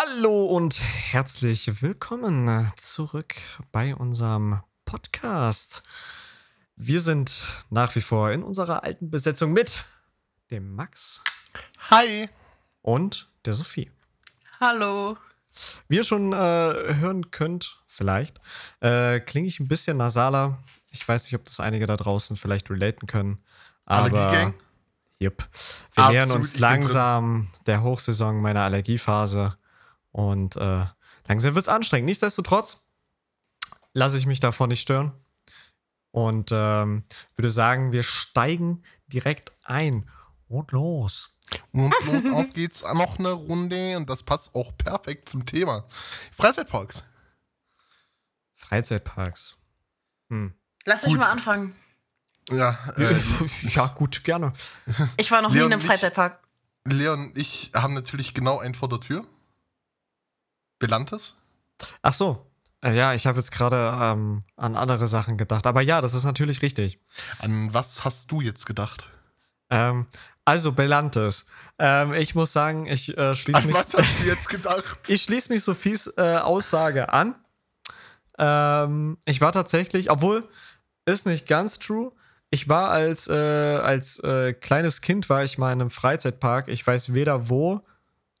Hallo 0.00 0.44
und 0.44 0.80
herzlich 0.80 1.82
willkommen 1.82 2.72
zurück 2.76 3.34
bei 3.72 3.96
unserem 3.96 4.60
Podcast. 4.84 5.82
Wir 6.76 7.00
sind 7.00 7.48
nach 7.68 7.96
wie 7.96 8.00
vor 8.00 8.30
in 8.30 8.44
unserer 8.44 8.84
alten 8.84 9.10
Besetzung 9.10 9.52
mit 9.52 9.82
dem 10.52 10.76
Max. 10.76 11.24
Hi. 11.90 12.28
Und 12.80 13.28
der 13.44 13.54
Sophie. 13.54 13.90
Hallo. 14.60 15.16
Wie 15.88 15.96
ihr 15.96 16.04
schon 16.04 16.32
äh, 16.32 16.36
hören 16.36 17.32
könnt, 17.32 17.82
vielleicht, 17.88 18.40
äh, 18.78 19.18
klinge 19.18 19.48
ich 19.48 19.58
ein 19.58 19.66
bisschen 19.66 19.96
nasaler. 19.96 20.62
Ich 20.90 21.08
weiß 21.08 21.24
nicht, 21.24 21.34
ob 21.34 21.44
das 21.44 21.58
einige 21.58 21.88
da 21.88 21.96
draußen 21.96 22.36
vielleicht 22.36 22.70
relaten 22.70 23.08
können. 23.08 23.42
Aber 23.84 24.54
yep. 25.20 25.42
wir 25.42 26.04
Absolut, 26.04 26.12
nähern 26.12 26.30
uns 26.30 26.56
langsam 26.60 27.48
der 27.66 27.82
Hochsaison 27.82 28.40
meiner 28.40 28.62
Allergiephase. 28.62 29.57
Und 30.18 30.56
äh, 30.56 30.84
langsam 31.28 31.54
wird 31.54 31.62
es 31.62 31.68
anstrengend. 31.68 32.06
Nichtsdestotrotz 32.06 32.88
lasse 33.92 34.18
ich 34.18 34.26
mich 34.26 34.40
davon 34.40 34.68
nicht 34.68 34.80
stören. 34.80 35.12
Und 36.10 36.50
ähm, 36.52 37.04
würde 37.36 37.50
sagen, 37.50 37.92
wir 37.92 38.02
steigen 38.02 38.82
direkt 39.06 39.52
ein. 39.62 40.10
Und 40.48 40.72
los. 40.72 41.36
Und 41.70 41.94
los, 42.06 42.28
auf 42.30 42.52
geht's. 42.52 42.82
Noch 42.82 43.20
eine 43.20 43.30
Runde 43.30 43.96
und 43.96 44.10
das 44.10 44.24
passt 44.24 44.56
auch 44.56 44.76
perfekt 44.76 45.28
zum 45.28 45.46
Thema. 45.46 45.86
Freizeitparks. 46.32 47.04
Freizeitparks. 48.56 49.62
Hm. 50.30 50.52
Lass 50.84 51.02
mich 51.04 51.12
Gut. 51.12 51.20
mal 51.20 51.30
anfangen. 51.30 51.76
Ja, 52.50 52.76
äh, 52.96 53.14
ja, 53.68 53.86
gut, 53.86 54.24
gerne. 54.24 54.52
Ich 55.16 55.30
war 55.30 55.42
noch 55.42 55.50
nie 55.50 55.58
Leon 55.58 55.66
in 55.68 55.72
einem 55.74 55.80
und 55.80 55.84
ich- 55.84 55.90
Freizeitpark. 55.92 56.40
Leon 56.86 57.26
und 57.28 57.38
ich 57.38 57.70
haben 57.72 57.94
natürlich 57.94 58.34
genau 58.34 58.58
einen 58.58 58.74
vor 58.74 58.88
der 58.88 58.98
Tür. 58.98 59.24
Belantes. 60.78 61.36
Ach 62.02 62.12
so. 62.12 62.46
Äh, 62.80 62.94
ja, 62.94 63.14
ich 63.14 63.26
habe 63.26 63.38
jetzt 63.38 63.50
gerade 63.50 63.96
ähm, 64.00 64.40
an 64.56 64.76
andere 64.76 65.06
Sachen 65.06 65.36
gedacht. 65.36 65.66
Aber 65.66 65.80
ja, 65.80 66.00
das 66.00 66.14
ist 66.14 66.24
natürlich 66.24 66.62
richtig. 66.62 67.00
An 67.40 67.72
was 67.74 68.04
hast 68.04 68.30
du 68.30 68.40
jetzt 68.40 68.66
gedacht? 68.66 69.06
Ähm, 69.70 70.06
also, 70.44 70.72
Belantes. 70.72 71.46
Ähm, 71.78 72.14
ich 72.14 72.34
muss 72.34 72.52
sagen, 72.52 72.86
ich 72.86 73.16
äh, 73.18 73.34
schließe 73.34 73.58
An 73.58 73.66
mich, 73.66 73.74
was 73.74 73.94
hast 73.94 74.20
du 74.20 74.24
jetzt 74.24 74.48
gedacht? 74.48 74.98
ich 75.08 75.22
schließ 75.22 75.48
mich 75.48 75.62
Sophies 75.62 76.06
äh, 76.16 76.36
Aussage 76.36 77.12
an. 77.12 77.34
Ähm, 78.38 79.18
ich 79.24 79.40
war 79.40 79.52
tatsächlich, 79.52 80.10
obwohl, 80.10 80.48
ist 81.04 81.26
nicht 81.26 81.46
ganz 81.46 81.78
true. 81.78 82.12
Ich 82.50 82.68
war 82.68 82.90
als, 82.90 83.28
äh, 83.28 83.34
als 83.34 84.20
äh, 84.20 84.54
kleines 84.54 85.00
Kind, 85.02 85.28
war 85.28 85.44
ich 85.44 85.58
mal 85.58 85.72
in 85.72 85.80
einem 85.80 85.90
Freizeitpark. 85.90 86.68
Ich 86.68 86.86
weiß 86.86 87.12
weder 87.12 87.50
wo 87.50 87.82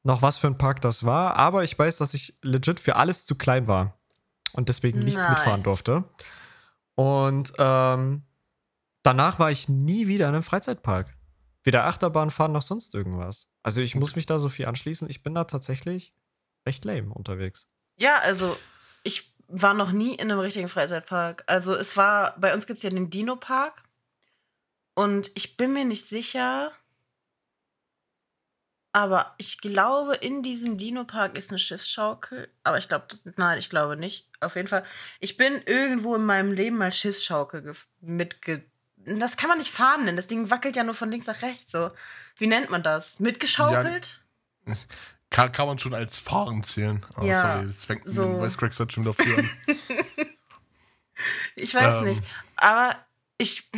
noch 0.08 0.22
was 0.22 0.38
für 0.38 0.48
ein 0.48 0.58
Park 0.58 0.80
das 0.80 1.04
war, 1.04 1.36
aber 1.36 1.62
ich 1.62 1.78
weiß, 1.78 1.98
dass 1.98 2.14
ich 2.14 2.36
legit 2.42 2.80
für 2.80 2.96
alles 2.96 3.26
zu 3.26 3.36
klein 3.36 3.68
war 3.68 3.96
und 4.52 4.68
deswegen 4.68 5.00
nichts 5.00 5.22
Nice. 5.22 5.30
mitfahren 5.30 5.62
durfte. 5.62 6.04
Und 6.94 7.52
ähm, 7.58 8.22
danach 9.02 9.38
war 9.38 9.50
ich 9.52 9.68
nie 9.68 10.08
wieder 10.08 10.26
in 10.28 10.34
einem 10.34 10.42
Freizeitpark. 10.42 11.14
Weder 11.62 11.84
Achterbahn 11.84 12.30
fahren 12.30 12.52
noch 12.52 12.62
sonst 12.62 12.94
irgendwas. 12.94 13.48
Also 13.62 13.82
ich 13.82 13.94
muss 13.94 14.16
mich 14.16 14.24
da 14.24 14.38
so 14.38 14.48
viel 14.48 14.66
anschließen. 14.66 15.08
Ich 15.10 15.22
bin 15.22 15.34
da 15.34 15.44
tatsächlich 15.44 16.14
recht 16.66 16.84
lame 16.84 17.12
unterwegs. 17.12 17.68
Ja, 17.98 18.16
also 18.22 18.56
ich 19.02 19.36
war 19.46 19.74
noch 19.74 19.92
nie 19.92 20.14
in 20.14 20.30
einem 20.30 20.40
richtigen 20.40 20.68
Freizeitpark. 20.68 21.44
Also 21.46 21.74
es 21.74 21.96
war, 21.96 22.34
bei 22.40 22.54
uns 22.54 22.66
gibt 22.66 22.78
es 22.78 22.84
ja 22.84 22.90
den 22.90 23.10
Dino-Park. 23.10 23.82
Und 24.94 25.30
ich 25.34 25.56
bin 25.56 25.74
mir 25.74 25.84
nicht 25.84 26.08
sicher, 26.08 26.72
aber 28.98 29.32
ich 29.38 29.58
glaube, 29.58 30.16
in 30.16 30.42
diesem 30.42 30.76
Dino-Park 30.76 31.38
ist 31.38 31.50
eine 31.50 31.60
Schiffsschaukel. 31.60 32.48
Aber 32.64 32.78
ich 32.78 32.88
glaube, 32.88 33.06
nein, 33.36 33.56
ich 33.60 33.70
glaube 33.70 33.96
nicht. 33.96 34.26
Auf 34.40 34.56
jeden 34.56 34.66
Fall. 34.66 34.84
Ich 35.20 35.36
bin 35.36 35.62
irgendwo 35.66 36.16
in 36.16 36.26
meinem 36.26 36.52
Leben 36.52 36.78
mal 36.78 36.90
Schiffsschaukel 36.90 37.76
mitge... 38.00 38.64
Das 39.06 39.36
kann 39.36 39.48
man 39.48 39.58
nicht 39.58 39.70
fahren 39.70 40.04
nennen. 40.04 40.16
Das 40.16 40.26
Ding 40.26 40.50
wackelt 40.50 40.74
ja 40.74 40.82
nur 40.82 40.94
von 40.94 41.12
links 41.12 41.28
nach 41.28 41.42
rechts. 41.42 41.70
So. 41.70 41.92
Wie 42.38 42.48
nennt 42.48 42.70
man 42.70 42.82
das? 42.82 43.20
Mitgeschaukelt? 43.20 44.24
Kann, 45.30 45.52
kann 45.52 45.68
man 45.68 45.78
schon 45.78 45.94
als 45.94 46.18
Fahren 46.18 46.64
zählen. 46.64 47.06
Oh, 47.16 47.22
Ja, 47.22 47.54
sorry, 47.54 47.66
das 47.68 47.84
fängt 47.84 48.08
so. 48.08 48.26
mit 48.26 48.50
dem 48.50 48.56
Cracks 48.56 48.80
halt 48.80 48.92
schon 48.92 49.14
früh 49.14 49.36
an. 49.36 49.50
Ich 51.54 51.72
weiß 51.74 51.98
Ähm. 51.98 52.04
nicht. 52.04 52.22
Aber 52.56 52.96
ich, 53.38 53.70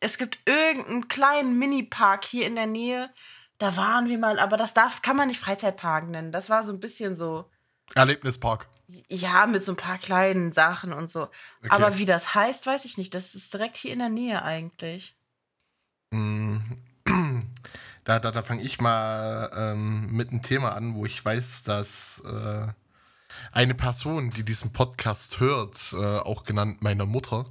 es 0.00 0.16
gibt 0.16 0.38
irgendeinen 0.46 1.08
kleinen 1.08 1.58
Mini-Park 1.58 2.24
hier 2.24 2.46
in 2.46 2.54
der 2.54 2.66
Nähe. 2.66 3.10
Da 3.62 3.76
waren 3.76 4.08
wir 4.08 4.18
mal, 4.18 4.40
aber 4.40 4.56
das 4.56 4.74
darf, 4.74 5.02
kann 5.02 5.14
man 5.14 5.28
nicht 5.28 5.38
Freizeitpark 5.38 6.08
nennen. 6.08 6.32
Das 6.32 6.50
war 6.50 6.64
so 6.64 6.72
ein 6.72 6.80
bisschen 6.80 7.14
so, 7.14 7.48
Erlebnispark. 7.94 8.66
ja, 9.08 9.46
mit 9.46 9.62
so 9.62 9.70
ein 9.70 9.76
paar 9.76 9.98
kleinen 9.98 10.50
Sachen 10.50 10.92
und 10.92 11.08
so. 11.08 11.22
Okay. 11.60 11.68
Aber 11.68 11.96
wie 11.96 12.04
das 12.04 12.34
heißt, 12.34 12.66
weiß 12.66 12.84
ich 12.86 12.98
nicht. 12.98 13.14
Das 13.14 13.36
ist 13.36 13.54
direkt 13.54 13.76
hier 13.76 13.92
in 13.92 14.00
der 14.00 14.08
Nähe 14.08 14.42
eigentlich. 14.42 15.14
Mm, 16.10 16.58
Da, 18.04 18.18
da, 18.18 18.32
da 18.32 18.42
fange 18.42 18.62
ich 18.62 18.80
mal 18.80 19.48
ähm, 19.54 20.10
mit 20.10 20.30
einem 20.30 20.42
Thema 20.42 20.74
an, 20.74 20.96
wo 20.96 21.06
ich 21.06 21.24
weiß, 21.24 21.62
dass 21.62 22.20
äh, 22.26 22.66
eine 23.52 23.74
Person, 23.74 24.30
die 24.30 24.42
diesen 24.42 24.72
Podcast 24.72 25.38
hört, 25.38 25.92
äh, 25.92 26.18
auch 26.18 26.42
genannt 26.42 26.82
meine 26.82 27.06
Mutter, 27.06 27.46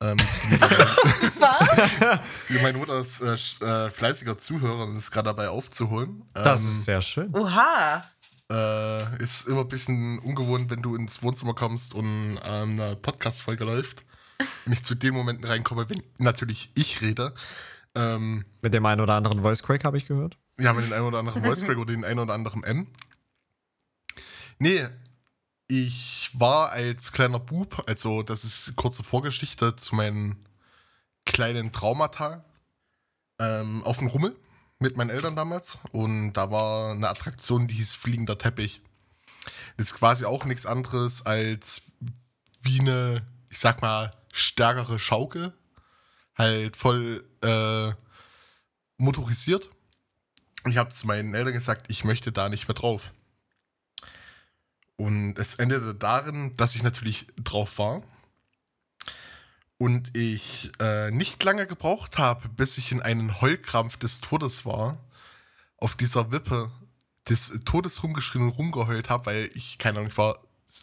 ähm, 0.00 0.16
die, 2.48 2.58
meine 2.62 2.78
Mutter 2.78 3.00
ist 3.00 3.20
äh, 3.20 3.90
fleißiger 3.90 4.38
Zuhörer 4.38 4.84
und 4.84 4.96
ist 4.96 5.10
gerade 5.10 5.26
dabei 5.26 5.48
aufzuholen. 5.48 6.22
Das 6.34 6.60
ähm, 6.62 6.66
ist 6.66 6.84
sehr 6.84 7.02
schön. 7.02 7.34
Oha. 7.34 8.02
äh, 8.50 9.22
ist 9.22 9.48
immer 9.48 9.62
ein 9.62 9.68
bisschen 9.68 10.18
ungewohnt, 10.20 10.70
wenn 10.70 10.82
du 10.82 10.94
ins 10.96 11.22
Wohnzimmer 11.22 11.54
kommst 11.54 11.94
und 11.94 12.38
ähm, 12.44 12.80
eine 12.80 12.96
Podcast-Folge 12.96 13.64
läuft. 13.64 14.04
Und 14.66 14.72
ich 14.72 14.84
zu 14.84 14.94
den 14.94 15.14
Momenten 15.14 15.44
reinkomme, 15.46 15.88
wenn 15.90 16.02
natürlich 16.18 16.70
ich 16.74 17.00
rede. 17.02 17.34
Ähm, 17.96 18.44
Mit 18.62 18.72
dem 18.74 18.86
einen 18.86 19.00
oder 19.00 19.14
anderen 19.14 19.42
Voice 19.42 19.62
Crack 19.62 19.82
habe 19.84 19.96
ich 19.96 20.06
gehört. 20.06 20.38
ja, 20.60 20.72
mit 20.72 20.84
den 20.86 20.92
einen 20.92 21.06
oder 21.06 21.18
anderen 21.18 21.42
Voice 21.44 21.64
Crack 21.64 21.76
oder 21.76 21.92
den 21.92 22.04
einen 22.04 22.20
oder 22.20 22.34
anderen 22.34 22.62
M. 22.62 22.86
Nee, 24.60 24.86
ich 25.68 26.30
war 26.32 26.70
als 26.70 27.12
kleiner 27.12 27.38
Bub, 27.38 27.84
also 27.86 28.22
das 28.22 28.44
ist 28.44 28.74
kurze 28.76 29.02
Vorgeschichte 29.02 29.76
zu 29.76 29.94
meinen 29.94 30.44
kleinen 31.26 31.72
Traumata, 31.72 32.44
ähm, 33.38 33.84
auf 33.84 33.98
dem 33.98 34.08
Rummel 34.08 34.34
mit 34.78 34.96
meinen 34.96 35.10
Eltern 35.10 35.36
damals. 35.36 35.78
Und 35.92 36.32
da 36.32 36.50
war 36.50 36.92
eine 36.92 37.08
Attraktion, 37.08 37.68
die 37.68 37.74
hieß 37.74 37.94
Fliegender 37.94 38.38
Teppich. 38.38 38.80
Das 39.76 39.88
ist 39.88 39.94
quasi 39.94 40.24
auch 40.24 40.44
nichts 40.44 40.66
anderes 40.66 41.24
als 41.24 41.82
wie 42.62 42.80
eine, 42.80 43.22
ich 43.50 43.58
sag 43.58 43.82
mal, 43.82 44.10
stärkere 44.32 44.98
Schaukel. 44.98 45.52
Halt 46.36 46.76
voll 46.76 47.24
äh, 47.42 47.92
motorisiert. 48.96 49.68
Ich 50.68 50.76
habe 50.76 50.90
zu 50.90 51.06
meinen 51.06 51.34
Eltern 51.34 51.52
gesagt, 51.52 51.86
ich 51.88 52.04
möchte 52.04 52.32
da 52.32 52.48
nicht 52.48 52.68
mehr 52.68 52.74
drauf. 52.74 53.12
Und 54.98 55.38
es 55.38 55.54
endete 55.54 55.94
darin, 55.94 56.56
dass 56.56 56.74
ich 56.74 56.82
natürlich 56.82 57.28
drauf 57.36 57.78
war. 57.78 58.02
Und 59.78 60.16
ich 60.16 60.72
äh, 60.80 61.12
nicht 61.12 61.42
lange 61.44 61.68
gebraucht 61.68 62.18
habe, 62.18 62.48
bis 62.48 62.78
ich 62.78 62.90
in 62.90 63.00
einen 63.00 63.40
Heulkrampf 63.40 63.96
des 63.96 64.20
Todes 64.20 64.66
war. 64.66 64.98
Auf 65.76 65.94
dieser 65.94 66.32
Wippe 66.32 66.72
des 67.28 67.60
Todes 67.64 68.02
rumgeschrien 68.02 68.42
und 68.42 68.50
rumgeheult 68.50 69.08
habe, 69.08 69.26
weil 69.26 69.50
ich, 69.54 69.78
keine 69.78 69.98
Ahnung, 69.98 70.10
ich 70.10 70.18
war 70.18 70.40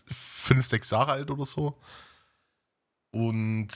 fünf, 0.09 0.66
sechs 0.66 0.92
Jahre 0.92 1.12
alt 1.12 1.30
oder 1.30 1.46
so. 1.46 1.78
Und 3.12 3.68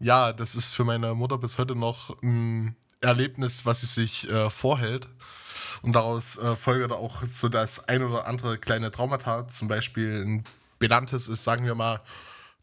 ja, 0.00 0.32
das 0.32 0.56
ist 0.56 0.72
für 0.72 0.84
meine 0.84 1.14
Mutter 1.14 1.38
bis 1.38 1.58
heute 1.58 1.76
noch 1.76 2.20
ein 2.22 2.74
Erlebnis, 3.00 3.64
was 3.64 3.80
sie 3.80 3.86
sich 3.86 4.28
äh, 4.28 4.50
vorhält. 4.50 5.08
Und 5.82 5.94
daraus 5.94 6.38
äh, 6.38 6.56
folgt 6.56 6.92
auch 6.92 7.22
so 7.22 7.48
das 7.48 7.88
ein 7.88 8.02
oder 8.02 8.26
andere 8.26 8.58
kleine 8.58 8.90
Traumata. 8.90 9.48
Zum 9.48 9.68
Beispiel 9.68 10.24
ein 10.24 10.44
Benanntes 10.78 11.28
ist, 11.28 11.44
sagen 11.44 11.64
wir 11.64 11.74
mal, 11.74 12.00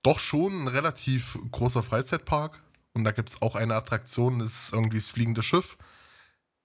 doch 0.03 0.19
schon 0.19 0.63
ein 0.63 0.67
relativ 0.67 1.37
großer 1.51 1.83
Freizeitpark. 1.83 2.59
Und 2.93 3.03
da 3.03 3.11
gibt 3.11 3.29
es 3.29 3.41
auch 3.41 3.55
eine 3.55 3.75
Attraktion, 3.75 4.39
das 4.39 4.65
ist 4.65 4.73
irgendwie 4.73 4.97
das 4.97 5.09
fliegende 5.09 5.41
Schiff. 5.41 5.77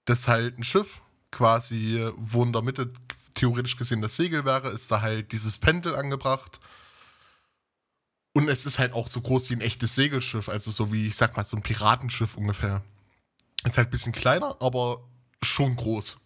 Das 0.05 0.19
ist 0.19 0.27
halt 0.27 0.59
ein 0.59 0.63
Schiff, 0.63 1.01
quasi, 1.31 2.07
wo 2.17 2.43
in 2.43 2.53
der 2.53 2.61
Mitte 2.61 2.91
theoretisch 3.35 3.77
gesehen 3.77 4.01
das 4.01 4.15
Segel 4.15 4.45
wäre, 4.45 4.69
ist 4.69 4.91
da 4.91 5.01
halt 5.01 5.31
dieses 5.31 5.57
Pendel 5.57 5.95
angebracht. 5.95 6.59
Und 8.33 8.47
es 8.47 8.65
ist 8.65 8.77
halt 8.77 8.93
auch 8.93 9.07
so 9.07 9.21
groß 9.21 9.49
wie 9.49 9.55
ein 9.55 9.61
echtes 9.61 9.95
Segelschiff, 9.95 10.49
also 10.49 10.71
so 10.71 10.91
wie, 10.91 11.07
ich 11.07 11.15
sag 11.15 11.35
mal, 11.35 11.43
so 11.43 11.57
ein 11.57 11.63
Piratenschiff 11.63 12.37
ungefähr. 12.37 12.83
Ist 13.63 13.77
halt 13.77 13.87
ein 13.87 13.91
bisschen 13.91 14.11
kleiner, 14.11 14.55
aber 14.59 15.03
schon 15.41 15.75
groß. 15.75 16.21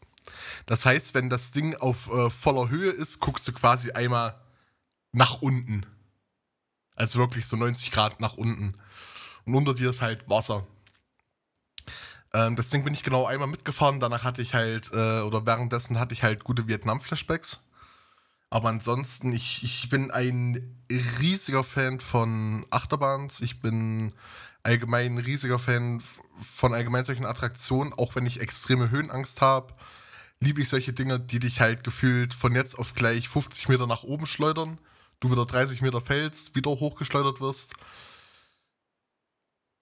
Das 0.65 0.85
heißt, 0.85 1.13
wenn 1.13 1.29
das 1.29 1.51
Ding 1.51 1.75
auf 1.75 2.11
äh, 2.11 2.29
voller 2.29 2.69
Höhe 2.69 2.91
ist, 2.91 3.19
guckst 3.19 3.47
du 3.47 3.53
quasi 3.53 3.91
einmal 3.91 4.39
nach 5.11 5.41
unten. 5.41 5.85
Also 6.95 7.19
wirklich 7.19 7.45
so 7.45 7.57
90 7.57 7.91
Grad 7.91 8.19
nach 8.19 8.35
unten. 8.35 8.75
Und 9.45 9.55
unter 9.55 9.73
dir 9.73 9.89
ist 9.89 10.01
halt 10.01 10.29
Wasser. 10.29 10.65
Ähm, 12.33 12.55
das 12.55 12.69
Ding 12.69 12.83
bin 12.83 12.93
ich 12.93 13.03
genau 13.03 13.25
einmal 13.25 13.47
mitgefahren. 13.47 13.99
Danach 13.99 14.23
hatte 14.23 14.41
ich 14.41 14.53
halt, 14.53 14.91
äh, 14.93 15.21
oder 15.21 15.45
währenddessen 15.45 15.99
hatte 15.99 16.13
ich 16.13 16.23
halt 16.23 16.43
gute 16.43 16.67
Vietnam-Flashbacks. 16.67 17.61
Aber 18.49 18.69
ansonsten, 18.69 19.33
ich, 19.33 19.63
ich 19.63 19.89
bin 19.89 20.11
ein 20.11 20.77
riesiger 20.91 21.63
Fan 21.63 21.99
von 21.99 22.65
Achterbahns. 22.69 23.41
Ich 23.41 23.59
bin 23.59 24.13
allgemein 24.61 25.15
ein 25.15 25.17
riesiger 25.17 25.59
Fan 25.59 26.01
von 26.39 26.73
allgemein 26.73 27.03
solchen 27.03 27.25
Attraktionen, 27.25 27.93
auch 27.93 28.15
wenn 28.15 28.25
ich 28.25 28.41
extreme 28.41 28.91
Höhenangst 28.91 29.41
habe. 29.41 29.73
Liebe 30.39 30.61
ich 30.61 30.69
solche 30.69 30.93
Dinge, 30.93 31.19
die 31.19 31.39
dich 31.39 31.61
halt 31.61 31.83
gefühlt 31.83 32.33
von 32.33 32.55
jetzt 32.55 32.77
auf 32.77 32.95
gleich 32.95 33.29
50 33.29 33.69
Meter 33.69 33.87
nach 33.87 34.03
oben 34.03 34.25
schleudern. 34.25 34.77
Du 35.19 35.31
wieder 35.31 35.45
30 35.45 35.81
Meter 35.81 36.01
fällst, 36.01 36.55
wieder 36.55 36.71
hochgeschleudert 36.71 37.39
wirst. 37.39 37.73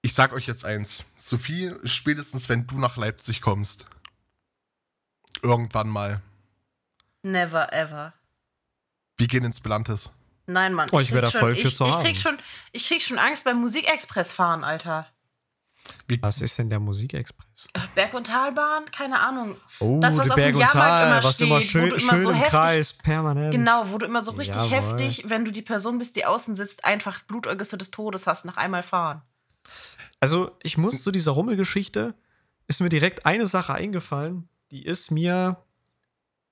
Ich 0.03 0.13
sag 0.13 0.33
euch 0.33 0.48
jetzt 0.48 0.65
eins. 0.65 1.03
Sophie, 1.18 1.71
spätestens 1.83 2.50
wenn 2.50 2.68
du 2.68 2.77
nach 2.77 2.98
Leipzig 2.98 3.42
kommst. 3.42 3.86
Irgendwann 5.42 5.89
mal. 5.89 6.21
Never 7.24 7.71
ever. 7.74 8.13
Wir 9.18 9.27
gehen 9.27 9.44
ins 9.44 9.62
Belantes. 9.62 10.12
Nein, 10.48 10.74
Mann. 10.74 10.89
Oh, 10.92 11.00
ich 11.00 11.12
wär 11.12 11.21
krieg 11.21 11.31
da 11.31 11.39
voll 11.39 11.56
schon, 11.56 11.62
für 11.62 11.68
ich, 11.69 11.75
zu 11.75 11.83
ich 11.86 11.92
haben. 11.92 12.03
krieg 12.03 12.18
schon, 12.18 12.38
ich 12.71 12.88
krieg 12.88 13.01
schon 13.01 13.19
Angst 13.19 13.44
beim 13.44 13.59
Musikexpress 13.59 14.33
fahren, 14.33 14.63
Alter. 14.63 15.07
Was 16.22 16.42
ist 16.42 16.58
denn 16.60 16.70
der 16.70 16.80
Musikexpress? 16.80 17.70
Berg- 17.96 18.14
und 18.14 18.28
Talbahn? 18.28 18.86
Keine 18.92 19.20
Ahnung. 19.20 19.58
Oh, 19.80 20.00
Das, 20.02 20.16
was 20.18 20.24
der 20.26 20.34
auf 20.34 20.36
dem 20.36 20.44
Berg 20.44 20.56
und 20.56 20.62
Jahrmarkt 20.62 20.74
Tal, 20.74 21.08
immer 21.08 21.24
was 21.24 21.36
steht, 21.36 21.48
immer 21.48 21.56
wo 21.58 21.62
schön, 21.62 21.90
du 21.90 21.96
immer 21.96 22.12
schön 22.14 22.22
so 22.24 22.30
im 22.30 22.36
heftig- 22.36 22.50
Kreis, 22.52 22.94
permanent. 22.94 23.52
Genau, 23.54 23.84
wo 23.92 23.98
du 23.98 24.06
immer 24.06 24.22
so 24.22 24.32
richtig 24.32 24.56
Jawohl. 24.56 24.70
heftig, 24.72 25.24
wenn 25.30 25.46
du 25.46 25.52
die 25.52 25.62
Person 25.62 25.98
bist, 26.00 26.16
die 26.16 26.26
außen 26.26 26.56
sitzt, 26.56 26.84
einfach 26.86 27.22
Blutergüsse 27.24 27.78
des 27.78 27.92
Todes 27.92 28.28
hast 28.28 28.46
nach 28.46 28.58
einmal 28.58 28.84
fahren. 28.84 29.22
Also, 30.20 30.52
ich 30.64 30.78
muss 30.78 31.02
zu 31.04 31.12
dieser 31.12 31.32
Rummelgeschichte, 31.32 32.14
ist 32.68 32.82
mir 32.82 32.90
direkt 32.90 33.26
eine 33.26 33.48
Sache 33.48 33.74
eingefallen, 33.74 34.48
die 34.72 34.84
ist 34.86 35.12
mir, 35.12 35.58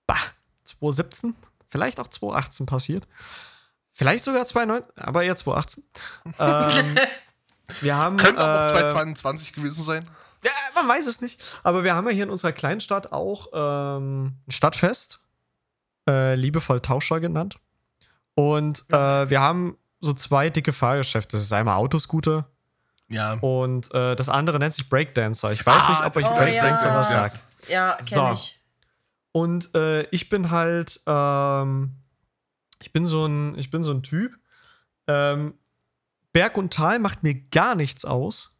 bah, 0.07 0.15
2017, 0.63 1.35
vielleicht 1.67 1.99
auch 1.99 2.07
2018 2.07 2.65
passiert. 2.65 3.07
Vielleicht 3.91 4.23
sogar 4.23 4.45
2019, 4.45 4.91
aber 4.97 5.23
eher 5.23 5.35
2018. 5.35 5.83
ähm, 6.39 6.95
wir 7.81 7.95
haben. 7.97 8.17
Könnte 8.17 8.41
aber 8.41 8.65
auch 8.65 8.69
äh, 8.69 8.91
2022 8.91 9.53
gewesen 9.53 9.83
sein. 9.83 10.07
Ja, 10.43 10.51
man 10.75 10.87
weiß 10.87 11.07
es 11.07 11.21
nicht. 11.21 11.59
Aber 11.63 11.83
wir 11.83 11.95
haben 11.95 12.07
ja 12.07 12.13
hier 12.13 12.23
in 12.23 12.29
unserer 12.29 12.51
Kleinstadt 12.53 13.11
auch 13.11 13.47
ähm, 13.53 14.37
ein 14.47 14.51
Stadtfest, 14.51 15.19
äh, 16.07 16.35
liebevoll 16.35 16.79
Tauscher 16.81 17.19
genannt. 17.19 17.57
Und 18.35 18.85
äh, 18.89 19.29
wir 19.29 19.41
haben 19.41 19.77
so 19.99 20.13
zwei 20.13 20.49
dicke 20.49 20.71
Fahrgeschäfte. 20.71 21.35
Das 21.35 21.41
ist 21.41 21.51
einmal 21.51 21.75
Autoscooter 21.75 22.47
Ja. 23.09 23.33
und 23.41 23.93
äh, 23.93 24.15
das 24.15 24.29
andere 24.29 24.59
nennt 24.59 24.73
sich 24.73 24.87
Breakdancer. 24.87 25.51
Ich 25.51 25.65
weiß 25.65 25.75
Ah, 25.75 25.89
nicht, 25.89 26.05
ob 26.05 26.15
euch 26.15 26.25
oh 26.25 26.35
Breakdancer 26.37 26.87
ja. 26.87 26.95
was 26.95 27.09
Ja. 27.11 27.15
sagt. 27.17 27.39
Ja, 27.67 27.97
kenn 27.97 28.07
So. 28.07 28.31
ich. 28.33 28.59
Und 29.33 29.75
äh, 29.75 30.03
ich 30.11 30.29
bin 30.29 30.51
halt, 30.51 31.01
ähm, 31.05 31.95
ich 32.81 32.93
bin 32.93 33.05
so 33.05 33.25
ein, 33.25 33.57
ich 33.59 33.69
bin 33.69 33.83
so 33.83 33.91
ein 33.91 34.03
Typ. 34.03 34.31
Ähm, 35.07 35.53
Berg 36.33 36.57
und 36.57 36.73
Tal 36.73 36.99
macht 36.99 37.23
mir 37.23 37.35
gar 37.35 37.75
nichts 37.75 38.05
aus. 38.05 38.57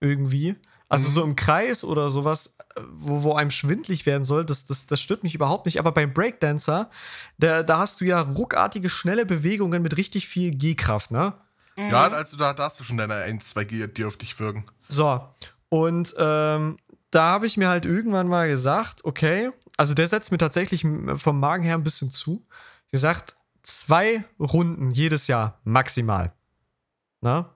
Irgendwie. 0.00 0.56
Also 0.88 1.08
Mhm. 1.08 1.12
so 1.12 1.24
im 1.24 1.36
Kreis 1.36 1.84
oder 1.84 2.08
sowas, 2.08 2.56
äh, 2.76 2.80
wo, 2.92 3.22
wo 3.24 3.34
einem 3.34 3.50
schwindlig 3.50 4.06
werden 4.06 4.24
soll, 4.24 4.44
das, 4.46 4.64
das, 4.64 4.86
das 4.86 5.00
stört 5.00 5.22
mich 5.22 5.34
überhaupt 5.34 5.66
nicht. 5.66 5.78
Aber 5.78 5.92
beim 5.92 6.14
Breakdancer, 6.14 6.90
da, 7.36 7.62
da 7.62 7.78
hast 7.80 8.00
du 8.00 8.04
ja 8.06 8.20
ruckartige, 8.20 8.88
schnelle 8.88 9.26
Bewegungen 9.26 9.82
mit 9.82 9.96
richtig 9.96 10.26
viel 10.28 10.52
G-Kraft, 10.52 11.10
ne? 11.10 11.34
Ja, 11.76 12.08
also 12.08 12.36
da, 12.36 12.56
hast 12.58 12.80
du 12.80 12.84
schon 12.84 12.96
deine 12.96 13.14
1, 13.14 13.46
2 13.50 13.64
G, 13.64 13.86
die 13.86 14.04
auf 14.04 14.16
dich 14.16 14.40
wirken. 14.40 14.64
So, 14.88 15.22
und 15.68 16.12
ähm, 16.18 16.76
da 17.10 17.22
habe 17.30 17.46
ich 17.46 17.56
mir 17.56 17.68
halt 17.68 17.86
irgendwann 17.86 18.26
mal 18.26 18.48
gesagt, 18.48 19.04
okay, 19.04 19.50
also 19.76 19.94
der 19.94 20.08
setzt 20.08 20.32
mir 20.32 20.38
tatsächlich 20.38 20.84
vom 21.16 21.38
Magen 21.38 21.62
her 21.62 21.74
ein 21.74 21.84
bisschen 21.84 22.10
zu. 22.10 22.44
Gesagt, 22.90 23.36
zwei 23.62 24.24
Runden 24.40 24.90
jedes 24.90 25.26
Jahr 25.28 25.60
maximal. 25.64 26.32
Na? 27.20 27.54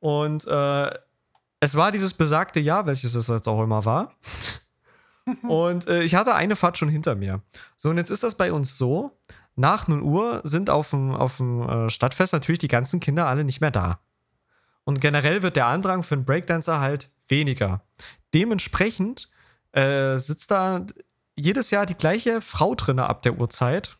Und 0.00 0.46
äh, 0.46 0.90
es 1.60 1.76
war 1.76 1.92
dieses 1.92 2.14
besagte 2.14 2.60
Jahr, 2.60 2.86
welches 2.86 3.14
es 3.14 3.28
jetzt 3.28 3.48
auch 3.48 3.62
immer 3.62 3.84
war. 3.84 4.12
Und 5.42 5.86
äh, 5.86 6.02
ich 6.02 6.16
hatte 6.16 6.34
eine 6.34 6.56
Fahrt 6.56 6.78
schon 6.78 6.88
hinter 6.88 7.14
mir. 7.14 7.42
So, 7.76 7.90
und 7.90 7.96
jetzt 7.96 8.10
ist 8.10 8.24
das 8.24 8.34
bei 8.34 8.52
uns 8.52 8.76
so: 8.76 9.16
nach 9.54 9.86
0 9.86 10.02
Uhr 10.02 10.40
sind 10.42 10.68
auf 10.68 10.90
dem, 10.90 11.12
auf 11.12 11.36
dem 11.36 11.62
äh, 11.62 11.90
Stadtfest 11.90 12.32
natürlich 12.32 12.58
die 12.58 12.66
ganzen 12.66 12.98
Kinder 12.98 13.28
alle 13.28 13.44
nicht 13.44 13.60
mehr 13.60 13.70
da. 13.70 14.00
Und 14.84 15.00
generell 15.00 15.42
wird 15.42 15.54
der 15.54 15.66
Andrang 15.66 16.02
für 16.02 16.16
einen 16.16 16.24
Breakdancer 16.24 16.80
halt 16.80 17.10
weniger. 17.28 17.82
Dementsprechend 18.34 19.30
äh, 19.70 20.18
sitzt 20.18 20.50
da 20.50 20.84
jedes 21.36 21.70
Jahr 21.70 21.86
die 21.86 21.94
gleiche 21.94 22.40
Frau 22.40 22.74
drinne 22.74 23.06
ab 23.06 23.22
der 23.22 23.38
Uhrzeit 23.38 23.96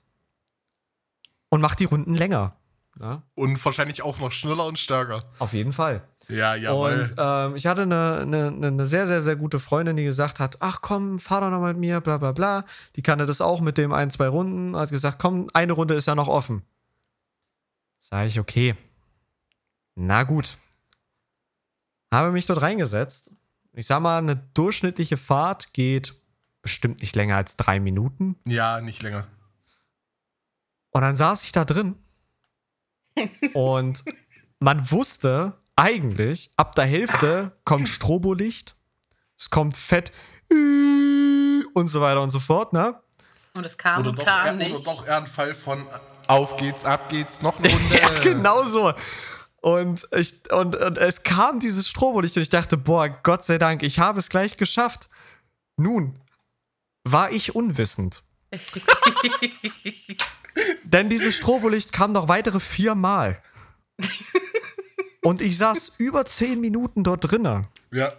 und 1.51 1.61
macht 1.61 1.79
die 1.79 1.85
Runden 1.85 2.15
länger. 2.15 2.57
Ja, 3.01 3.23
Und 3.35 3.65
wahrscheinlich 3.65 4.03
auch 4.03 4.19
noch 4.21 4.33
schneller 4.33 4.67
und 4.67 4.79
stärker. 4.79 5.25
auf 5.39 5.53
jeden 5.55 5.73
Fall. 5.73 6.07
Ja, 6.29 6.55
jawohl. 6.55 7.01
Und 7.01 7.15
ähm, 7.19 7.57
ich 7.57 7.67
hatte 7.67 7.83
eine, 7.83 8.19
eine, 8.21 8.67
eine 8.67 8.87
sehr, 8.87 9.07
sehr, 9.07 9.23
sehr 9.23 9.35
gute 9.37 9.59
Freundin, 9.59 9.97
die 9.97 10.05
gesagt 10.05 10.39
hat: 10.41 10.59
Ach 10.61 10.81
komm, 10.81 11.19
fahr 11.19 11.41
doch 11.41 11.51
noch 11.51 11.67
mit 11.67 11.77
mir, 11.79 12.01
bla 12.01 12.17
bla 12.19 12.33
bla. 12.33 12.65
Die 12.97 13.03
kannte 13.03 13.27
das 13.27 13.41
auch 13.41 13.61
mit 13.61 13.77
dem 13.77 13.93
ein, 13.93 14.11
zwei 14.11 14.29
Runden. 14.29 14.77
Hat 14.77 14.91
gesagt: 14.91 15.19
Komm, 15.19 15.49
eine 15.53 15.73
Runde 15.73 15.95
ist 15.95 16.07
ja 16.07 16.15
noch 16.15 16.29
offen. 16.29 16.63
Sag 17.99 18.27
ich: 18.29 18.39
Okay. 18.39 18.77
Na 19.95 20.23
gut. 20.23 20.57
Habe 22.13 22.31
mich 22.31 22.47
dort 22.47 22.63
reingesetzt. 22.63 23.33
Ich 23.73 23.87
sag 23.87 24.01
mal, 24.01 24.19
eine 24.19 24.37
durchschnittliche 24.55 25.17
Fahrt 25.17 25.73
geht 25.73 26.15
bestimmt 26.61 27.01
nicht 27.01 27.17
länger 27.17 27.37
als 27.37 27.57
drei 27.57 27.81
Minuten. 27.81 28.37
ja, 28.47 28.81
nicht 28.81 29.03
länger. 29.03 29.27
Und 30.91 31.01
dann 31.03 31.17
saß 31.17 31.43
ich 31.45 31.53
da 31.53 31.65
drin. 31.65 31.97
Und 33.55 34.05
man 34.59 34.91
wusste 34.91 35.59
eigentlich, 35.77 36.51
ab 36.57 36.75
der 36.75 36.87
Hälfte 36.87 37.53
kommt 37.65 37.89
Strobolicht, 37.89 38.77
es 39.37 39.51
kommt 39.51 39.77
Fett 39.77 40.13
und 40.51 41.87
so 41.87 42.01
weiter 42.01 42.23
und 42.23 42.31
so 42.31 42.41
fort, 42.41 42.73
ne? 42.73 43.01
Und 43.55 43.67
es 43.67 43.77
kam 43.77 44.01
Oder 44.01 44.11
und 44.11 44.19
doch, 44.19 44.25
kam 44.25 44.47
eher, 44.47 44.55
nicht. 44.55 44.73
oder 44.73 44.85
doch 44.85 45.07
eher 45.07 45.17
ein 45.19 45.27
Fall 45.27 45.55
von 45.55 45.87
auf 46.29 46.57
geht's, 46.57 46.85
ab 46.85 47.11
geht's, 47.11 47.43
noch 47.43 47.59
eine 47.59 47.69
Runde. 47.73 48.01
Ja, 48.01 48.21
genau 48.21 48.65
so. 48.65 48.93
Und, 49.61 50.07
ich, 50.13 50.51
und, 50.51 50.75
und 50.77 50.99
es 50.99 51.23
kam 51.23 51.61
dieses 51.61 51.89
Strobolicht 51.89 52.37
und 52.37 52.43
ich 52.43 52.49
dachte, 52.49 52.77
boah, 52.77 53.09
Gott 53.09 53.45
sei 53.45 53.59
Dank, 53.59 53.83
ich 53.83 53.99
habe 53.99 54.19
es 54.19 54.29
gleich 54.29 54.57
geschafft. 54.57 55.09
Nun, 55.77 56.19
war 57.05 57.31
ich 57.31 57.55
unwissend. 57.55 58.23
Denn 60.85 61.09
dieses 61.09 61.35
Strobolicht 61.35 61.93
kam 61.93 62.13
noch 62.13 62.29
weitere 62.29 62.61
viermal. 62.61 63.41
Und 65.23 65.41
ich 65.41 65.57
saß 65.57 65.95
über 65.99 66.25
zehn 66.25 66.61
Minuten 66.61 67.05
dort 67.05 67.31
drinnen. 67.31 67.67
Ja. 67.93 68.13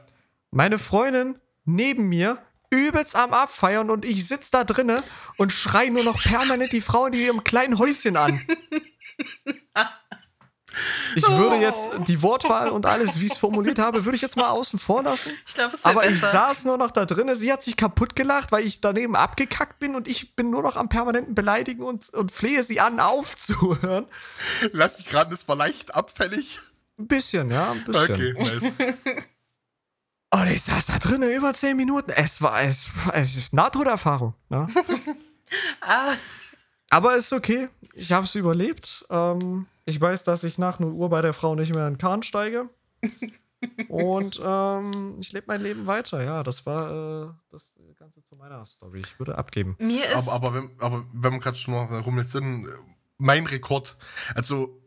Meine 0.52 0.80
Freundin 0.80 1.38
neben 1.66 2.08
mir 2.08 2.40
übelst 2.70 3.16
am 3.16 3.34
Abfeiern 3.34 3.90
und 3.90 4.04
ich 4.04 4.28
sitz 4.28 4.50
da 4.50 4.64
drinne 4.64 5.04
und 5.38 5.52
schrei 5.52 5.90
nur 5.90 6.04
noch 6.04 6.22
permanent 6.22 6.72
die 6.72 6.82
Frau 6.82 7.06
in 7.06 7.14
ihrem 7.14 7.44
kleinen 7.44 7.78
Häuschen 7.78 8.18
an. 8.18 8.42
Ich 11.16 11.28
würde 11.28 11.56
jetzt 11.58 11.92
die 12.08 12.22
Wortwahl 12.22 12.70
und 12.70 12.86
alles, 12.86 13.20
wie 13.20 13.26
ich 13.26 13.32
es 13.32 13.38
formuliert 13.38 13.80
habe, 13.80 14.06
würde 14.06 14.16
ich 14.16 14.22
jetzt 14.22 14.38
mal 14.38 14.50
außen 14.50 14.80
vor 14.80 15.04
lassen. 15.04 15.32
Ich 15.48 15.54
glaube, 15.54 15.76
es 15.76 15.84
wäre 15.86 15.96
Aber 15.96 16.06
ich 16.06 16.12
besser. 16.20 16.32
saß 16.32 16.66
nur 16.66 16.78
noch 16.78 16.92
da 16.92 17.06
drinne. 17.06 17.36
Sie 17.36 17.52
hat 17.52 17.62
sich 17.64 17.78
kaputt 17.78 18.16
gelacht, 18.16 18.52
weil 18.52 18.66
ich 18.66 18.82
daneben 18.82 19.16
abgekackt 19.16 19.80
bin 19.80 19.96
und 19.96 20.08
ich 20.08 20.36
bin 20.36 20.50
nur 20.50 20.62
noch 20.64 20.76
am 20.76 20.90
permanenten 20.90 21.36
Beleidigen 21.36 21.84
und, 21.84 22.10
und 22.14 22.32
flehe 22.32 22.64
sie 22.64 22.80
an, 22.80 23.00
aufzuhören. 23.00 24.06
Lass 24.72 24.98
mich 24.98 25.14
raten, 25.14 25.32
das 25.32 25.48
war 25.48 25.56
leicht 25.56 25.96
abfällig. 25.96 26.60
Ein 27.00 27.08
bisschen, 27.08 27.50
ja, 27.52 27.72
ein 27.72 27.84
bisschen. 27.84 28.12
Okay, 28.14 28.34
nice. 28.38 28.72
Und 30.34 30.48
ich 30.48 30.64
saß 30.64 30.88
da 30.88 30.98
drinnen 30.98 31.30
über 31.30 31.54
zehn 31.54 31.78
Minuten. 31.78 32.10
Es 32.10 32.42
war, 32.42 32.60
es, 32.62 32.88
es 33.14 33.36
ist 33.36 33.54
Nahtoderfahrung. 33.54 34.34
Ne? 34.50 34.68
Ah, 35.82 36.14
Aber 36.90 37.16
ist 37.16 37.32
okay. 37.32 37.70
Ich 37.94 38.12
habe 38.12 38.26
es 38.26 38.34
überlebt. 38.34 39.06
Ähm, 39.12 39.68
ich 39.86 40.00
weiß, 40.00 40.24
dass 40.24 40.44
ich 40.44 40.58
nach 40.58 40.80
0 40.80 40.92
Uhr 40.92 41.10
bei 41.10 41.22
der 41.22 41.34
Frau 41.34 41.56
nicht 41.56 41.74
mehr 41.74 41.88
in 41.88 41.94
den 41.94 42.00
Kahn 42.00 42.24
steige. 42.24 42.70
Und 43.88 44.42
ähm, 44.44 45.18
ich 45.20 45.32
lebe 45.32 45.46
mein 45.48 45.62
Leben 45.62 45.88
weiter. 45.88 46.24
Ja, 46.24 46.44
das 46.44 46.66
war 46.66 47.30
äh, 47.30 47.34
das 47.50 47.80
Ganze 47.98 48.24
zu 48.24 48.36
meiner 48.36 48.64
Story. 48.66 49.00
Ich 49.00 49.20
würde 49.20 49.38
abgeben. 49.38 49.76
mir 49.80 50.06
ist. 50.06 50.16
aber, 50.16 50.34
aber, 50.34 50.54
wenn, 50.54 50.72
aber 50.80 51.06
wenn 51.14 51.34
wir 51.34 51.40
gerade 51.40 51.58
schon 51.58 51.74
noch 51.74 52.06
rum 52.06 52.22
sind, 52.24 52.68
mein 53.18 53.46
Rekord, 53.46 53.98
also 54.36 54.82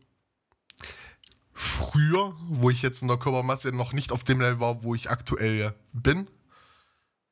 früher, 1.53 2.35
wo 2.49 2.69
ich 2.69 2.83
jetzt 2.83 3.03
in 3.03 3.09
der 3.09 3.17
Körpermasse 3.17 3.73
noch 3.73 3.93
nicht 3.93 4.13
auf 4.13 4.25
dem 4.25 4.41
Level 4.41 4.61
war, 4.61 4.83
wo 4.83 4.95
ich 4.95 5.11
aktuell 5.11 5.75
bin, 5.93 6.29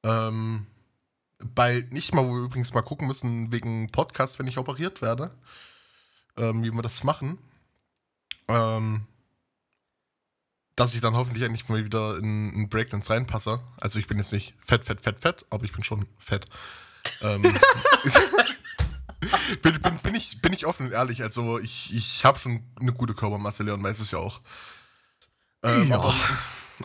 ähm, 0.02 0.66
bald 1.38 1.92
nicht 1.92 2.14
mal, 2.14 2.26
wo 2.26 2.34
wir 2.34 2.44
übrigens 2.44 2.72
mal 2.72 2.82
gucken 2.82 3.06
müssen, 3.06 3.52
wegen 3.52 3.88
Podcast, 3.90 4.38
wenn 4.38 4.46
ich 4.46 4.56
operiert 4.56 5.02
werde, 5.02 5.36
ähm, 6.38 6.62
wie 6.62 6.70
wir 6.70 6.82
das 6.82 7.04
machen, 7.04 7.38
ähm, 8.48 9.06
dass 10.76 10.94
ich 10.94 11.00
dann 11.00 11.14
hoffentlich 11.14 11.44
endlich 11.44 11.68
mal 11.68 11.84
wieder 11.84 12.18
in, 12.18 12.52
in 12.52 12.68
Breakdance 12.68 13.10
reinpasse. 13.12 13.60
Also 13.80 13.98
ich 13.98 14.06
bin 14.06 14.18
jetzt 14.18 14.32
nicht 14.32 14.54
fett, 14.64 14.84
fett, 14.84 15.00
fett, 15.00 15.20
fett, 15.20 15.46
aber 15.50 15.64
ich 15.64 15.72
bin 15.72 15.84
schon 15.84 16.06
fett. 16.18 16.46
ähm, 17.22 17.42
bin, 19.62 19.80
bin, 19.80 19.98
bin, 19.98 20.14
ich, 20.14 20.40
bin 20.42 20.52
ich 20.52 20.66
offen 20.66 20.86
und 20.86 20.92
ehrlich. 20.92 21.22
Also, 21.22 21.58
ich, 21.58 21.94
ich 21.94 22.24
habe 22.24 22.38
schon 22.38 22.62
eine 22.80 22.92
gute 22.92 23.14
Körpermasse, 23.14 23.62
Leon 23.62 23.82
weiß 23.82 24.00
es 24.00 24.10
ja 24.10 24.18
auch. 24.18 24.40
Ähm, 25.62 25.88
Ja. 25.88 25.96
aber, 25.98 26.14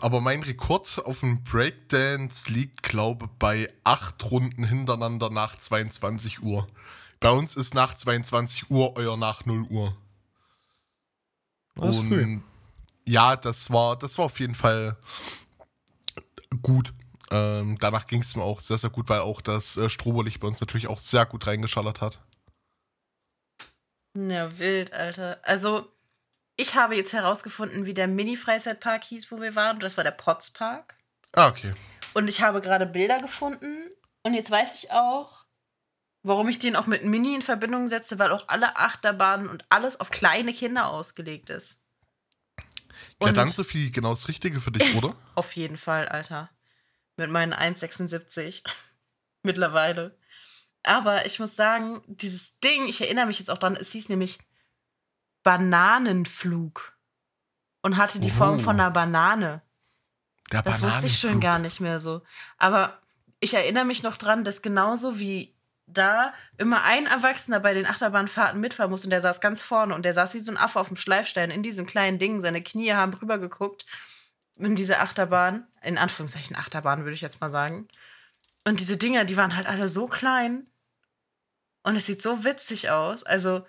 aber 0.00 0.20
mein 0.20 0.42
Rekord 0.42 1.02
auf 1.04 1.20
dem 1.20 1.42
Breakdance 1.44 2.50
liegt, 2.50 2.82
glaube 2.82 3.26
ich, 3.26 3.30
bei 3.38 3.72
acht 3.84 4.30
Runden 4.30 4.64
hintereinander 4.64 5.30
nach 5.30 5.56
22 5.56 6.42
Uhr. 6.42 6.66
Bei 7.18 7.30
uns 7.30 7.54
ist 7.56 7.74
nach 7.74 7.94
22 7.94 8.70
Uhr 8.70 8.96
euer 8.96 9.16
nach 9.16 9.44
0 9.44 9.62
Uhr. 9.68 9.96
Das 11.76 11.96
ist 11.96 12.06
früh. 12.06 12.40
ja, 13.06 13.36
das 13.36 13.70
war, 13.70 13.98
das 13.98 14.18
war 14.18 14.26
auf 14.26 14.38
jeden 14.40 14.54
Fall 14.54 14.96
gut. 16.62 16.92
Ähm, 17.30 17.76
danach 17.78 18.06
ging 18.06 18.22
es 18.22 18.34
mir 18.34 18.42
auch 18.42 18.60
sehr, 18.60 18.78
sehr 18.78 18.90
gut, 18.90 19.08
weil 19.08 19.20
auch 19.20 19.40
das 19.40 19.76
äh, 19.76 19.88
Stroberlicht 19.88 20.40
bei 20.40 20.48
uns 20.48 20.60
natürlich 20.60 20.88
auch 20.88 20.98
sehr 20.98 21.26
gut 21.26 21.46
reingeschallert 21.46 22.00
hat. 22.00 22.20
Ja, 24.18 24.58
wild, 24.58 24.92
Alter. 24.92 25.38
Also, 25.42 25.92
ich 26.56 26.74
habe 26.74 26.96
jetzt 26.96 27.12
herausgefunden, 27.12 27.86
wie 27.86 27.94
der 27.94 28.08
Mini-Freizeitpark 28.08 29.04
hieß, 29.04 29.30
wo 29.30 29.40
wir 29.40 29.54
waren. 29.54 29.76
Und 29.76 29.82
das 29.82 29.96
war 29.96 30.04
der 30.04 30.10
Potspark. 30.10 30.96
Ah, 31.34 31.48
okay. 31.48 31.74
Und 32.14 32.28
ich 32.28 32.40
habe 32.40 32.60
gerade 32.60 32.86
Bilder 32.86 33.20
gefunden. 33.20 33.88
Und 34.24 34.34
jetzt 34.34 34.50
weiß 34.50 34.82
ich 34.82 34.90
auch, 34.90 35.44
warum 36.22 36.48
ich 36.48 36.58
den 36.58 36.76
auch 36.76 36.86
mit 36.86 37.04
Mini 37.04 37.34
in 37.34 37.42
Verbindung 37.42 37.88
setze, 37.88 38.18
weil 38.18 38.32
auch 38.32 38.48
alle 38.48 38.76
Achterbahnen 38.76 39.48
und 39.48 39.64
alles 39.68 39.98
auf 40.00 40.10
kleine 40.10 40.52
Kinder 40.52 40.88
ausgelegt 40.88 41.50
ist. 41.50 41.84
Ja, 43.22 43.32
dann 43.32 43.48
Sophie, 43.48 43.90
genau 43.90 44.10
das 44.10 44.28
Richtige 44.28 44.60
für 44.60 44.72
dich, 44.72 44.94
oder? 44.96 45.14
Auf 45.34 45.52
jeden 45.52 45.76
Fall, 45.76 46.08
Alter. 46.08 46.50
Mit 47.16 47.30
meinen 47.30 47.52
1,76 47.54 48.62
mittlerweile. 49.42 50.18
Aber 50.82 51.26
ich 51.26 51.38
muss 51.38 51.56
sagen, 51.56 52.02
dieses 52.06 52.58
Ding, 52.60 52.86
ich 52.86 53.00
erinnere 53.02 53.26
mich 53.26 53.38
jetzt 53.38 53.50
auch 53.50 53.58
dran, 53.58 53.76
es 53.76 53.92
hieß 53.92 54.08
nämlich 54.08 54.38
Bananenflug. 55.42 56.96
Und 57.82 57.96
hatte 57.96 58.20
die 58.20 58.30
Form 58.30 58.56
Oh. 58.56 58.62
von 58.62 58.78
einer 58.78 58.90
Banane. 58.90 59.62
Der 60.52 60.62
Das 60.62 60.82
wusste 60.82 61.06
ich 61.06 61.18
schon 61.18 61.40
gar 61.40 61.58
nicht 61.58 61.80
mehr 61.80 61.98
so. 61.98 62.22
Aber 62.58 63.00
ich 63.40 63.54
erinnere 63.54 63.86
mich 63.86 64.02
noch 64.02 64.16
dran, 64.18 64.44
dass 64.44 64.60
genauso 64.60 65.18
wie 65.18 65.54
da 65.92 66.34
immer 66.58 66.84
ein 66.84 67.06
Erwachsener 67.06 67.60
bei 67.60 67.74
den 67.74 67.86
Achterbahnfahrten 67.86 68.60
mitfahren 68.60 68.90
muss 68.90 69.04
und 69.04 69.10
der 69.10 69.20
saß 69.20 69.40
ganz 69.40 69.62
vorne 69.62 69.94
und 69.94 70.04
der 70.04 70.12
saß 70.12 70.34
wie 70.34 70.40
so 70.40 70.50
ein 70.50 70.58
Affe 70.58 70.80
auf 70.80 70.88
dem 70.88 70.96
Schleifstein 70.96 71.50
in 71.50 71.62
diesem 71.62 71.86
kleinen 71.86 72.18
Ding. 72.18 72.40
Seine 72.40 72.62
Knie 72.62 72.92
haben 72.92 73.14
rübergeguckt 73.14 73.86
in 74.56 74.74
diese 74.74 74.98
Achterbahn. 75.00 75.66
In 75.82 75.98
Anführungszeichen 75.98 76.56
Achterbahn, 76.56 77.00
würde 77.04 77.14
ich 77.14 77.20
jetzt 77.20 77.40
mal 77.40 77.50
sagen. 77.50 77.88
Und 78.64 78.80
diese 78.80 78.96
Dinger, 78.96 79.24
die 79.24 79.36
waren 79.36 79.56
halt 79.56 79.66
alle 79.66 79.88
so 79.88 80.06
klein. 80.06 80.66
Und 81.82 81.96
es 81.96 82.06
sieht 82.06 82.20
so 82.20 82.44
witzig 82.44 82.90
aus. 82.90 83.24
Also, 83.24 83.66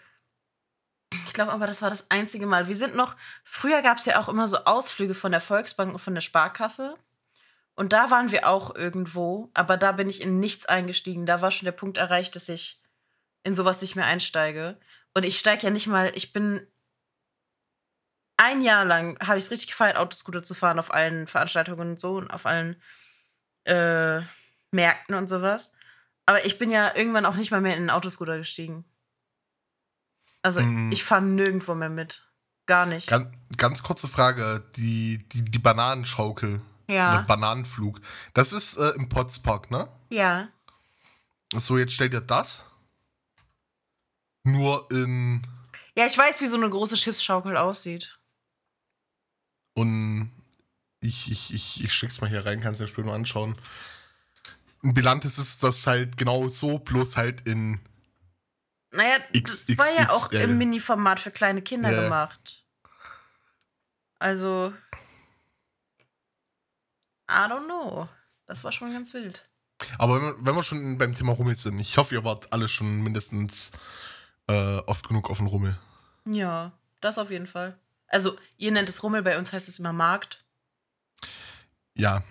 ich 1.27 1.33
glaube 1.33 1.51
aber, 1.51 1.67
das 1.67 1.81
war 1.81 1.89
das 1.89 2.11
einzige 2.11 2.45
Mal. 2.45 2.67
Wir 2.67 2.75
sind 2.75 2.95
noch, 2.95 3.15
früher 3.43 3.81
gab 3.81 3.97
es 3.97 4.05
ja 4.05 4.19
auch 4.19 4.29
immer 4.29 4.47
so 4.47 4.57
Ausflüge 4.65 5.13
von 5.13 5.31
der 5.31 5.41
Volksbank 5.41 5.93
und 5.93 5.99
von 5.99 6.13
der 6.13 6.21
Sparkasse. 6.21 6.95
Und 7.81 7.93
da 7.93 8.11
waren 8.11 8.29
wir 8.29 8.47
auch 8.47 8.75
irgendwo, 8.75 9.49
aber 9.55 9.75
da 9.75 9.91
bin 9.91 10.07
ich 10.07 10.21
in 10.21 10.39
nichts 10.39 10.67
eingestiegen. 10.67 11.25
Da 11.25 11.41
war 11.41 11.49
schon 11.49 11.65
der 11.65 11.71
Punkt 11.71 11.97
erreicht, 11.97 12.35
dass 12.35 12.47
ich 12.47 12.79
in 13.41 13.55
sowas 13.55 13.81
nicht 13.81 13.95
mehr 13.95 14.05
einsteige. 14.05 14.77
Und 15.15 15.25
ich 15.25 15.39
steige 15.39 15.63
ja 15.63 15.71
nicht 15.71 15.87
mal, 15.87 16.11
ich 16.13 16.31
bin 16.31 16.61
ein 18.37 18.61
Jahr 18.61 18.85
lang, 18.85 19.17
habe 19.19 19.39
ich 19.39 19.45
es 19.45 19.49
richtig 19.49 19.69
gefeiert, 19.69 19.97
Autoscooter 19.97 20.43
zu 20.43 20.53
fahren 20.53 20.77
auf 20.77 20.93
allen 20.93 21.25
Veranstaltungen 21.25 21.89
und 21.89 21.99
so 21.99 22.17
und 22.17 22.29
auf 22.29 22.45
allen 22.45 22.79
äh, 23.63 24.21
Märkten 24.69 25.15
und 25.15 25.27
sowas. 25.27 25.73
Aber 26.27 26.45
ich 26.45 26.59
bin 26.59 26.69
ja 26.69 26.95
irgendwann 26.95 27.25
auch 27.25 27.35
nicht 27.35 27.49
mal 27.49 27.61
mehr 27.61 27.73
in 27.73 27.79
einen 27.79 27.89
Autoscooter 27.89 28.37
gestiegen. 28.37 28.85
Also 30.43 30.61
Mm. 30.61 30.91
ich 30.91 31.03
fahre 31.03 31.23
nirgendwo 31.23 31.73
mehr 31.73 31.89
mit. 31.89 32.27
Gar 32.67 32.85
nicht. 32.85 33.07
Ganz, 33.07 33.35
ganz 33.57 33.81
kurze 33.81 34.07
Frage: 34.07 34.69
Die, 34.75 35.27
die, 35.29 35.43
die 35.43 35.57
Bananenschaukel, 35.57 36.61
ja. 36.91 37.21
Bananenflug, 37.21 38.01
das 38.33 38.53
ist 38.53 38.77
äh, 38.77 38.89
im 38.91 39.09
Potspark, 39.09 39.71
ne? 39.71 39.89
Ja. 40.09 40.49
So, 41.53 41.77
jetzt 41.77 41.93
stellt 41.93 42.13
ihr 42.13 42.21
das 42.21 42.65
nur 44.43 44.89
in. 44.91 45.45
Ja, 45.95 46.05
ich 46.05 46.17
weiß, 46.17 46.41
wie 46.41 46.47
so 46.47 46.55
eine 46.55 46.69
große 46.69 46.97
Schiffsschaukel 46.97 47.57
aussieht. 47.57 48.17
Und 49.73 50.31
ich, 50.99 51.31
ich, 51.31 51.53
ich, 51.53 51.83
ich 51.83 51.93
schick's 51.93 52.21
mal 52.21 52.29
hier 52.29 52.45
rein, 52.45 52.61
kannst 52.61 52.79
du 52.79 52.85
dir 52.85 52.91
später 52.91 53.07
mal 53.07 53.15
anschauen. 53.15 53.57
In 54.83 54.93
Bilantis 54.93 55.37
ist 55.37 55.61
das 55.63 55.85
halt 55.85 56.17
genau 56.17 56.47
so, 56.49 56.79
bloß 56.79 57.17
halt 57.17 57.47
in. 57.47 57.79
Naja, 58.91 59.17
X- 59.31 59.67
das 59.67 59.77
war 59.77 59.93
ja 59.99 60.09
auch 60.09 60.31
im 60.31 60.57
Mini-Format 60.57 61.19
für 61.19 61.31
kleine 61.31 61.61
Kinder 61.61 61.91
gemacht. 61.91 62.65
Also. 64.19 64.73
I 67.31 67.49
don't 67.49 67.65
know. 67.65 68.07
Das 68.45 68.63
war 68.63 68.71
schon 68.71 68.91
ganz 68.91 69.13
wild. 69.13 69.47
Aber 69.97 70.15
wenn 70.15 70.21
wir, 70.21 70.35
wenn 70.39 70.55
wir 70.55 70.63
schon 70.63 70.97
beim 70.97 71.15
Thema 71.15 71.33
Rummel 71.33 71.55
sind, 71.55 71.79
ich 71.79 71.97
hoffe, 71.97 72.15
ihr 72.15 72.23
wart 72.23 72.51
alle 72.53 72.67
schon 72.67 73.01
mindestens 73.01 73.71
äh, 74.47 74.77
oft 74.85 75.07
genug 75.07 75.29
auf 75.29 75.37
dem 75.37 75.47
Rummel. 75.47 75.77
Ja, 76.25 76.71
das 76.99 77.17
auf 77.17 77.31
jeden 77.31 77.47
Fall. 77.47 77.77
Also, 78.07 78.37
ihr 78.57 78.71
nennt 78.71 78.89
es 78.89 79.01
Rummel, 79.01 79.23
bei 79.23 79.37
uns 79.37 79.53
heißt 79.53 79.67
es 79.67 79.79
immer 79.79 79.93
Markt. 79.93 80.43
Ja. 81.95 82.23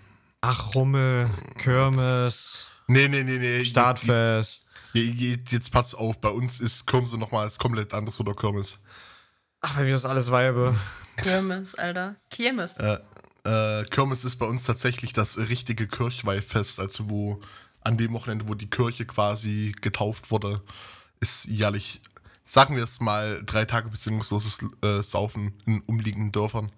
Ach, 0.42 0.74
Rummel, 0.74 1.28
Kirmes, 1.58 2.70
Nee, 2.90 3.06
nee, 3.06 3.22
nee, 3.22 3.38
nee. 3.38 3.64
Startfest. 3.64 4.66
Je, 4.92 5.02
je, 5.02 5.38
jetzt 5.50 5.70
passt 5.70 5.96
auf, 5.96 6.20
bei 6.20 6.30
uns 6.30 6.58
ist 6.58 6.88
Kirmes 6.88 7.12
nochmal 7.12 7.46
was 7.46 7.56
komplett 7.56 7.94
anderes 7.94 8.18
oder 8.18 8.34
Kirmes. 8.34 8.80
Ach, 9.60 9.76
bei 9.76 9.84
mir 9.84 9.94
ist 9.94 10.04
alles 10.04 10.28
Weibe. 10.32 10.74
Kirmes, 11.16 11.76
Alter. 11.76 12.16
Kirmes. 12.30 12.78
Äh, 12.78 12.98
äh, 13.44 13.84
Kirmes 13.84 14.24
ist 14.24 14.36
bei 14.36 14.46
uns 14.46 14.64
tatsächlich 14.64 15.12
das 15.12 15.38
richtige 15.38 15.86
Kirchweihfest, 15.86 16.80
also 16.80 17.10
wo 17.10 17.40
an 17.82 17.96
dem 17.96 18.12
Wochenende, 18.12 18.48
wo 18.48 18.54
die 18.54 18.68
Kirche 18.70 19.06
quasi 19.06 19.74
getauft 19.80 20.30
wurde, 20.30 20.62
ist 21.20 21.46
jährlich, 21.46 22.00
sagen 22.44 22.76
wir 22.76 22.84
es 22.84 23.00
mal, 23.00 23.42
drei 23.46 23.64
Tage 23.64 23.88
besinnungsloses 23.88 24.58
äh, 24.82 25.02
Saufen 25.02 25.54
in 25.66 25.80
umliegenden 25.82 26.32
Dörfern. 26.32 26.70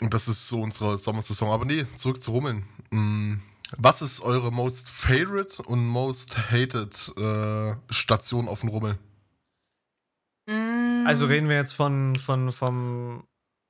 Und 0.00 0.12
das 0.12 0.28
ist 0.28 0.48
so 0.48 0.60
unsere 0.60 0.98
Sommersaison. 0.98 1.50
Aber 1.50 1.64
nee, 1.64 1.86
zurück 1.96 2.20
zu 2.20 2.30
Rummeln. 2.32 2.66
Mm, 2.90 3.36
Was 3.78 4.02
ist 4.02 4.20
eure 4.20 4.52
most 4.52 4.88
favorite 4.90 5.62
und 5.62 5.86
most 5.86 6.50
hated 6.50 7.12
äh, 7.16 7.74
Station 7.90 8.48
auf 8.48 8.60
dem 8.60 8.68
Rummel? 8.68 8.98
Mm, 10.46 11.06
Also 11.06 11.26
reden 11.26 11.48
wir 11.48 11.56
jetzt 11.56 11.72
von, 11.72 12.16
von, 12.16 12.52
vom, 12.52 13.24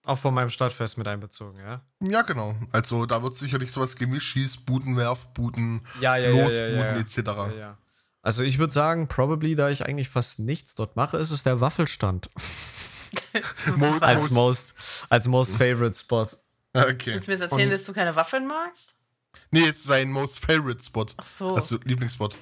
auch 0.07 0.19
von 0.19 0.33
meinem 0.35 0.51
Stadtfest 0.51 0.99
mit 0.99 1.07
einbezogen, 1.09 1.59
ja? 1.61 1.83
Ja, 2.01 2.23
genau. 2.23 2.55
Also 2.73 3.07
da 3.07 3.23
wird 3.23 3.35
sicherlich 3.35 3.71
sowas 3.73 3.97
geben 3.97 4.13
wie 4.15 4.21
Schießbuden, 4.21 4.97
Werfbuden, 4.97 5.87
Ja, 6.01 6.17
Losbuden 6.17 6.97
etc. 7.01 7.17
Ja, 7.19 7.53
ja. 7.53 7.79
Also 8.23 8.43
ich 8.43 8.59
würde 8.59 8.73
sagen, 8.73 9.09
probably, 9.09 9.55
da 9.55 9.69
ich 9.71 9.87
eigentlich 9.87 10.09
fast 10.09 10.39
nichts 10.39 10.75
dort 10.75 10.97
mache, 10.97 11.17
ist 11.17 11.31
es 11.31 11.43
der 11.43 11.61
Waffelstand. 11.61 12.29
Mo- 13.77 13.99
Als 14.01 14.31
most- 14.31 14.33
most, 14.33 15.07
als 15.11 15.29
most 15.29 15.57
favorite 15.57 15.95
Spot. 15.97 16.27
Okay. 16.75 17.15
Willst 17.15 17.29
du 17.29 17.31
mir 17.33 17.37
jetzt 17.39 17.41
erzählen, 17.43 17.63
Und- 17.69 17.71
dass 17.73 17.85
du 17.85 17.93
keine 17.93 18.17
Waffeln 18.17 18.47
magst? 18.47 18.95
Nee, 19.51 19.61
es 19.69 19.77
ist 19.77 19.85
sein 19.85 20.11
most 20.11 20.39
favorite 20.39 20.83
Spot. 20.83 21.07
Ach 21.17 21.25
so. 21.25 21.55
Also 21.55 21.79
Lieblingsspot. 21.85 22.35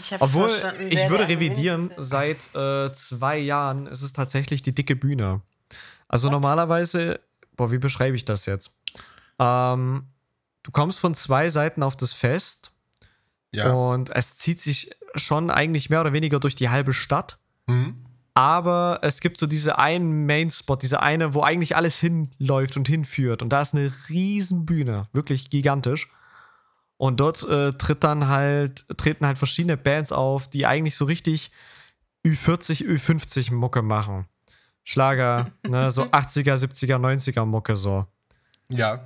Ich 0.00 0.12
hab 0.12 0.20
Obwohl, 0.20 0.48
verstanden, 0.48 0.88
ich 0.90 1.08
würde 1.08 1.28
revidieren, 1.28 1.92
seit 1.96 2.54
äh, 2.56 2.92
zwei 2.92 3.38
Jahren 3.38 3.86
ist 3.86 4.02
es 4.02 4.12
tatsächlich 4.12 4.60
die 4.62 4.74
dicke 4.74 4.96
Bühne. 4.96 5.40
Also 6.12 6.30
normalerweise, 6.30 7.18
boah, 7.56 7.72
wie 7.72 7.78
beschreibe 7.78 8.14
ich 8.14 8.24
das 8.24 8.46
jetzt? 8.46 8.72
Ähm, 9.40 10.06
du 10.62 10.70
kommst 10.70 11.00
von 11.00 11.14
zwei 11.14 11.48
Seiten 11.48 11.82
auf 11.82 11.96
das 11.96 12.12
Fest 12.12 12.70
Ja. 13.52 13.72
und 13.72 14.10
es 14.10 14.36
zieht 14.36 14.60
sich 14.60 14.90
schon 15.16 15.50
eigentlich 15.50 15.90
mehr 15.90 16.00
oder 16.02 16.12
weniger 16.12 16.38
durch 16.38 16.54
die 16.54 16.68
halbe 16.68 16.92
Stadt. 16.92 17.38
Mhm. 17.66 17.96
Aber 18.34 19.00
es 19.02 19.20
gibt 19.20 19.36
so 19.36 19.46
diese 19.46 19.78
einen 19.78 20.24
Main-Spot, 20.26 20.76
diese 20.76 21.00
eine, 21.02 21.34
wo 21.34 21.42
eigentlich 21.42 21.76
alles 21.76 21.98
hinläuft 21.98 22.76
und 22.76 22.88
hinführt. 22.88 23.42
Und 23.42 23.50
da 23.50 23.60
ist 23.60 23.74
eine 23.74 23.92
riesen 24.08 24.64
Bühne, 24.64 25.08
wirklich 25.12 25.50
gigantisch. 25.50 26.10
Und 26.96 27.20
dort 27.20 27.42
äh, 27.48 27.72
tritt 27.72 28.04
dann 28.04 28.28
halt, 28.28 28.86
treten 28.96 29.26
halt 29.26 29.36
verschiedene 29.38 29.76
Bands 29.76 30.12
auf, 30.12 30.48
die 30.48 30.66
eigentlich 30.66 30.96
so 30.96 31.04
richtig 31.04 31.50
Ü40, 32.24 32.86
Ü50 32.86 33.52
Mucke 33.52 33.82
machen. 33.82 34.26
Schlager, 34.84 35.52
ne, 35.62 35.90
so 35.90 36.02
80er, 36.04 36.56
70er, 36.56 36.96
90er 36.96 37.44
Mucke 37.44 37.76
so. 37.76 38.06
Ja. 38.68 39.00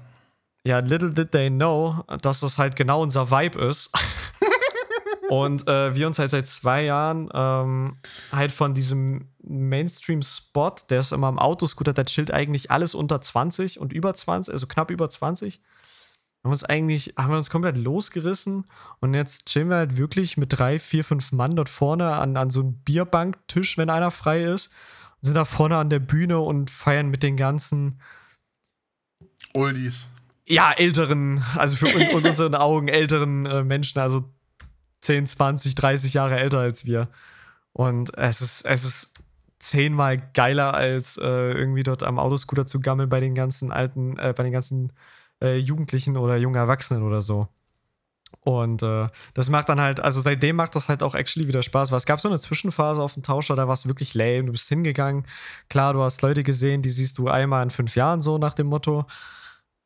Ja, 0.64 0.80
little 0.80 1.10
did 1.10 1.30
they 1.30 1.48
know, 1.48 2.02
dass 2.22 2.40
das 2.40 2.58
halt 2.58 2.74
genau 2.76 3.02
unser 3.02 3.30
Vibe 3.30 3.60
ist. 3.60 3.90
Und 5.28 5.66
äh, 5.66 5.94
wir 5.94 6.06
uns 6.06 6.18
halt 6.18 6.30
seit 6.30 6.46
zwei 6.46 6.84
Jahren 6.84 7.28
ähm, 7.34 7.96
halt 8.32 8.52
von 8.52 8.74
diesem 8.74 9.28
Mainstream-Spot, 9.42 10.74
der 10.88 11.00
ist 11.00 11.12
immer 11.12 11.26
am 11.26 11.38
Autoscooter, 11.38 11.92
der 11.92 12.06
chillt 12.06 12.30
eigentlich 12.30 12.70
alles 12.70 12.94
unter 12.94 13.20
20 13.20 13.80
und 13.80 13.92
über 13.92 14.14
20, 14.14 14.52
also 14.52 14.66
knapp 14.66 14.90
über 14.90 15.08
20. 15.08 15.60
haben 16.44 16.50
uns 16.50 16.64
eigentlich, 16.64 17.14
haben 17.16 17.30
wir 17.30 17.38
uns 17.38 17.50
komplett 17.50 17.76
losgerissen 17.76 18.66
und 19.00 19.14
jetzt 19.14 19.46
chillen 19.46 19.68
wir 19.68 19.76
halt 19.76 19.96
wirklich 19.96 20.36
mit 20.36 20.56
drei, 20.56 20.78
vier, 20.78 21.04
fünf 21.04 21.32
Mann 21.32 21.56
dort 21.56 21.68
vorne 21.68 22.12
an, 22.12 22.36
an 22.36 22.50
so 22.50 22.60
einem 22.60 22.74
Bierbanktisch, 22.74 23.78
wenn 23.78 23.90
einer 23.90 24.12
frei 24.12 24.44
ist, 24.44 24.72
und 25.20 25.26
sind 25.26 25.34
da 25.34 25.44
vorne 25.44 25.76
an 25.76 25.90
der 25.90 25.98
Bühne 25.98 26.40
und 26.40 26.70
feiern 26.70 27.08
mit 27.08 27.22
den 27.22 27.36
ganzen 27.36 28.00
Oldies. 29.54 30.06
Ja, 30.46 30.72
älteren, 30.72 31.42
also 31.56 31.76
für 31.76 31.88
in, 31.88 32.18
in 32.18 32.24
unseren 32.24 32.54
Augen 32.54 32.88
älteren 32.88 33.46
äh, 33.46 33.64
Menschen, 33.64 33.98
also 33.98 34.32
10, 35.00 35.26
20, 35.26 35.74
30 35.74 36.14
Jahre 36.14 36.38
älter 36.38 36.60
als 36.60 36.84
wir. 36.84 37.08
Und 37.72 38.16
es 38.16 38.40
ist, 38.40 38.64
es 38.64 38.84
ist 38.84 39.14
zehnmal 39.58 40.18
geiler, 40.34 40.74
als 40.74 41.16
äh, 41.16 41.52
irgendwie 41.52 41.82
dort 41.82 42.02
am 42.02 42.18
Autoscooter 42.18 42.66
zu 42.66 42.80
gammeln 42.80 43.08
bei 43.08 43.20
den 43.20 43.34
ganzen 43.34 43.72
alten, 43.72 44.18
äh, 44.18 44.34
bei 44.36 44.42
den 44.44 44.52
ganzen 44.52 44.92
äh, 45.42 45.56
Jugendlichen 45.56 46.16
oder 46.16 46.36
jungen 46.36 46.56
Erwachsenen 46.56 47.02
oder 47.02 47.22
so. 47.22 47.48
Und 48.40 48.82
äh, 48.82 49.08
das 49.34 49.50
macht 49.50 49.68
dann 49.68 49.80
halt, 49.80 49.98
also 50.00 50.20
seitdem 50.20 50.56
macht 50.56 50.76
das 50.76 50.88
halt 50.88 51.02
auch 51.02 51.14
actually 51.14 51.48
wieder 51.48 51.62
Spaß, 51.62 51.90
weil 51.90 51.96
es 51.96 52.06
gab 52.06 52.20
so 52.20 52.28
eine 52.28 52.38
Zwischenphase 52.38 53.02
auf 53.02 53.14
dem 53.14 53.22
Tauscher, 53.22 53.56
da 53.56 53.66
war 53.66 53.74
es 53.74 53.88
wirklich 53.88 54.14
lame. 54.14 54.44
Du 54.44 54.52
bist 54.52 54.68
hingegangen, 54.68 55.26
klar, 55.68 55.94
du 55.94 56.02
hast 56.02 56.22
Leute 56.22 56.42
gesehen, 56.42 56.82
die 56.82 56.90
siehst 56.90 57.18
du 57.18 57.28
einmal 57.28 57.62
in 57.64 57.70
fünf 57.70 57.96
Jahren 57.96 58.22
so 58.22 58.38
nach 58.38 58.54
dem 58.54 58.68
Motto. 58.68 59.04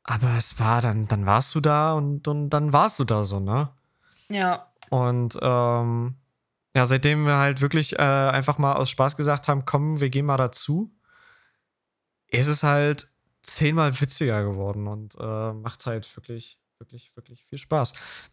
Aber 0.02 0.36
es 0.36 0.58
war 0.58 0.82
dann, 0.82 1.06
dann 1.06 1.26
warst 1.26 1.54
du 1.54 1.60
da 1.60 1.94
und, 1.94 2.28
und 2.28 2.50
dann 2.50 2.72
warst 2.72 2.98
du 2.98 3.04
da 3.04 3.22
so, 3.24 3.40
ne? 3.40 3.70
Ja. 4.28 4.66
Und 4.90 5.38
ähm, 5.40 6.16
ja, 6.74 6.86
seitdem 6.86 7.26
wir 7.26 7.36
halt 7.36 7.60
wirklich 7.60 7.98
äh, 7.98 8.02
einfach 8.02 8.58
mal 8.58 8.74
aus 8.74 8.90
Spaß 8.90 9.16
gesagt 9.16 9.48
haben, 9.48 9.64
komm, 9.64 10.00
wir 10.00 10.10
gehen 10.10 10.26
mal 10.26 10.36
dazu, 10.36 10.92
ist 12.28 12.46
es 12.46 12.62
halt 12.62 13.08
zehnmal 13.42 14.00
witziger 14.00 14.44
geworden 14.44 14.86
und 14.86 15.16
äh, 15.18 15.52
macht 15.52 15.86
halt 15.86 16.14
wirklich, 16.16 16.59
wirklich, 16.80 17.14
wirklich 17.14 17.44
viel 17.44 17.58
Spaß. 17.58 17.92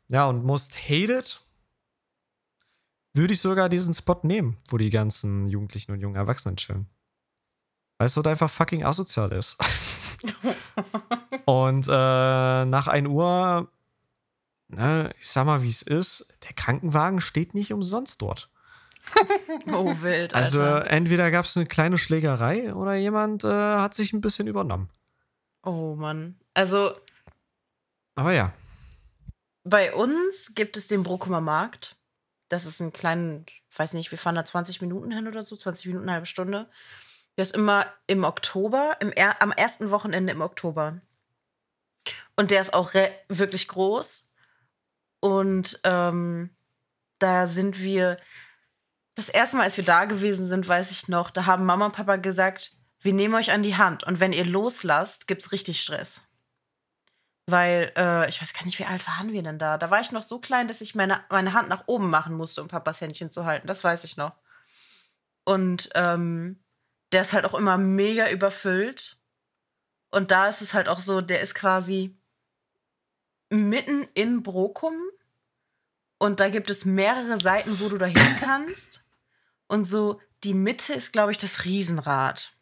Ja, 0.09 0.27
und 0.27 0.43
Most 0.43 0.77
Hated 0.89 1.39
würde 3.13 3.33
ich 3.33 3.41
sogar 3.41 3.69
diesen 3.69 3.93
Spot 3.93 4.19
nehmen, 4.23 4.57
wo 4.69 4.77
die 4.77 4.89
ganzen 4.89 5.47
Jugendlichen 5.47 5.91
und 5.91 6.01
jungen 6.01 6.15
Erwachsenen 6.15 6.57
chillen. 6.57 6.87
Weil 7.97 8.07
es 8.07 8.13
dort 8.13 8.27
einfach 8.27 8.49
fucking 8.49 8.83
asozial 8.83 9.31
ist. 9.31 9.57
und 11.45 11.87
äh, 11.87 12.65
nach 12.65 12.87
1 12.87 13.07
Uhr 13.07 13.71
ne, 14.69 15.11
ich 15.19 15.29
sag 15.29 15.45
mal, 15.45 15.61
wie 15.61 15.69
es 15.69 15.81
ist, 15.81 16.27
der 16.43 16.53
Krankenwagen 16.53 17.21
steht 17.21 17.53
nicht 17.53 17.73
umsonst 17.73 18.21
dort. 18.21 18.49
oh, 19.67 19.95
wild. 20.01 20.33
Alter. 20.33 20.35
Also 20.35 20.61
entweder 20.61 21.31
gab 21.31 21.45
es 21.45 21.55
eine 21.55 21.65
kleine 21.65 21.97
Schlägerei 21.97 22.73
oder 22.73 22.95
jemand 22.95 23.43
äh, 23.43 23.47
hat 23.47 23.93
sich 23.93 24.11
ein 24.13 24.21
bisschen 24.21 24.47
übernommen. 24.47 24.89
Oh 25.63 25.95
Mann. 25.95 26.35
Also. 26.53 26.91
Aber 28.17 28.33
ja. 28.33 28.51
Bei 29.63 29.93
uns 29.93 30.55
gibt 30.55 30.75
es 30.75 30.87
den 30.87 31.03
Brokumer 31.03 31.39
Markt. 31.39 31.95
Das 32.49 32.65
ist 32.65 32.79
ein 32.79 32.91
kleiner, 32.91 33.43
weiß 33.75 33.93
nicht, 33.93 34.09
wir 34.11 34.17
fahren 34.17 34.35
da 34.35 34.43
20 34.43 34.81
Minuten 34.81 35.11
hin 35.11 35.27
oder 35.27 35.43
so, 35.43 35.55
20 35.55 35.85
Minuten, 35.87 36.05
eine 36.05 36.13
halbe 36.13 36.25
Stunde. 36.25 36.69
Der 37.37 37.43
ist 37.43 37.53
immer 37.53 37.85
im 38.07 38.23
Oktober, 38.23 38.97
im 38.99 39.13
am 39.39 39.51
ersten 39.51 39.91
Wochenende 39.91 40.33
im 40.33 40.41
Oktober. 40.41 40.99
Und 42.35 42.49
der 42.49 42.61
ist 42.61 42.73
auch 42.73 42.93
wirklich 43.29 43.67
groß. 43.67 44.33
Und 45.19 45.79
ähm, 45.83 46.49
da 47.19 47.45
sind 47.45 47.79
wir, 47.79 48.17
das 49.13 49.29
erste 49.29 49.57
Mal, 49.57 49.63
als 49.63 49.77
wir 49.77 49.83
da 49.83 50.05
gewesen 50.05 50.47
sind, 50.47 50.67
weiß 50.67 50.89
ich 50.89 51.07
noch, 51.07 51.29
da 51.29 51.45
haben 51.45 51.65
Mama 51.65 51.87
und 51.87 51.95
Papa 51.95 52.15
gesagt, 52.15 52.71
wir 53.01 53.13
nehmen 53.13 53.35
euch 53.35 53.51
an 53.51 53.63
die 53.63 53.75
Hand 53.75 54.03
und 54.03 54.19
wenn 54.19 54.33
ihr 54.33 54.45
loslasst, 54.45 55.27
gibt 55.27 55.43
es 55.43 55.51
richtig 55.51 55.81
Stress. 55.81 56.26
Weil, 57.49 57.93
äh, 57.95 58.27
ich 58.29 58.41
weiß 58.41 58.53
gar 58.53 58.65
nicht, 58.65 58.77
wie 58.77 58.85
alt 58.85 59.07
waren 59.07 59.31
wir 59.31 59.41
denn 59.41 59.57
da? 59.57 59.77
Da 59.77 59.89
war 59.89 60.01
ich 60.01 60.11
noch 60.11 60.21
so 60.21 60.39
klein, 60.39 60.67
dass 60.67 60.81
ich 60.81 60.95
meine, 60.95 61.23
meine 61.29 61.53
Hand 61.53 61.69
nach 61.69 61.83
oben 61.87 62.09
machen 62.09 62.35
musste, 62.35 62.61
um 62.61 62.67
Papas 62.67 62.99
Händchen 62.99 63.29
zu 63.29 63.45
halten. 63.45 63.67
Das 63.67 63.83
weiß 63.83 64.03
ich 64.03 64.17
noch. 64.17 64.33
Und 65.45 65.89
ähm, 65.95 66.61
der 67.13 67.21
ist 67.21 67.31
halt 67.31 67.45
auch 67.45 67.53
immer 67.53 67.77
mega 67.77 68.29
überfüllt. 68.29 69.17
Und 70.11 70.31
da 70.31 70.49
ist 70.49 70.61
es 70.61 70.73
halt 70.73 70.89
auch 70.89 70.99
so, 70.99 71.21
der 71.21 71.41
ist 71.41 71.55
quasi 71.55 72.17
mitten 73.49 74.03
in 74.13 74.43
Brokum 74.43 74.93
und 76.17 76.39
da 76.39 76.49
gibt 76.49 76.69
es 76.69 76.85
mehrere 76.85 77.39
Seiten, 77.39 77.79
wo 77.79 77.89
du 77.89 77.97
da 77.97 78.07
hin 78.07 78.35
kannst. 78.39 79.05
Und 79.67 79.85
so 79.85 80.19
die 80.43 80.53
Mitte 80.53 80.93
ist, 80.93 81.13
glaube 81.13 81.31
ich, 81.31 81.37
das 81.37 81.65
Riesenrad. 81.65 82.56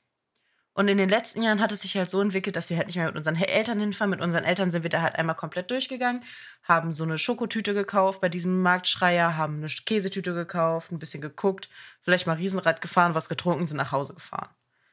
Und 0.75 0.89
in 0.89 0.97
den 0.97 1.07
letzten 1.07 1.41
Jahren 1.41 1.61
hat 1.61 1.71
es 1.71 1.81
sich 1.81 1.95
halt 1.95 2.09
so 2.09 2.19
entwickelt, 2.21 2.57
dass 2.57 2.69
wir 2.69 2.75
halt 2.75 2.87
nicht 2.87 2.97
mehr 2.97 3.05
mit 3.05 3.15
unseren 3.15 3.37
Eltern 3.37 3.79
hinfahren. 3.79 4.09
Mit 4.09 4.19
unseren 4.19 4.43
Eltern 4.43 4.71
sind 4.71 4.83
wir 4.83 4.89
da 4.89 5.01
halt 5.01 5.15
einmal 5.15 5.35
komplett 5.35 5.71
durchgegangen, 5.71 6.21
haben 6.63 6.91
so 6.91 7.05
eine 7.05 7.17
Schokotüte 7.17 7.73
gekauft 7.73 8.19
bei 8.19 8.27
diesem 8.27 8.61
Marktschreier, 8.61 9.37
haben 9.37 9.59
eine 9.59 9.67
Käsetüte 9.67 10.33
gekauft, 10.33 10.91
ein 10.91 10.99
bisschen 10.99 11.21
geguckt, 11.21 11.69
vielleicht 12.01 12.27
mal 12.27 12.35
Riesenrad 12.35 12.81
gefahren, 12.81 13.15
was 13.15 13.29
getrunken, 13.29 13.63
sind 13.63 13.77
nach 13.77 13.93
Hause 13.93 14.15
gefahren. 14.15 14.49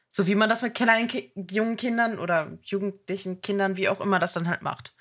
So 0.09 0.25
wie 0.25 0.35
man 0.35 0.47
das 0.47 0.61
mit 0.61 0.73
kleinen 0.73 1.11
jungen 1.51 1.75
Kindern 1.75 2.17
oder 2.17 2.57
jugendlichen 2.63 3.41
Kindern, 3.41 3.75
wie 3.75 3.89
auch 3.89 3.99
immer, 3.99 4.19
das 4.19 4.31
dann 4.31 4.47
halt 4.47 4.61
macht. 4.61 4.93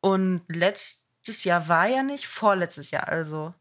Und 0.00 0.42
letztes 0.48 1.44
Jahr 1.44 1.68
war 1.68 1.86
ja 1.86 2.02
nicht, 2.02 2.26
vorletztes 2.26 2.90
Jahr 2.90 3.08
also. 3.08 3.54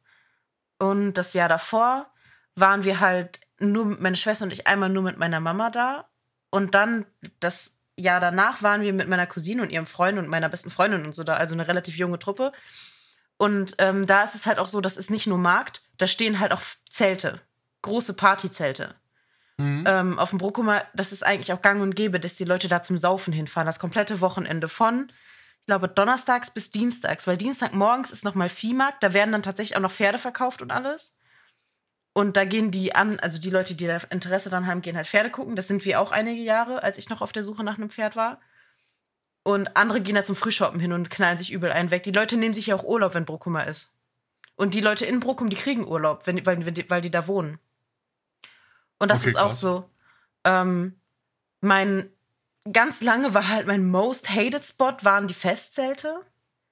Und 0.79 1.13
das 1.13 1.33
Jahr 1.33 1.49
davor 1.49 2.09
waren 2.55 2.85
wir 2.85 3.01
halt 3.01 3.39
nur 3.59 3.85
mit 3.85 4.01
meiner 4.01 4.15
Schwester 4.15 4.45
und 4.45 4.53
ich 4.53 4.65
einmal 4.65 4.89
nur 4.89 5.03
mit 5.03 5.19
meiner 5.19 5.39
Mama 5.39 5.69
da. 5.69 6.09
Und 6.49 6.75
dann 6.75 7.05
das 7.39 7.79
Jahr 7.95 8.19
danach 8.19 8.63
waren 8.63 8.81
wir 8.81 8.93
mit 8.93 9.07
meiner 9.07 9.27
Cousine 9.27 9.61
und 9.61 9.69
ihrem 9.69 9.85
Freund 9.85 10.17
und 10.17 10.27
meiner 10.27 10.49
besten 10.49 10.71
Freundin 10.71 11.05
und 11.05 11.13
so 11.13 11.23
da, 11.23 11.33
also 11.33 11.53
eine 11.53 11.67
relativ 11.67 11.97
junge 11.97 12.19
Truppe. 12.19 12.51
Und 13.37 13.75
ähm, 13.77 14.05
da 14.05 14.23
ist 14.23 14.35
es 14.35 14.45
halt 14.45 14.59
auch 14.59 14.67
so, 14.67 14.81
das 14.81 14.97
ist 14.97 15.11
nicht 15.11 15.27
nur 15.27 15.37
Markt, 15.37 15.83
da 15.97 16.07
stehen 16.07 16.39
halt 16.39 16.51
auch 16.51 16.61
Zelte, 16.89 17.41
große 17.81 18.13
Partyzelte. 18.13 18.95
Mhm. 19.57 19.83
Ähm, 19.87 20.19
auf 20.19 20.29
dem 20.29 20.39
Brokumer, 20.39 20.83
das 20.93 21.11
ist 21.11 21.25
eigentlich 21.25 21.53
auch 21.53 21.61
gang 21.61 21.81
und 21.81 21.95
gäbe, 21.95 22.19
dass 22.19 22.35
die 22.35 22.45
Leute 22.45 22.67
da 22.67 22.81
zum 22.81 22.97
Saufen 22.97 23.33
hinfahren, 23.33 23.65
das 23.65 23.79
komplette 23.79 24.21
Wochenende 24.21 24.67
von 24.67 25.11
ich 25.61 25.67
glaube, 25.67 25.87
donnerstags 25.87 26.51
bis 26.51 26.71
dienstags, 26.71 27.27
weil 27.27 27.37
Dienstagmorgens 27.37 28.11
ist 28.11 28.25
nochmal 28.25 28.49
Viehmarkt, 28.49 29.03
da 29.03 29.13
werden 29.13 29.31
dann 29.31 29.43
tatsächlich 29.43 29.77
auch 29.77 29.81
noch 29.81 29.91
Pferde 29.91 30.17
verkauft 30.17 30.61
und 30.61 30.71
alles. 30.71 31.18
Und 32.13 32.37
da 32.37 32.45
gehen 32.45 32.71
die 32.71 32.95
an, 32.95 33.19
also 33.19 33.39
die 33.39 33.49
Leute, 33.49 33.75
die 33.75 33.87
da 33.87 33.97
Interesse 34.09 34.49
dran 34.49 34.67
haben, 34.67 34.81
gehen 34.81 34.95
halt 34.95 35.07
Pferde 35.07 35.29
gucken. 35.29 35.55
Das 35.55 35.67
sind 35.67 35.85
wir 35.85 36.01
auch 36.01 36.11
einige 36.11 36.41
Jahre, 36.41 36.83
als 36.83 36.97
ich 36.97 37.09
noch 37.09 37.21
auf 37.21 37.31
der 37.31 37.43
Suche 37.43 37.63
nach 37.63 37.77
einem 37.77 37.89
Pferd 37.89 38.15
war. 38.15 38.39
Und 39.43 39.77
andere 39.77 40.01
gehen 40.01 40.15
da 40.15 40.23
zum 40.23 40.35
Frühshoppen 40.35 40.79
hin 40.79 40.91
und 40.91 41.09
knallen 41.09 41.37
sich 41.37 41.51
übel 41.51 41.71
einen 41.71 41.91
weg. 41.91 42.03
Die 42.03 42.11
Leute 42.11 42.35
nehmen 42.37 42.53
sich 42.53 42.67
ja 42.67 42.75
auch 42.75 42.83
Urlaub, 42.83 43.13
wenn 43.13 43.25
Bruckumer 43.25 43.67
ist. 43.67 43.95
Und 44.55 44.73
die 44.73 44.81
Leute 44.81 45.05
in 45.05 45.19
Bruckum, 45.19 45.49
die 45.49 45.55
kriegen 45.55 45.87
Urlaub, 45.87 46.27
wenn, 46.27 46.45
weil, 46.45 46.89
weil 46.89 47.01
die 47.01 47.11
da 47.11 47.27
wohnen. 47.27 47.59
Und 48.97 49.09
das 49.09 49.21
okay, 49.21 49.29
ist 49.29 49.37
auch 49.37 49.47
krass. 49.47 49.59
so. 49.61 49.89
Ähm, 50.43 50.99
mein 51.61 52.09
ganz 52.71 53.01
lange 53.01 53.33
war 53.33 53.47
halt 53.47 53.67
mein 53.67 53.89
most 53.89 54.29
hated 54.29 54.65
Spot 54.65 54.95
waren 55.01 55.27
die 55.27 55.33
Festzelte. 55.33 56.21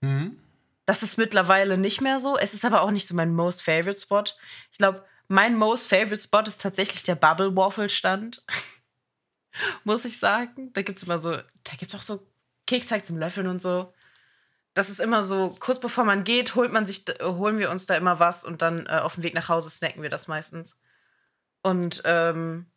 Mhm. 0.01 0.37
Das 0.85 1.03
ist 1.03 1.17
mittlerweile 1.17 1.77
nicht 1.77 2.01
mehr 2.01 2.19
so. 2.19 2.37
Es 2.37 2.53
ist 2.53 2.65
aber 2.65 2.81
auch 2.81 2.91
nicht 2.91 3.07
so 3.07 3.15
mein 3.15 3.33
most 3.33 3.63
favorite 3.63 3.99
Spot. 3.99 4.23
Ich 4.71 4.77
glaube, 4.77 5.03
mein 5.27 5.55
most 5.55 5.87
favorite 5.87 6.21
Spot 6.21 6.41
ist 6.41 6.61
tatsächlich 6.61 7.03
der 7.03 7.15
Bubble 7.15 7.55
Waffle 7.55 7.89
Stand. 7.89 8.43
Muss 9.83 10.05
ich 10.05 10.19
sagen. 10.19 10.71
Da 10.73 10.81
gibt 10.81 10.99
es 10.99 11.03
immer 11.03 11.17
so, 11.17 11.31
da 11.31 11.75
gibt 11.77 11.93
es 11.93 11.99
auch 11.99 12.03
so 12.03 12.25
Keksteig 12.65 13.05
zum 13.05 13.17
Löffeln 13.17 13.47
und 13.47 13.61
so. 13.61 13.93
Das 14.73 14.89
ist 14.89 14.99
immer 14.99 15.23
so, 15.23 15.55
kurz 15.59 15.79
bevor 15.79 16.03
man 16.03 16.23
geht, 16.23 16.53
holt 16.53 16.71
man 16.71 16.85
sich, 16.85 17.03
holen 17.21 17.57
wir 17.57 17.71
uns 17.71 17.87
da 17.87 17.95
immer 17.95 18.19
was 18.19 18.45
und 18.45 18.61
dann 18.61 18.85
äh, 18.85 18.99
auf 18.99 19.15
dem 19.15 19.23
Weg 19.23 19.33
nach 19.33 19.49
Hause 19.49 19.71
snacken 19.71 20.03
wir 20.03 20.09
das 20.09 20.27
meistens. 20.27 20.81
Und 21.63 22.03
ähm, 22.05 22.67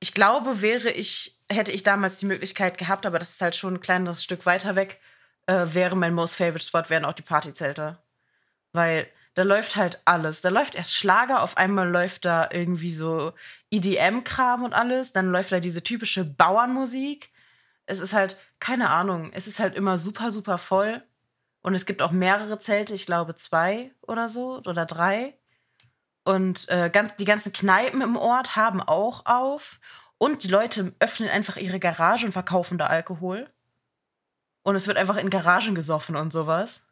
ich 0.00 0.12
glaube, 0.12 0.60
wäre 0.60 0.90
ich, 0.90 1.40
hätte 1.48 1.70
ich 1.70 1.84
damals 1.84 2.18
die 2.18 2.26
Möglichkeit 2.26 2.76
gehabt, 2.76 3.06
aber 3.06 3.18
das 3.18 3.30
ist 3.30 3.40
halt 3.40 3.54
schon 3.54 3.74
ein 3.74 3.80
kleines 3.80 4.24
Stück 4.24 4.46
weiter 4.46 4.74
weg, 4.74 5.00
äh, 5.46 5.66
wäre 5.70 5.96
mein 5.96 6.14
most 6.14 6.34
favorite 6.34 6.64
Spot, 6.64 6.82
wären 6.88 7.04
auch 7.04 7.12
die 7.12 7.22
Partyzelte. 7.22 7.98
Weil 8.72 9.06
da 9.34 9.42
läuft 9.42 9.76
halt 9.76 10.00
alles. 10.04 10.40
Da 10.40 10.48
läuft 10.48 10.76
erst 10.76 10.94
Schlager, 10.94 11.42
auf 11.42 11.56
einmal 11.56 11.88
läuft 11.88 12.24
da 12.24 12.48
irgendwie 12.50 12.92
so 12.92 13.32
EDM-Kram 13.70 14.62
und 14.62 14.72
alles, 14.72 15.12
dann 15.12 15.26
läuft 15.26 15.52
da 15.52 15.60
diese 15.60 15.82
typische 15.82 16.24
Bauernmusik. 16.24 17.30
Es 17.86 18.00
ist 18.00 18.12
halt, 18.12 18.38
keine 18.60 18.90
Ahnung, 18.90 19.32
es 19.34 19.46
ist 19.46 19.58
halt 19.58 19.74
immer 19.74 19.98
super, 19.98 20.30
super 20.30 20.58
voll. 20.58 21.02
Und 21.62 21.74
es 21.74 21.86
gibt 21.86 22.02
auch 22.02 22.12
mehrere 22.12 22.58
Zelte, 22.58 22.94
ich 22.94 23.06
glaube 23.06 23.34
zwei 23.34 23.90
oder 24.02 24.28
so 24.28 24.58
oder 24.66 24.86
drei. 24.86 25.34
Und 26.24 26.68
äh, 26.68 26.90
ganz, 26.90 27.16
die 27.16 27.24
ganzen 27.24 27.52
Kneipen 27.52 28.02
im 28.02 28.16
Ort 28.16 28.56
haben 28.56 28.80
auch 28.80 29.26
auf. 29.26 29.80
Und 30.18 30.44
die 30.44 30.48
Leute 30.48 30.94
öffnen 31.00 31.28
einfach 31.28 31.56
ihre 31.56 31.80
Garage 31.80 32.26
und 32.26 32.32
verkaufen 32.32 32.78
da 32.78 32.86
Alkohol. 32.86 33.50
Und 34.62 34.76
es 34.76 34.86
wird 34.86 34.96
einfach 34.96 35.16
in 35.16 35.28
Garagen 35.28 35.74
gesoffen 35.74 36.16
und 36.16 36.32
sowas. 36.32 36.86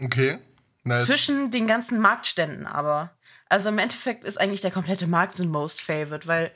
Okay. 0.00 0.38
Nice. 0.88 1.06
Zwischen 1.06 1.50
den 1.50 1.66
ganzen 1.66 2.00
Marktständen 2.00 2.66
aber. 2.66 3.16
Also 3.48 3.68
im 3.68 3.78
Endeffekt 3.78 4.24
ist 4.24 4.40
eigentlich 4.40 4.60
der 4.60 4.70
komplette 4.70 5.06
Markt 5.06 5.34
so 5.34 5.42
ein 5.42 5.50
Most 5.50 5.80
Favorite, 5.80 6.26
weil 6.26 6.52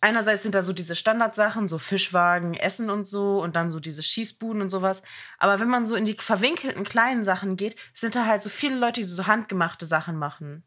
einerseits 0.00 0.42
sind 0.42 0.54
da 0.54 0.62
so 0.62 0.72
diese 0.72 0.96
Standardsachen, 0.96 1.68
so 1.68 1.78
Fischwagen, 1.78 2.54
Essen 2.54 2.90
und 2.90 3.06
so 3.06 3.42
und 3.42 3.56
dann 3.56 3.70
so 3.70 3.80
diese 3.80 4.02
Schießbuden 4.02 4.62
und 4.62 4.70
sowas. 4.70 5.02
Aber 5.38 5.60
wenn 5.60 5.68
man 5.68 5.86
so 5.86 5.94
in 5.94 6.04
die 6.04 6.14
verwinkelten 6.14 6.84
kleinen 6.84 7.24
Sachen 7.24 7.56
geht, 7.56 7.76
sind 7.94 8.16
da 8.16 8.26
halt 8.26 8.42
so 8.42 8.48
viele 8.48 8.76
Leute, 8.76 9.00
die 9.00 9.04
so 9.06 9.26
handgemachte 9.26 9.86
Sachen 9.86 10.16
machen. 10.16 10.64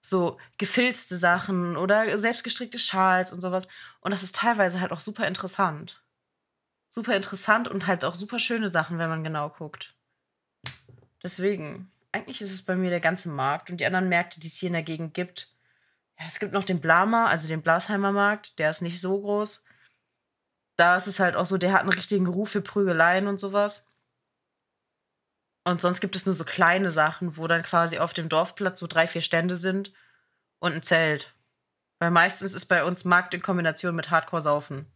So 0.00 0.38
gefilzte 0.58 1.16
Sachen 1.16 1.76
oder 1.76 2.16
selbstgestrickte 2.16 2.78
Schals 2.78 3.32
und 3.32 3.40
sowas. 3.40 3.66
Und 4.00 4.12
das 4.12 4.22
ist 4.22 4.36
teilweise 4.36 4.80
halt 4.80 4.92
auch 4.92 5.00
super 5.00 5.26
interessant. 5.26 6.02
Super 6.88 7.16
interessant 7.16 7.68
und 7.68 7.86
halt 7.86 8.04
auch 8.04 8.14
super 8.14 8.38
schöne 8.38 8.68
Sachen, 8.68 8.98
wenn 8.98 9.10
man 9.10 9.24
genau 9.24 9.50
guckt. 9.50 9.97
Deswegen, 11.22 11.90
eigentlich 12.12 12.40
ist 12.40 12.52
es 12.52 12.62
bei 12.62 12.76
mir 12.76 12.90
der 12.90 13.00
ganze 13.00 13.28
Markt 13.28 13.70
und 13.70 13.78
die 13.80 13.86
anderen 13.86 14.08
Märkte, 14.08 14.40
die 14.40 14.48
es 14.48 14.56
hier 14.56 14.68
in 14.68 14.74
der 14.74 14.82
Gegend 14.82 15.14
gibt. 15.14 15.48
Ja, 16.18 16.26
es 16.26 16.38
gibt 16.38 16.52
noch 16.52 16.64
den 16.64 16.80
Blama, 16.80 17.26
also 17.26 17.48
den 17.48 17.62
Blasheimer 17.62 18.12
Markt, 18.12 18.58
der 18.58 18.70
ist 18.70 18.82
nicht 18.82 19.00
so 19.00 19.20
groß. 19.20 19.64
Da 20.76 20.96
ist 20.96 21.06
es 21.06 21.20
halt 21.20 21.36
auch 21.36 21.46
so, 21.46 21.58
der 21.58 21.72
hat 21.72 21.80
einen 21.80 21.92
richtigen 21.92 22.26
Ruf 22.26 22.50
für 22.50 22.60
Prügeleien 22.60 23.26
und 23.26 23.38
sowas. 23.38 23.88
Und 25.64 25.80
sonst 25.80 26.00
gibt 26.00 26.16
es 26.16 26.24
nur 26.24 26.34
so 26.34 26.44
kleine 26.44 26.90
Sachen, 26.90 27.36
wo 27.36 27.46
dann 27.46 27.62
quasi 27.62 27.98
auf 27.98 28.14
dem 28.14 28.28
Dorfplatz 28.28 28.78
so 28.78 28.86
drei, 28.86 29.06
vier 29.06 29.20
Stände 29.20 29.56
sind 29.56 29.92
und 30.60 30.72
ein 30.72 30.82
Zelt. 30.82 31.34
Weil 31.98 32.10
meistens 32.10 32.54
ist 32.54 32.66
bei 32.66 32.84
uns 32.84 33.04
Markt 33.04 33.34
in 33.34 33.42
Kombination 33.42 33.94
mit 33.94 34.10
Hardcore-Saufen. 34.10 34.86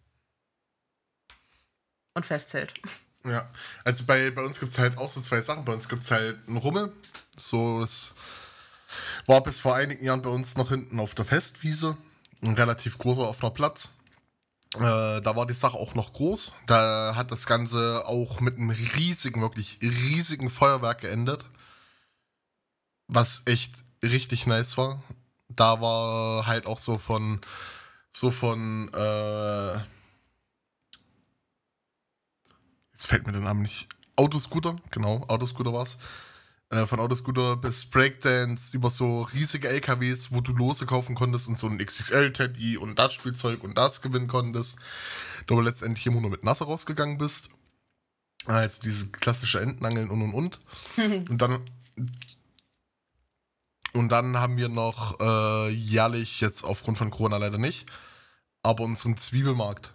Und 2.15 2.27
Festzelt. 2.27 2.75
Ja, 3.25 3.49
also 3.85 4.05
bei, 4.05 4.31
bei 4.31 4.43
uns 4.43 4.59
gibt 4.59 4.73
es 4.73 4.79
halt 4.79 4.99
auch 4.99 5.09
so 5.09 5.21
zwei 5.21 5.41
Sachen. 5.43 5.65
Bei 5.65 5.73
uns 5.73 5.89
gibt 5.89 6.03
es 6.03 6.11
halt 6.11 6.39
einen 6.49 6.57
Rummel. 6.57 6.93
So, 7.37 7.81
das 7.81 8.15
war 9.27 9.43
bis 9.43 9.61
vor 9.61 9.75
einigen 9.75 10.05
Jahren 10.05 10.23
bei 10.23 10.31
uns 10.31 10.57
noch 10.57 10.71
hinten 10.71 10.99
auf 11.01 11.15
der 11.15 11.25
Festwiese. 11.25 11.97
Ein 12.43 12.55
relativ 12.55 12.99
großer 12.99 13.29
offener 13.29 13.51
Platz. 13.51 13.91
Äh, 14.75 15.21
da 15.21 15.37
war 15.37 15.47
die 15.47 15.55
Sache 15.55 15.77
auch 15.77 15.95
noch 15.95 16.13
groß. 16.13 16.55
Da 16.67 17.15
hat 17.15 17.31
das 17.31 17.47
Ganze 17.47 18.05
auch 18.07 18.41
mit 18.41 18.57
einem 18.57 18.71
riesigen, 18.71 19.41
wirklich 19.41 19.79
riesigen 19.83 20.49
Feuerwerk 20.49 21.03
geendet. 21.03 21.47
Was 23.07 23.43
echt 23.47 23.73
richtig 24.03 24.47
nice 24.47 24.77
war. 24.79 25.03
Da 25.49 25.81
war 25.81 26.47
halt 26.47 26.67
auch 26.67 26.79
so 26.79 26.99
von, 26.99 27.41
so 28.13 28.31
von, 28.31 28.89
äh, 28.95 29.62
fällt 33.13 33.27
mir 33.27 33.33
der 33.33 33.43
Name 33.43 33.61
nicht, 33.61 33.89
Autoscooter, 34.17 34.77
genau, 34.91 35.23
Autoscooter 35.29 35.75
war 35.75 35.83
es. 35.83 35.99
Äh, 36.71 36.87
von 36.87 36.99
Autoscooter 36.99 37.57
bis 37.59 37.85
Breakdance 37.85 38.75
über 38.75 38.89
so 38.89 39.21
riesige 39.35 39.69
LKWs, 39.69 40.33
wo 40.33 40.41
du 40.41 40.53
Lose 40.55 40.87
kaufen 40.87 41.15
konntest 41.15 41.47
und 41.47 41.59
so 41.59 41.67
ein 41.67 41.77
XXL-Teddy 41.77 42.79
und 42.79 42.99
das 42.99 43.13
Spielzeug 43.13 43.63
und 43.65 43.77
das 43.77 44.01
gewinnen 44.01 44.29
konntest. 44.29 44.79
Du 45.45 45.53
aber 45.53 45.63
letztendlich 45.63 46.07
immer 46.07 46.23
nur 46.23 46.31
mit 46.31 46.43
Nasser 46.43 46.65
rausgegangen 46.65 47.19
bist. 47.19 47.51
Also 48.47 48.81
diese 48.83 49.11
klassische 49.11 49.61
Entenangeln 49.61 50.09
und 50.09 50.23
und 50.23 50.33
und. 50.33 50.61
und 51.29 51.37
dann. 51.37 51.69
Und 53.93 54.09
dann 54.09 54.39
haben 54.39 54.57
wir 54.57 54.71
noch 54.71 55.21
äh, 55.21 55.69
jährlich, 55.69 56.41
jetzt 56.41 56.65
aufgrund 56.65 56.97
von 56.97 57.11
Corona 57.11 57.37
leider 57.37 57.59
nicht, 57.59 57.85
aber 58.63 58.85
unseren 58.85 59.19
Zwiebelmarkt. 59.19 59.93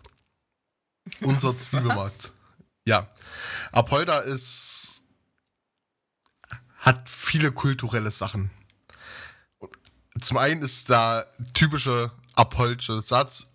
Unser 1.21 1.57
Zwiebelmarkt. 1.57 2.33
Ja. 2.87 3.05
Apolda 3.73 4.19
ist 4.19 5.01
hat 6.77 7.09
viele 7.09 7.51
kulturelle 7.51 8.11
Sachen. 8.11 8.49
Zum 10.21 10.37
einen 10.37 10.61
ist 10.61 10.89
da 10.89 11.25
typische 11.53 12.11
Apolsche 12.35 13.01
Satz, 13.01 13.47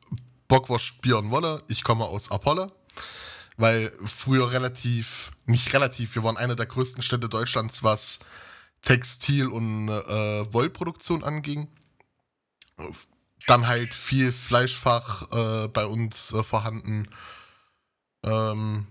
Bockwurst 0.48 0.84
spieren 0.84 1.30
wolle, 1.30 1.62
ich 1.68 1.82
komme 1.82 2.04
aus 2.04 2.30
Apolle. 2.30 2.70
Weil 3.56 3.90
früher 4.04 4.50
relativ, 4.50 5.32
nicht 5.46 5.72
relativ, 5.72 6.14
wir 6.14 6.24
waren 6.24 6.36
einer 6.36 6.54
der 6.54 6.66
größten 6.66 7.02
Städte 7.02 7.30
Deutschlands, 7.30 7.82
was 7.82 8.18
Textil- 8.82 9.48
und 9.48 9.88
äh, 9.88 10.52
Wollproduktion 10.52 11.24
anging. 11.24 11.68
Dann 13.46 13.66
halt 13.66 13.94
viel 13.94 14.30
Fleischfach 14.30 15.22
äh, 15.32 15.68
bei 15.68 15.86
uns 15.86 16.34
äh, 16.34 16.42
vorhanden. 16.42 17.08
Ähm, 18.24 18.88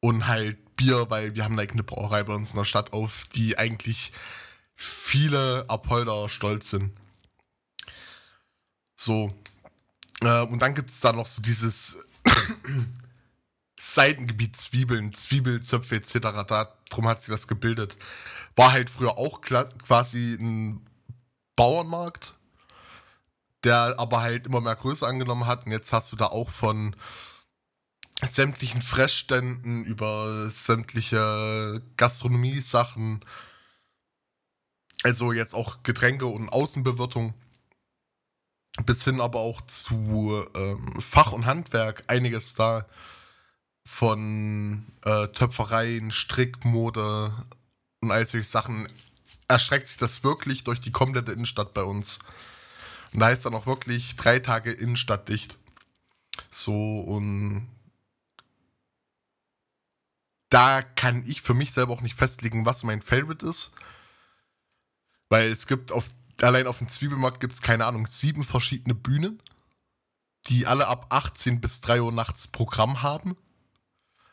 und 0.00 0.26
halt 0.26 0.58
Bier, 0.76 1.10
weil 1.10 1.34
wir 1.34 1.44
haben 1.44 1.56
like 1.56 1.72
eine 1.72 1.82
Brauerei 1.82 2.22
bei 2.24 2.34
uns 2.34 2.50
in 2.50 2.56
der 2.56 2.64
Stadt 2.64 2.92
auf, 2.92 3.26
die 3.34 3.58
eigentlich 3.58 4.12
viele 4.74 5.66
Apolder 5.68 6.28
stolz 6.28 6.70
sind. 6.70 6.92
So. 8.96 9.30
Äh, 10.22 10.42
und 10.42 10.60
dann 10.60 10.74
gibt 10.74 10.90
es 10.90 11.00
da 11.00 11.12
noch 11.12 11.26
so 11.26 11.42
dieses 11.42 11.98
Seitengebiet 13.78 14.56
Zwiebeln, 14.56 15.12
Zwiebelzöpfe 15.12 15.96
etc. 15.96 16.18
Darum 16.46 17.08
hat 17.08 17.20
sich 17.20 17.28
das 17.28 17.46
gebildet. 17.46 17.96
War 18.56 18.72
halt 18.72 18.90
früher 18.90 19.18
auch 19.18 19.42
quasi 19.42 20.34
ein 20.34 20.86
Bauernmarkt, 21.56 22.34
der 23.64 23.94
aber 23.98 24.22
halt 24.22 24.46
immer 24.46 24.62
mehr 24.62 24.76
Größe 24.76 25.06
angenommen 25.06 25.46
hat. 25.46 25.66
Und 25.66 25.72
jetzt 25.72 25.92
hast 25.92 26.10
du 26.12 26.16
da 26.16 26.26
auch 26.26 26.50
von 26.50 26.96
sämtlichen 28.22 28.82
Fressständen, 28.82 29.84
über 29.84 30.48
sämtliche 30.50 31.82
Gastronomie-Sachen, 31.96 33.24
also 35.02 35.32
jetzt 35.32 35.54
auch 35.54 35.82
Getränke 35.82 36.26
und 36.26 36.50
Außenbewirtung, 36.50 37.34
bis 38.84 39.04
hin 39.04 39.20
aber 39.20 39.40
auch 39.40 39.62
zu 39.62 40.44
ähm, 40.54 41.00
Fach 41.00 41.32
und 41.32 41.46
Handwerk, 41.46 42.04
einiges 42.06 42.54
da 42.54 42.86
von 43.86 44.86
äh, 45.04 45.28
Töpfereien, 45.28 46.12
Strickmode 46.12 47.32
und 48.00 48.10
all 48.10 48.26
solche 48.26 48.48
Sachen 48.48 48.88
erstreckt 49.48 49.88
sich 49.88 49.96
das 49.96 50.22
wirklich 50.22 50.64
durch 50.64 50.80
die 50.80 50.92
komplette 50.92 51.32
Innenstadt 51.32 51.74
bei 51.74 51.82
uns. 51.82 52.18
Und 53.12 53.20
da 53.20 53.26
heißt 53.26 53.44
dann 53.46 53.54
auch 53.54 53.66
wirklich 53.66 54.14
drei 54.16 54.38
Tage 54.38 54.70
Innenstadt 54.70 55.28
dicht. 55.28 55.58
So 56.50 57.00
und 57.00 57.66
da 60.50 60.82
kann 60.82 61.24
ich 61.26 61.40
für 61.40 61.54
mich 61.54 61.72
selber 61.72 61.94
auch 61.94 62.02
nicht 62.02 62.16
festlegen, 62.16 62.66
was 62.66 62.84
mein 62.84 63.00
Favorite 63.00 63.46
ist. 63.46 63.72
Weil 65.30 65.50
es 65.50 65.66
gibt 65.66 65.92
auf, 65.92 66.10
allein 66.42 66.66
auf 66.66 66.78
dem 66.78 66.88
Zwiebelmarkt 66.88 67.40
gibt 67.40 67.52
es, 67.52 67.62
keine 67.62 67.86
Ahnung, 67.86 68.06
sieben 68.06 68.42
verschiedene 68.42 68.94
Bühnen, 68.94 69.40
die 70.48 70.66
alle 70.66 70.88
ab 70.88 71.06
18 71.10 71.60
bis 71.60 71.80
3 71.80 72.02
Uhr 72.02 72.12
nachts 72.12 72.48
Programm 72.48 73.02
haben. 73.02 73.36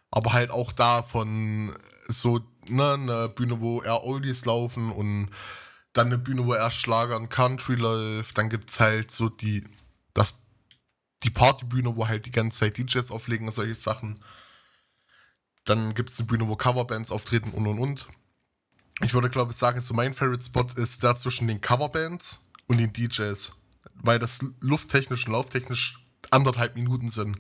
Aber 0.10 0.34
halt 0.34 0.49
auch 0.49 0.71
da 0.71 1.03
von 1.03 1.77
so, 2.08 2.39
ne, 2.67 2.93
eine 2.93 3.30
Bühne, 3.30 3.60
wo 3.62 3.82
eher 3.84 4.03
Oldies 4.03 4.45
laufen 4.45 4.91
und 4.91 5.30
dann 5.93 6.08
eine 6.08 6.17
Bühne, 6.17 6.45
wo 6.45 6.53
eher 6.56 6.71
Schlager 6.71 7.17
und 7.17 7.30
Country 7.30 7.75
läuft. 7.75 8.38
Dann 8.39 8.49
gibt 8.49 8.71
es 8.71 8.80
halt 8.80 9.12
so 9.12 9.30
die, 9.30 9.63
das, 10.15 10.39
die 11.23 11.30
Partybühne, 11.30 11.95
wo 11.95 12.08
halt 12.08 12.25
die 12.25 12.32
ganze 12.32 12.60
Zeit 12.60 12.77
DJs 12.77 13.12
auflegen 13.12 13.47
und 13.47 13.53
solche 13.53 13.75
Sachen. 13.75 14.23
Dann 15.67 15.93
gibt 15.93 16.10
es 16.10 16.19
eine 16.19 16.27
Bühne, 16.27 16.47
wo 16.47 16.56
Coverbands 16.56 17.12
auftreten 17.12 17.51
und 17.51 17.67
und 17.67 17.80
und. 17.80 18.08
Ich 19.03 19.13
würde, 19.13 19.30
glaube 19.30 19.51
ich, 19.51 19.58
sagen, 19.58 19.82
so 19.82 19.93
mein 19.93 20.13
Favorite 20.13 20.43
Spot 20.43 20.65
ist 20.75 21.03
da 21.03 21.13
zwischen 21.15 21.47
den 21.47 21.62
Coverbands 21.62 22.41
und 22.67 22.77
den 22.77 22.93
DJs. 22.93 23.53
Weil 23.95 24.17
das 24.17 24.39
lufttechnisch 24.62 25.27
und 25.27 25.34
lauftechnisch 25.34 25.99
anderthalb 26.32 26.75
Minuten 26.75 27.10
sind. 27.10 27.38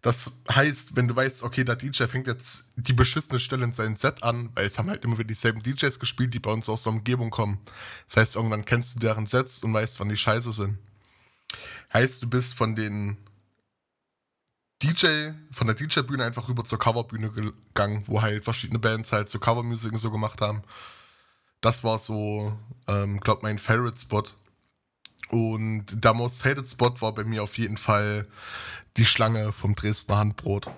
Das 0.00 0.32
heißt, 0.50 0.96
wenn 0.96 1.08
du 1.08 1.16
weißt, 1.16 1.42
okay, 1.42 1.64
der 1.64 1.76
DJ 1.76 2.04
fängt 2.04 2.26
jetzt 2.26 2.66
die 2.76 2.92
beschissene 2.92 3.38
Stelle 3.38 3.64
in 3.64 3.72
sein 3.72 3.96
Set 3.96 4.22
an, 4.22 4.50
weil 4.54 4.66
es 4.66 4.78
haben 4.78 4.88
halt 4.88 5.04
immer 5.04 5.18
wieder 5.18 5.28
dieselben 5.28 5.62
DJs 5.62 5.98
gespielt, 5.98 6.32
die 6.32 6.38
bei 6.38 6.50
uns 6.50 6.68
aus 6.68 6.84
der 6.84 6.92
Umgebung 6.92 7.30
kommen. 7.30 7.58
Das 8.06 8.16
heißt, 8.16 8.36
irgendwann 8.36 8.64
kennst 8.64 8.94
du 8.94 9.00
deren 9.00 9.26
Sets 9.26 9.62
und 9.62 9.74
weißt, 9.74 10.00
wann 10.00 10.08
die 10.08 10.16
scheiße 10.16 10.52
sind. 10.52 10.78
Heißt, 11.92 12.22
du 12.22 12.30
bist 12.30 12.54
von 12.54 12.76
den 12.76 13.18
DJ, 14.82 15.30
von 15.52 15.66
der 15.66 15.74
DJ-Bühne 15.74 16.24
einfach 16.24 16.48
rüber 16.48 16.64
zur 16.64 16.78
Coverbühne 16.78 17.30
gegangen, 17.30 18.02
wo 18.06 18.20
halt 18.20 18.44
verschiedene 18.44 18.78
Bands 18.78 19.12
halt 19.12 19.28
so 19.28 19.38
Covermusik 19.38 19.96
so 19.96 20.10
gemacht 20.10 20.40
haben. 20.40 20.62
Das 21.60 21.82
war 21.82 21.98
so, 21.98 22.56
ähm, 22.86 23.20
glaub 23.20 23.42
mein 23.42 23.58
Favorite-Spot. 23.58 24.24
Und 25.30 25.86
der 25.90 26.14
Most 26.14 26.44
Hated 26.44 26.68
Spot 26.68 27.00
war 27.00 27.14
bei 27.14 27.24
mir 27.24 27.42
auf 27.42 27.58
jeden 27.58 27.78
Fall 27.78 28.28
die 28.96 29.06
Schlange 29.06 29.52
vom 29.52 29.74
Dresdner 29.74 30.18
Handbrot. 30.18 30.70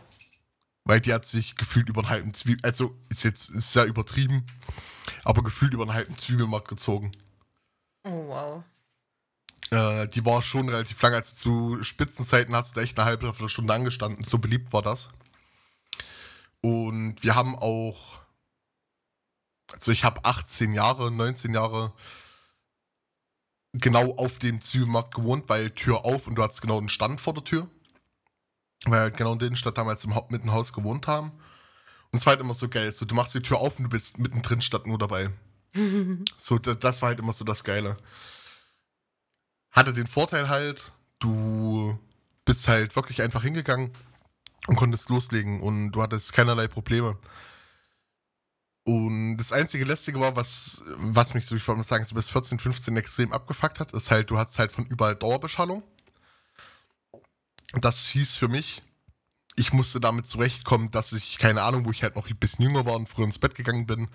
Weil 0.85 1.01
die 1.01 1.13
hat 1.13 1.27
sich 1.27 1.57
gefühlt 1.57 1.89
über 1.89 2.01
einen 2.01 2.09
halben 2.09 2.35
Zwiebel, 2.35 2.65
also 2.65 2.97
ist 3.11 3.25
jetzt 3.25 3.47
sehr 3.47 3.85
übertrieben, 3.85 4.47
aber 5.25 5.43
gefühlt 5.43 5.75
über 5.75 5.83
einen 5.83 5.93
halben 5.93 6.17
Zwiebelmarkt 6.17 6.69
gezogen. 6.69 7.13
Oh 8.05 8.29
wow. 8.29 8.65
Äh, 9.71 10.09
die 10.09 10.25
war 10.25 10.43
schon 10.43 10.69
relativ 10.69 11.01
lang. 11.03 11.15
Also 11.15 11.35
zu 11.35 11.83
Spitzenzeiten 11.83 12.55
hast 12.55 12.71
du 12.71 12.75
da 12.77 12.81
echt 12.83 12.99
eine 12.99 13.07
halbe 13.07 13.49
Stunde 13.49 13.75
angestanden. 13.75 14.25
So 14.25 14.39
beliebt 14.39 14.73
war 14.73 14.83
das. 14.83 15.11
Und 16.61 17.23
wir 17.23 17.35
haben 17.35 17.55
auch, 17.57 18.21
also 19.73 19.93
ich 19.93 20.05
habe 20.05 20.25
18 20.25 20.73
Jahre, 20.73 21.11
19 21.11 21.55
Jahre 21.55 21.93
genau 23.75 24.15
auf 24.17 24.39
dem 24.39 24.61
Zwiebelmarkt 24.61 25.15
gewohnt, 25.15 25.49
weil 25.49 25.71
Tür 25.71 26.05
auf 26.05 26.27
und 26.27 26.35
du 26.37 26.43
hattest 26.43 26.63
genau 26.63 26.79
einen 26.79 26.89
Stand 26.89 27.21
vor 27.21 27.35
der 27.35 27.45
Tür. 27.45 27.69
Weil 28.85 29.01
halt 29.01 29.17
genau 29.17 29.33
in 29.35 29.39
der 29.39 29.55
Stadt 29.57 29.77
damals 29.77 30.05
im 30.05 30.15
Haupt 30.15 30.31
mitten 30.31 30.53
Haus 30.53 30.73
gewohnt 30.73 31.07
haben. 31.07 31.31
Und 32.11 32.19
es 32.19 32.25
war 32.27 32.33
halt 32.33 32.41
immer 32.41 32.55
so 32.55 32.69
geil. 32.69 32.91
So, 32.93 33.05
du 33.05 33.15
machst 33.15 33.35
die 33.35 33.43
Tür 33.43 33.59
auf 33.59 33.79
und 33.79 33.85
du 33.85 33.91
bist 33.91 34.19
mittendrin 34.19 34.63
statt 34.63 34.87
nur 34.87 34.99
dabei. 34.99 35.31
so, 36.37 36.59
da- 36.59 36.75
das 36.75 37.03
war 37.03 37.11
halt 37.11 37.19
immer 37.19 37.33
so 37.33 37.45
das 37.45 37.65
Geile. 37.65 37.97
Hatte 39.71 39.93
den 39.93 40.07
Vorteil 40.07 40.49
halt, 40.49 40.93
du 41.19 41.99
bist 42.45 42.69
halt 42.69 42.97
wirklich 42.97 43.23
einfach 43.23 43.43
hingegangen 43.43 43.93
und 44.67 44.77
konntest 44.77 45.09
loslegen 45.09 45.61
und 45.61 45.93
du 45.93 46.03
hattest 46.03 46.33
keinerlei 46.33 46.69
Probleme. 46.69 47.19
Und 48.85 49.37
das 49.37 49.53
einzige 49.53 49.85
Lästige 49.85 50.19
war, 50.19 50.35
was, 50.35 50.83
was 50.97 51.35
mich 51.35 51.45
so, 51.45 51.55
ich 51.55 51.67
mal 51.67 51.83
sagen, 51.83 52.05
so 52.05 52.15
bis 52.15 52.29
14, 52.29 52.59
15 52.59 52.97
extrem 52.97 53.33
abgefuckt 53.33 53.81
hat, 53.81 53.93
ist 53.93 54.11
halt, 54.11 54.31
du 54.31 54.39
hast 54.39 54.59
halt 54.59 54.73
von 54.73 54.87
überall 54.87 55.15
Dauerbeschallung. 55.15 55.83
Und 57.75 57.85
das 57.85 58.07
hieß 58.07 58.37
für 58.37 58.49
mich, 58.49 58.81
ich 59.57 59.75
musste 59.75 60.01
damit 60.01 60.27
zurechtkommen, 60.27 60.91
dass 60.91 61.13
ich, 61.13 61.37
keine 61.37 61.63
Ahnung, 61.63 61.85
wo 61.85 61.91
ich 61.91 62.03
halt 62.03 62.17
noch 62.17 62.31
ein 62.31 62.37
bisschen 62.37 62.65
jünger 62.65 62.87
war 62.87 62.95
und 62.95 63.09
früher 63.09 63.27
ins 63.27 63.39
Bett 63.39 63.55
gegangen 63.55 63.87
bin, 63.87 64.09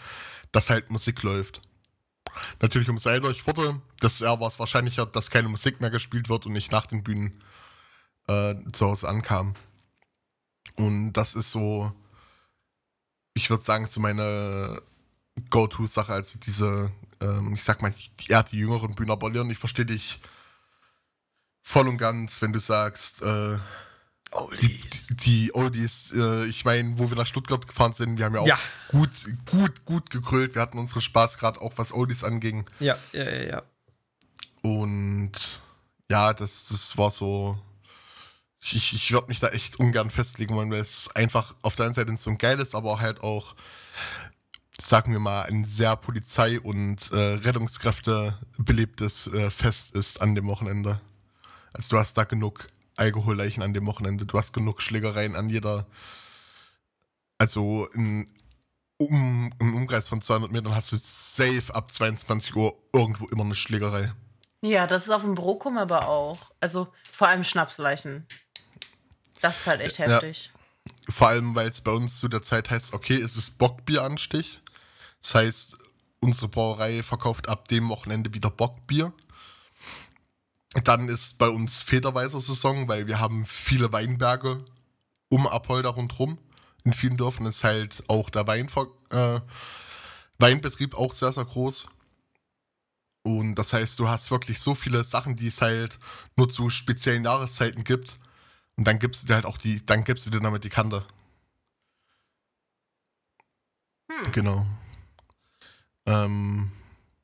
dass 0.52 0.72
halt 0.72 0.90
Musik 0.90 1.22
läuft. 1.22 1.62
Natürlich, 2.62 2.90
um 2.90 2.98
sei 2.98 3.22
euch 3.22 3.46
wurde, 3.48 3.82
das 4.00 4.22
war 4.22 4.42
es 4.42 4.60
wahrscheinlicher, 4.60 5.06
dass 5.06 5.30
keine 5.30 5.50
Musik 5.50 5.82
mehr 5.82 5.90
gespielt 5.90 6.30
wird 6.30 6.46
und 6.46 6.56
ich 6.56 6.72
nach 6.72 6.86
den 6.86 7.04
Bühnen 7.04 7.34
äh, 8.28 8.56
zu 8.72 8.88
Hause 8.88 9.08
ankam. 9.08 9.56
Und 10.76 11.14
das 11.14 11.36
ist 11.36 11.52
so, 11.52 11.92
ich 13.34 13.50
würde 13.50 13.64
sagen, 13.64 13.86
so 13.86 14.00
meine 14.00 14.82
Go-To-Sache, 15.50 16.14
also 16.14 16.40
diese, 16.40 16.92
ähm, 17.22 17.54
ich 17.54 17.64
sag 17.64 17.82
mal, 17.82 17.94
ja, 18.22 18.44
die 18.44 18.58
jüngeren 18.58 18.96
Bühnen 18.96 19.12
abonnieren. 19.12 19.50
Ich 19.50 19.60
verstehe 19.60 19.86
dich 19.86 20.20
voll 21.62 21.88
und 21.88 21.98
ganz, 21.98 22.42
wenn 22.42 22.54
du 22.54 22.60
sagst, 22.60 23.22
äh, 23.22 23.58
die, 24.62 24.80
die 25.24 25.56
Oldies, 25.56 26.12
äh, 26.16 26.46
ich 26.46 26.66
meine, 26.66 26.98
wo 27.00 27.10
wir 27.10 27.18
nach 27.18 27.28
Stuttgart 27.28 27.68
gefahren 27.68 27.94
sind, 27.94 28.18
wir 28.18 28.26
haben 28.26 28.36
ja 28.36 28.42
auch 28.42 28.48
Ja. 28.48 28.58
gut, 28.90 29.10
gut, 29.50 29.86
gut 29.86 30.10
gegrölt. 30.10 30.56
Wir 30.56 30.62
hatten 30.62 30.78
unsere 30.78 31.02
Spaß 31.02 31.38
gerade 31.38 31.62
auch, 31.62 31.74
was 31.78 31.92
Oldies 31.94 32.24
anging. 32.24 32.66
Ja, 32.80 32.98
ja, 33.12 33.24
ja, 33.24 33.44
ja. 33.48 33.64
Und 34.62 35.32
ja, 36.10 36.34
das, 36.34 36.66
das 36.66 36.98
war 36.98 37.12
so. 37.12 37.60
Ich, 38.62 38.94
ich 38.94 39.12
würde 39.12 39.28
mich 39.28 39.40
da 39.42 39.50
echt 39.50 39.76
ungern 39.78 40.10
festlegen 40.10 40.56
wollen, 40.56 40.72
weil 40.72 40.80
es 40.80 41.14
einfach 41.16 41.54
auf 41.64 41.76
der 41.76 41.86
einen 41.86 41.94
Seite 41.94 42.16
so 42.16 42.30
ein 42.30 42.38
geiles, 42.38 42.74
aber 42.76 43.02
halt 43.02 43.22
auch, 43.22 43.56
sagen 44.80 45.12
wir 45.12 45.20
mal, 45.20 45.44
ein 45.44 45.66
sehr 45.66 45.98
Polizei- 45.98 46.62
und 46.62 47.12
äh, 47.12 47.18
Rettungskräfte 47.18 48.38
belebtes 48.58 49.28
äh, 49.28 49.50
Fest 49.52 49.96
ist 49.96 50.22
an 50.22 50.34
dem 50.34 50.48
Wochenende. 50.48 51.02
Also 51.74 51.90
du 51.90 52.00
hast 52.00 52.18
da 52.18 52.24
genug 52.24 52.68
Alkoholleichen 52.96 53.64
an 53.64 53.74
dem 53.74 53.86
Wochenende, 53.86 54.26
du 54.26 54.38
hast 54.38 54.54
genug 54.54 54.82
Schlägereien 54.82 55.36
an 55.36 55.50
jeder. 55.50 55.86
Also 57.38 57.88
in, 57.94 58.28
um, 58.98 59.52
im 59.60 59.76
Umkreis 59.76 60.08
von 60.08 60.22
200 60.22 60.52
Metern 60.52 60.76
hast 60.76 60.92
du 60.92 60.98
safe 61.00 61.74
ab 61.74 61.92
22 61.92 62.56
Uhr 62.56 62.74
irgendwo 62.94 63.26
immer 63.28 63.44
eine 63.44 63.56
Schlägerei. 63.56 64.14
Ja, 64.62 64.88
das 64.88 65.04
ist 65.04 65.10
auf 65.10 65.24
dem 65.24 65.36
Brokum 65.36 65.78
aber 65.78 66.08
auch. 66.08 66.52
Also 66.62 66.88
vor 67.12 67.28
allem 67.28 67.44
Schnapsleichen. 67.44 68.26
Das 69.42 69.60
ist 69.62 69.68
halt 69.68 69.82
echt 69.82 69.98
Ja. 69.98 70.08
heftig. 70.08 70.52
Vor 71.10 71.28
allem, 71.28 71.54
weil 71.56 71.68
es 71.68 71.82
bei 71.82 71.92
uns 71.92 72.20
zu 72.20 72.28
der 72.30 72.42
Zeit 72.42 72.70
heißt, 72.70 72.94
okay, 72.94 73.16
es 73.16 73.36
ist 73.36 73.58
Bockbieranstich. 73.58 74.62
Das 75.22 75.36
heißt, 75.36 75.78
unsere 76.22 76.48
Brauerei 76.48 77.04
verkauft 77.04 77.50
ab 77.50 77.68
dem 77.68 77.90
Wochenende 77.90 78.34
wieder 78.34 78.50
Bockbier. 78.50 79.12
Dann 80.84 81.08
ist 81.08 81.38
bei 81.38 81.50
uns 81.50 81.82
Federweiser 81.82 82.42
Saison, 82.42 82.88
weil 82.88 83.08
wir 83.08 83.20
haben 83.20 83.46
viele 83.46 83.92
Weinberge 83.92 84.66
um 85.30 85.48
Apolda 85.48 85.90
rundherum. 85.90 86.40
In 86.84 86.94
vielen 86.94 87.18
Dörfern 87.18 87.46
ist 87.46 87.64
halt 87.64 88.04
auch 88.08 88.30
der 88.30 88.48
Weinver 88.48 88.88
äh, 89.10 89.40
Weinbetrieb 90.40 90.96
auch 90.96 91.14
sehr, 91.14 91.32
sehr 91.32 91.46
groß. 91.46 91.88
Und 93.24 93.56
das 93.56 93.72
heißt, 93.72 93.98
du 94.00 94.10
hast 94.10 94.32
wirklich 94.32 94.60
so 94.60 94.76
viele 94.76 95.04
Sachen, 95.04 95.36
die 95.36 95.48
es 95.48 95.62
halt 95.62 95.98
nur 96.36 96.50
zu 96.50 96.70
speziellen 96.70 97.24
Jahreszeiten 97.24 97.84
gibt. 97.84 98.20
Und 98.76 98.86
dann 98.86 99.00
gibst 99.00 99.24
du 99.24 99.28
dir 99.28 99.36
halt 99.36 99.46
auch 99.46 99.58
die, 99.58 99.86
dann 99.86 100.04
gibst 100.04 100.26
du 100.26 100.30
dir 100.30 100.42
damit 100.42 100.64
die 100.64 100.70
Kante. 100.70 101.06
Hm. 104.12 104.32
Genau. 104.34 104.66
Ähm, 106.06 106.72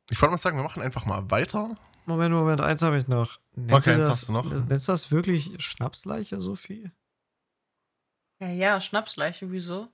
ich 0.10 0.22
wollte 0.22 0.32
mal 0.32 0.38
sagen, 0.38 0.58
wir 0.58 0.64
machen 0.64 0.82
einfach 0.82 1.06
mal 1.06 1.30
weiter. 1.30 1.78
Moment, 2.10 2.34
Moment, 2.34 2.60
eins 2.62 2.82
habe 2.82 2.98
ich 2.98 3.08
noch. 3.08 3.40
Nennt 3.56 3.72
Okay, 3.72 3.92
eins 3.94 4.06
das, 4.06 4.10
hast 4.14 4.28
du 4.28 4.34
noch. 4.34 4.46
Nennst 4.68 4.88
du 4.88 4.92
das 4.92 5.12
wirklich 5.12 5.52
Schnapsleiche, 5.64 6.42
Sophie? 6.42 6.92
Ja, 8.40 8.48
ja, 8.50 8.82
Schnapsleiche, 8.82 9.52
wieso? 9.52 9.88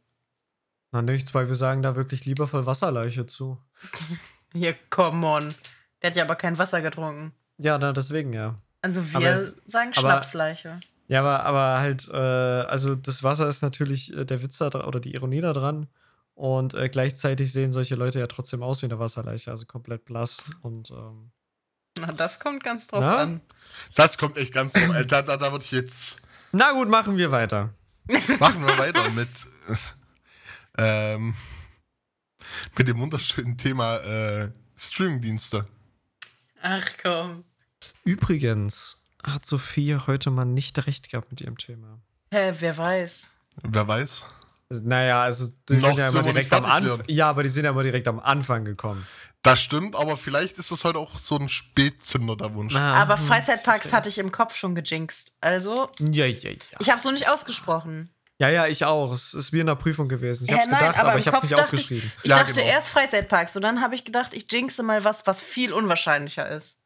Na 0.92 1.02
nichts, 1.02 1.34
weil 1.34 1.48
wir 1.48 1.56
sagen 1.56 1.82
da 1.82 1.96
wirklich 1.96 2.26
liebevoll 2.26 2.66
Wasserleiche 2.66 3.26
zu. 3.26 3.58
Ja, 4.54 4.72
come 4.90 5.28
on. 5.28 5.54
Der 6.02 6.12
hat 6.12 6.16
ja 6.18 6.24
aber 6.24 6.38
kein 6.38 6.58
Wasser 6.58 6.82
getrunken. 6.82 7.34
Ja, 7.58 7.78
na, 7.78 7.92
deswegen 7.92 8.32
ja. 8.32 8.58
Also 8.82 9.02
Aber 9.14 9.22
wir 9.26 9.32
es- 9.32 9.62
sagen 9.66 9.92
aber- 9.98 10.00
Schnapsleiche. 10.00 10.80
Ja, 11.10 11.20
aber, 11.20 11.44
aber 11.46 11.80
halt, 11.82 12.08
äh, 12.08 12.16
also 12.16 12.96
das 12.96 13.22
Wasser 13.22 13.50
ist 13.50 13.62
natürlich 13.64 14.16
äh, 14.16 14.24
der 14.24 14.42
Witz 14.42 14.60
da 14.60 14.68
oder 14.88 15.02
die 15.02 15.14
Ironie 15.14 15.42
da 15.42 15.52
dran. 15.52 15.88
Und 16.36 16.74
äh, 16.74 16.88
gleichzeitig 16.88 17.52
sehen 17.52 17.74
solche 17.74 17.96
Leute 17.96 18.20
ja 18.20 18.28
trotzdem 18.28 18.64
aus 18.64 18.82
wie 18.82 18.86
eine 18.86 18.98
Wasserleiche, 18.98 19.52
also 19.52 19.66
komplett 19.66 20.06
blass. 20.06 20.42
Und 20.62 20.90
ähm, 20.92 21.32
Na, 22.00 22.12
das 22.12 22.40
kommt 22.40 22.64
ganz 22.64 22.88
drauf 22.88 23.02
Na? 23.02 23.18
an. 23.20 23.42
Das 23.96 24.18
kommt 24.18 24.38
echt 24.38 24.54
ganz 24.54 24.74
drauf. 24.74 24.96
äh, 24.96 25.06
Da, 25.06 25.22
da, 25.22 25.38
da 25.38 25.52
würde 25.52 25.64
ich 25.66 25.72
jetzt. 25.72 26.22
na 26.52 26.72
gut, 26.72 26.90
machen 26.90 27.18
wir 27.18 27.32
weiter. 27.32 27.74
Machen 28.40 28.62
wir 28.68 28.78
weiter 28.78 29.10
mit. 29.12 29.28
ähm, 30.78 31.34
mit 32.78 32.88
dem 32.88 33.00
wunderschönen 33.00 33.58
Thema 33.58 33.98
äh, 33.98 34.52
Streamingdienste. 34.78 35.66
Ach 36.62 36.86
komm. 37.02 37.44
Übrigens 38.04 39.04
hat 39.24 39.46
Sophie 39.46 39.96
heute 40.06 40.30
mal 40.30 40.46
nicht 40.46 40.86
recht 40.86 41.10
gehabt 41.10 41.32
mit 41.32 41.42
ihrem 41.42 41.58
Thema. 41.58 42.00
Hä, 42.32 42.54
wer 42.60 42.78
weiß. 42.78 43.38
Wer 43.64 43.88
weiß? 43.88 44.24
Naja, 44.70 45.22
also 45.24 45.50
die 45.70 45.74
Noch 45.78 45.82
sind 45.90 45.98
ja 45.98 46.10
immer 46.10 46.22
direkt 46.24 46.52
nicht 46.52 46.54
am 46.54 46.66
Anfang. 46.66 47.04
Ja, 47.08 47.28
aber 47.28 47.44
die 47.44 47.50
sind 47.50 47.66
ja 47.66 47.72
immer 47.72 47.84
direkt 47.84 48.08
am 48.08 48.20
Anfang 48.20 48.66
gekommen. 48.66 49.06
Das 49.46 49.60
stimmt, 49.62 49.96
aber 49.96 50.18
vielleicht 50.18 50.58
ist 50.58 50.72
das 50.72 50.84
heute 50.84 51.00
auch 51.00 51.18
so 51.18 51.38
ein 51.38 51.50
Spätzünder, 51.50 52.36
der 52.36 52.54
Wunsch. 52.54 52.76
Ah, 52.76 52.96
Aber 52.96 53.18
hm. 53.20 53.28
Freizeitparks 53.28 53.94
hatte 53.94 54.10
ich 54.10 54.18
im 54.18 54.32
Kopf 54.32 54.56
schon 54.56 54.76
gejinxt. 54.76 55.36
Also, 55.40 55.90
Ja, 56.00 56.26
ja, 56.26 56.50
ja. 56.50 56.58
ich 56.80 56.90
habe 56.90 57.00
so 57.00 57.12
nicht 57.12 57.30
ausgesprochen. 57.30 58.10
Ja, 58.38 58.50
ja, 58.50 58.68
ich 58.68 58.84
auch. 58.84 59.12
Es 59.12 59.34
ist 59.34 59.54
wie 59.54 59.62
in 59.62 59.68
der 59.68 59.76
Prüfung 59.76 60.10
gewesen. 60.10 60.46
Ich 60.46 60.52
hab's 60.54 60.68
nein, 60.68 60.80
gedacht, 60.80 61.00
aber, 61.00 61.14
im 61.14 61.20
ich 61.20 61.28
hab's 61.28 61.40
Kopf 61.40 61.50
nicht 61.50 61.60
aufgeschrieben. 61.60 62.12
Ich, 62.18 62.26
ich 62.26 62.32
Ja, 62.32 62.40
dachte 62.40 62.54
genau. 62.54 62.68
erst 62.68 62.90
Freizeitparks 62.90 63.56
und 63.56 63.62
dann 63.62 63.82
habe 63.82 63.96
ich 63.96 64.04
gedacht, 64.04 64.34
ich 64.34 64.52
jinxe 64.52 64.84
mal 64.84 65.04
was, 65.06 65.26
was 65.26 65.40
viel 65.40 65.72
unwahrscheinlicher 65.72 66.50
ist. 66.50 66.82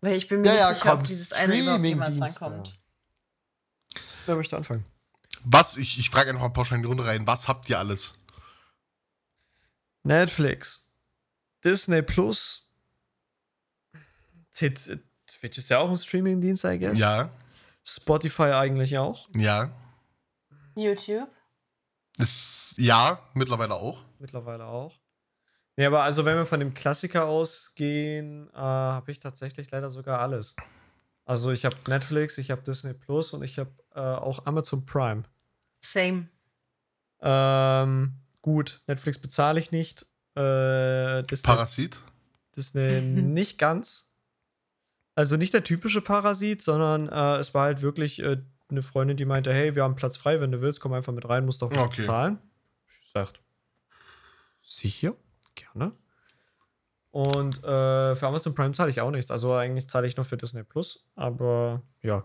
Weil 0.00 0.16
ich 0.16 0.26
bin 0.26 0.40
mir 0.40 0.48
Ja, 0.48 0.54
ja, 0.54 0.68
nicht 0.70 0.78
sicher, 0.78 0.92
ob 0.94 0.98
komm, 0.98 1.06
dieses 1.06 1.32
eine 1.32 1.56
überhaupt 1.56 1.84
jemals 1.84 2.20
rankommt. 2.20 2.76
Wer 4.26 4.34
möchte 4.36 4.56
anfangen? 4.56 4.84
Was? 5.44 5.76
Ich, 5.76 5.98
ich 5.98 6.10
frage 6.10 6.30
einfach 6.30 6.44
ein 6.44 6.52
paar 6.52 6.70
in 6.72 6.82
die 6.82 6.88
Runde 6.88 7.04
rein. 7.04 7.26
Was 7.26 7.46
habt 7.46 7.68
ihr 7.68 7.78
alles? 7.78 8.14
Netflix, 10.04 10.81
Disney 11.64 12.02
Plus. 12.02 12.70
Twitch 14.52 15.58
ist 15.58 15.70
ja 15.70 15.78
auch 15.78 15.90
ein 15.90 15.96
Streamingdienst, 15.96 16.64
I 16.64 16.78
guess. 16.78 16.98
Ja, 16.98 17.30
Spotify 17.84 18.52
eigentlich 18.52 18.96
auch. 18.98 19.28
ja. 19.36 19.70
YouTube? 20.74 21.28
Ist, 22.16 22.74
ja, 22.78 23.18
mittlerweile 23.34 23.74
auch. 23.74 24.02
Mittlerweile 24.18 24.64
auch. 24.64 24.98
Nee, 25.76 25.86
aber 25.86 26.02
also 26.02 26.24
wenn 26.24 26.36
wir 26.36 26.46
von 26.46 26.60
dem 26.60 26.74
Klassiker 26.74 27.26
ausgehen, 27.26 28.48
äh, 28.54 28.58
habe 28.58 29.10
ich 29.10 29.20
tatsächlich 29.20 29.70
leider 29.70 29.90
sogar 29.90 30.20
alles. 30.20 30.54
Also 31.24 31.50
ich 31.50 31.64
habe 31.64 31.76
Netflix, 31.88 32.38
ich 32.38 32.50
habe 32.50 32.62
Disney 32.62 32.94
Plus 32.94 33.32
und 33.32 33.42
ich 33.42 33.58
habe 33.58 33.70
äh, 33.94 34.00
auch 34.00 34.44
Amazon 34.46 34.84
Prime. 34.84 35.24
Same. 35.80 36.28
Ähm, 37.20 38.14
gut, 38.42 38.82
Netflix 38.86 39.18
bezahle 39.18 39.60
ich 39.60 39.70
nicht. 39.70 40.06
Äh, 40.34 41.22
Disney, 41.24 41.46
Parasit. 41.46 42.00
Disney 42.56 43.00
nicht 43.02 43.58
ganz. 43.58 44.08
Also 45.14 45.36
nicht 45.36 45.52
der 45.52 45.64
typische 45.64 46.00
Parasit, 46.00 46.62
sondern 46.62 47.08
äh, 47.08 47.38
es 47.38 47.52
war 47.54 47.64
halt 47.64 47.82
wirklich 47.82 48.22
äh, 48.22 48.38
eine 48.70 48.82
Freundin, 48.82 49.16
die 49.18 49.26
meinte, 49.26 49.52
hey, 49.52 49.74
wir 49.74 49.82
haben 49.82 49.94
Platz 49.94 50.16
frei, 50.16 50.40
wenn 50.40 50.50
du 50.52 50.62
willst, 50.62 50.80
komm 50.80 50.94
einfach 50.94 51.12
mit 51.12 51.28
rein, 51.28 51.44
musst 51.44 51.60
doch 51.60 51.70
nicht 51.70 51.78
Okay. 51.78 52.00
bezahlen. 52.00 52.38
Ich 52.88 53.10
sagt, 53.10 53.42
sicher, 54.62 55.14
gerne. 55.54 55.92
Und 57.10 57.58
äh, 57.62 58.16
für 58.16 58.26
Amazon 58.26 58.54
Prime 58.54 58.72
zahle 58.72 58.90
ich 58.90 59.02
auch 59.02 59.10
nichts. 59.10 59.30
Also 59.30 59.54
eigentlich 59.54 59.86
zahle 59.90 60.06
ich 60.06 60.16
nur 60.16 60.24
für 60.24 60.38
Disney 60.38 60.62
Plus, 60.64 61.04
aber 61.14 61.82
ja. 62.00 62.24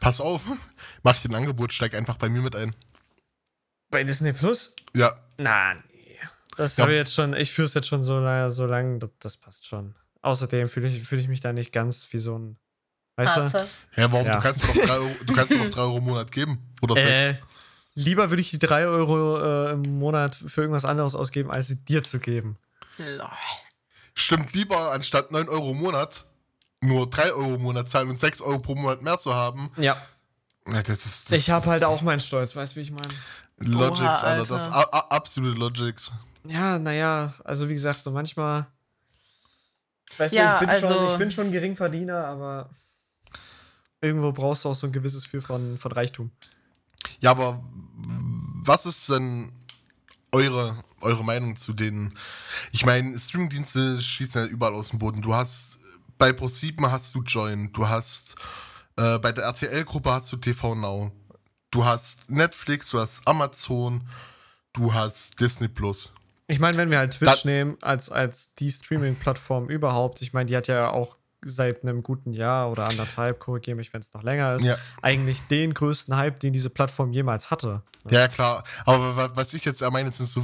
Pass 0.00 0.20
auf. 0.20 0.42
Mach 1.04 1.14
ich 1.14 1.22
den 1.22 1.36
Angebot, 1.36 1.72
steig 1.72 1.94
einfach 1.94 2.16
bei 2.16 2.28
mir 2.28 2.42
mit 2.42 2.56
ein. 2.56 2.74
Bei 3.90 4.02
Disney 4.02 4.32
Plus? 4.32 4.74
Ja, 4.96 5.16
nee. 5.38 5.46
Das 6.56 6.76
Ja. 6.76 6.82
habe 6.84 6.92
ich 6.92 6.98
jetzt 6.98 7.14
schon, 7.14 7.34
ich 7.34 7.52
führe 7.52 7.66
es 7.66 7.74
jetzt 7.74 7.88
schon 7.88 8.02
so 8.02 8.18
lange, 8.20 8.50
so 8.50 8.66
lange, 8.66 8.98
das, 8.98 9.10
das 9.20 9.36
passt 9.36 9.66
schon. 9.66 9.94
außerdem 10.22 10.68
fühle 10.68 10.88
ich, 10.88 11.02
fühl 11.02 11.18
ich 11.18 11.28
mich 11.28 11.40
da 11.40 11.52
nicht 11.52 11.72
ganz 11.72 12.06
wie 12.12 12.18
so 12.18 12.38
ein. 12.38 12.56
Weißt 13.16 13.36
du? 13.36 13.42
Harzer. 13.42 13.68
Ja, 13.96 14.10
warum? 14.10 14.26
Ja. 14.26 14.36
Du 14.36 14.42
kannst 14.42 14.62
mir 14.66 14.72
doch 14.74 14.86
3 14.86 14.92
Euro, 14.94 15.10
du 15.24 15.34
kannst 15.34 15.50
mir 15.52 15.58
doch 15.64 15.70
drei 15.74 15.82
Euro 15.82 15.98
im 15.98 16.04
Monat 16.04 16.32
geben. 16.32 16.58
Oder 16.82 16.94
6. 16.94 17.08
Äh, 17.08 17.34
lieber 17.94 18.30
würde 18.30 18.40
ich 18.40 18.50
die 18.50 18.58
3 18.58 18.86
Euro 18.86 19.38
äh, 19.38 19.72
im 19.72 19.98
Monat 19.98 20.34
für 20.34 20.62
irgendwas 20.62 20.84
anderes 20.84 21.14
ausgeben, 21.14 21.50
als 21.50 21.66
sie 21.68 21.84
dir 21.84 22.02
zu 22.02 22.18
geben. 22.18 22.56
Lol. 22.98 23.28
Stimmt 24.14 24.52
lieber, 24.54 24.92
anstatt 24.92 25.30
9 25.32 25.48
Euro 25.48 25.72
im 25.72 25.78
Monat, 25.78 26.24
nur 26.80 27.08
3 27.10 27.32
Euro 27.32 27.54
im 27.54 27.62
Monat 27.62 27.88
zahlen 27.88 28.08
und 28.08 28.16
6 28.18 28.40
Euro 28.40 28.58
pro 28.60 28.74
Monat 28.74 29.02
mehr 29.02 29.18
zu 29.18 29.34
haben. 29.34 29.70
Ja. 29.76 29.96
Ja, 30.68 30.82
das 30.82 31.04
ist, 31.04 31.30
das 31.30 31.38
Ich 31.38 31.50
habe 31.50 31.66
halt 31.66 31.84
auch 31.84 32.00
meinen 32.02 32.20
Stolz, 32.20 32.56
weißt 32.56 32.72
du, 32.72 32.76
wie 32.76 32.80
ich 32.80 32.90
meine? 32.90 33.08
Logics, 33.58 34.00
Oha, 34.00 34.12
Alter. 34.20 34.46
Das 34.46 34.62
Alter. 34.72 34.94
a- 34.94 35.08
absolute 35.14 35.56
Logics. 35.58 36.10
Ja, 36.46 36.78
naja, 36.78 37.34
also 37.44 37.68
wie 37.68 37.74
gesagt, 37.74 38.02
so 38.02 38.10
manchmal. 38.10 38.66
Weißt 40.18 40.34
Ja, 40.34 40.50
du, 40.50 40.54
ich 40.54 40.60
bin, 40.60 40.68
also- 40.70 40.94
schon, 40.94 41.06
ich 41.12 41.18
bin 41.18 41.30
schon 41.30 41.52
Geringverdiener, 41.52 42.26
aber 42.26 42.70
irgendwo 44.00 44.32
brauchst 44.32 44.64
du 44.64 44.68
auch 44.68 44.74
so 44.74 44.86
ein 44.86 44.92
gewisses 44.92 45.24
Gefühl 45.24 45.40
von, 45.42 45.78
von 45.78 45.92
Reichtum. 45.92 46.30
Ja, 47.20 47.30
aber 47.30 47.62
was 48.62 48.86
ist 48.86 49.08
denn 49.08 49.52
eure, 50.32 50.76
eure 51.00 51.24
Meinung 51.24 51.56
zu 51.56 51.72
den. 51.72 52.12
Ich 52.72 52.84
meine, 52.84 53.16
Streamingdienste 53.18 54.00
schießen 54.00 54.42
ja 54.44 54.48
überall 54.48 54.74
aus 54.74 54.90
dem 54.90 54.98
Boden. 54.98 55.22
Du 55.22 55.34
hast 55.34 55.78
bei 56.18 56.30
Pro7 56.30 56.90
hast 56.90 57.14
du 57.14 57.22
Join, 57.22 57.72
du 57.72 57.88
hast 57.88 58.34
äh, 58.96 59.18
bei 59.18 59.32
der 59.32 59.44
RTL-Gruppe 59.44 60.10
hast 60.12 60.32
du 60.32 60.36
TV 60.36 60.74
Now, 60.74 61.12
du 61.70 61.84
hast 61.84 62.30
Netflix, 62.30 62.90
du 62.90 62.98
hast 63.00 63.26
Amazon, 63.26 64.06
du 64.72 64.92
hast 64.92 65.38
Disney 65.40 65.68
Plus. 65.68 66.12
Ich 66.46 66.58
meine, 66.60 66.76
wenn 66.76 66.90
wir 66.90 66.98
halt 66.98 67.12
Twitch 67.14 67.42
Da- 67.42 67.48
nehmen 67.48 67.76
als, 67.80 68.10
als 68.10 68.54
die 68.54 68.70
Streaming-Plattform 68.70 69.68
überhaupt, 69.70 70.20
ich 70.22 70.32
meine, 70.32 70.46
die 70.46 70.56
hat 70.56 70.66
ja 70.68 70.90
auch 70.90 71.16
seit 71.46 71.82
einem 71.82 72.02
guten 72.02 72.32
Jahr 72.32 72.70
oder 72.70 72.86
anderthalb, 72.86 73.38
korrigiere 73.38 73.76
mich, 73.76 73.92
wenn 73.92 74.00
es 74.00 74.12
noch 74.14 74.22
länger 74.22 74.54
ist, 74.54 74.64
Ja. 74.64 74.76
eigentlich 75.02 75.40
den 75.48 75.74
größten 75.74 76.16
Hype, 76.16 76.40
den 76.40 76.52
diese 76.54 76.70
Plattform 76.70 77.12
jemals 77.12 77.50
hatte. 77.50 77.82
Ja, 78.08 78.28
klar. 78.28 78.64
Aber 78.86 79.16
wa- 79.16 79.30
was 79.34 79.52
ich 79.54 79.64
jetzt 79.64 79.82
meine, 79.90 80.10
sind 80.10 80.26
so 80.26 80.42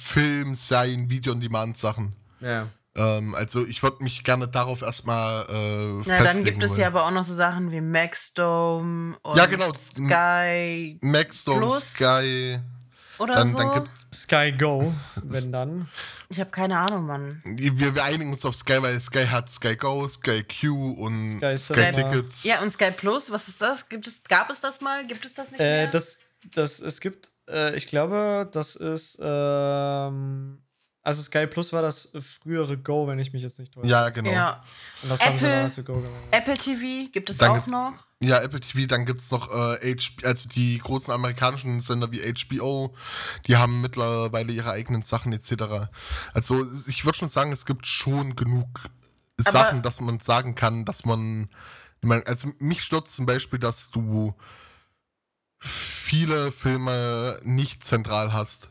Film, 0.00 0.54
Serien, 0.54 1.08
Video-on-Demand-Sachen. 1.10 2.14
Ja. 2.40 2.68
Ähm, 2.96 3.34
also 3.34 3.64
ich 3.66 3.82
würde 3.82 4.02
mich 4.02 4.24
gerne 4.24 4.48
darauf 4.48 4.82
erstmal 4.82 5.44
äh, 5.48 5.52
Na, 5.52 6.02
festlegen 6.02 6.24
dann 6.34 6.44
gibt 6.44 6.62
es 6.62 6.70
wollen. 6.70 6.80
ja 6.80 6.86
aber 6.88 7.04
auch 7.06 7.10
noch 7.10 7.22
so 7.24 7.32
Sachen 7.32 7.70
wie 7.70 7.80
Maxdome 7.80 9.16
und 9.22 9.36
Ja, 9.36 9.46
genau. 9.46 9.72
Sky 9.72 10.98
Maxdome, 11.02 11.60
Plus 11.66 11.92
Sky, 11.94 12.58
oder 13.18 13.34
dann, 13.34 13.46
so. 13.50 13.58
dann 13.58 13.72
gibt 13.74 13.90
Sky 14.14 14.52
Go, 14.52 14.92
wenn 15.22 15.52
dann. 15.52 15.88
ich 16.28 16.38
habe 16.40 16.50
keine 16.50 16.78
Ahnung, 16.80 17.06
Mann. 17.06 17.28
wir, 17.44 17.94
wir 17.94 18.04
einigen 18.04 18.30
uns 18.30 18.44
auf 18.44 18.56
Sky, 18.56 18.80
weil 18.82 19.00
Sky 19.00 19.26
hat 19.26 19.48
Sky 19.50 19.76
Go, 19.76 20.06
Sky 20.08 20.42
Q 20.44 20.92
und 20.92 21.38
Sky 21.38 21.56
Sky. 21.56 21.90
Ticket. 21.92 22.26
Ja, 22.42 22.60
und 22.62 22.70
Sky 22.70 22.90
Plus, 22.90 23.30
was 23.30 23.48
ist 23.48 23.60
das? 23.60 23.88
Gibt 23.88 24.06
es, 24.06 24.24
gab 24.24 24.50
es 24.50 24.60
das 24.60 24.80
mal? 24.80 25.06
Gibt 25.06 25.24
es 25.24 25.34
das 25.34 25.50
nicht 25.50 25.60
Äh, 25.60 25.64
mehr? 25.82 25.86
das, 25.88 26.20
das, 26.52 26.80
es 26.80 27.00
gibt, 27.00 27.30
äh, 27.48 27.74
ich 27.76 27.86
glaube, 27.86 28.48
das 28.52 28.76
ist, 28.76 29.18
ähm, 29.20 30.62
also 31.08 31.22
Sky 31.22 31.46
Plus 31.46 31.72
war 31.72 31.82
das 31.82 32.12
frühere 32.20 32.76
Go, 32.76 33.06
wenn 33.08 33.18
ich 33.18 33.32
mich 33.32 33.42
jetzt 33.42 33.58
nicht 33.58 33.72
täusche. 33.72 33.88
Ja, 33.88 34.10
genau. 34.10 34.28
Ja. 34.30 34.34
ja. 34.34 34.64
Und 35.02 35.08
das 35.10 35.20
haben 35.24 35.38
sie 35.38 35.46
Apple- 35.46 35.62
dann 35.62 35.70
zu 35.70 35.84
Go 35.84 35.94
gemacht. 35.94 36.12
Apple 36.30 36.56
TV 36.56 37.10
gibt 37.10 37.30
es 37.30 37.38
Dann 37.38 37.50
auch 37.50 37.54
gibt's- 37.54 37.70
noch. 37.70 37.94
Apple 38.20 38.60
TV, 38.60 38.86
dann 38.88 39.06
gibt 39.06 39.20
es 39.20 39.30
noch 39.30 39.48
äh, 39.50 39.94
HBO, 39.94 40.26
also 40.26 40.48
die 40.48 40.78
großen 40.78 41.12
amerikanischen 41.14 41.80
Sender 41.80 42.10
wie 42.12 42.20
HBO, 42.20 42.94
die 43.46 43.56
haben 43.56 43.80
mittlerweile 43.80 44.52
ihre 44.52 44.72
eigenen 44.72 45.02
Sachen 45.02 45.32
etc. 45.32 45.88
Also 46.34 46.66
ich 46.88 47.04
würde 47.04 47.16
schon 47.16 47.28
sagen, 47.28 47.52
es 47.52 47.64
gibt 47.64 47.86
schon 47.86 48.34
genug 48.36 48.66
Sachen, 49.38 49.82
dass 49.82 50.00
man 50.00 50.18
sagen 50.18 50.56
kann, 50.56 50.84
dass 50.84 51.04
man, 51.04 51.48
man 52.02 52.22
also 52.24 52.50
mich 52.58 52.82
stört 52.82 53.06
zum 53.08 53.24
Beispiel, 53.24 53.60
dass 53.60 53.90
du 53.92 54.34
viele 55.60 56.50
Filme 56.52 57.38
nicht 57.44 57.84
zentral 57.84 58.32
hast. 58.32 58.70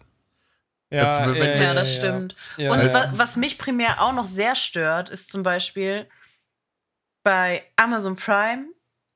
Also, 0.92 1.34
wenn- 1.40 1.62
Ja, 1.62 1.74
das 1.74 1.94
stimmt. 1.94 2.36
Ja, 2.58 2.72
und 2.72 2.80
ja. 2.80 2.94
wa 2.94 3.12
was 3.14 3.36
mich 3.36 3.58
primär 3.58 4.02
auch 4.02 4.14
noch 4.14 4.26
sehr 4.26 4.56
stört, 4.56 5.10
ist 5.10 5.30
zum 5.30 5.44
Beispiel 5.44 6.08
bei 7.24 7.64
Amazon 7.76 8.16
Prime. 8.16 8.68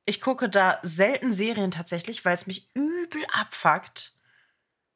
Ich 0.05 0.19
gucke 0.19 0.49
da 0.49 0.79
selten 0.83 1.31
Serien 1.31 1.71
tatsächlich, 1.71 2.25
weil 2.25 2.33
es 2.33 2.47
mich 2.47 2.67
übel 2.73 3.21
abfuckt. 3.39 4.13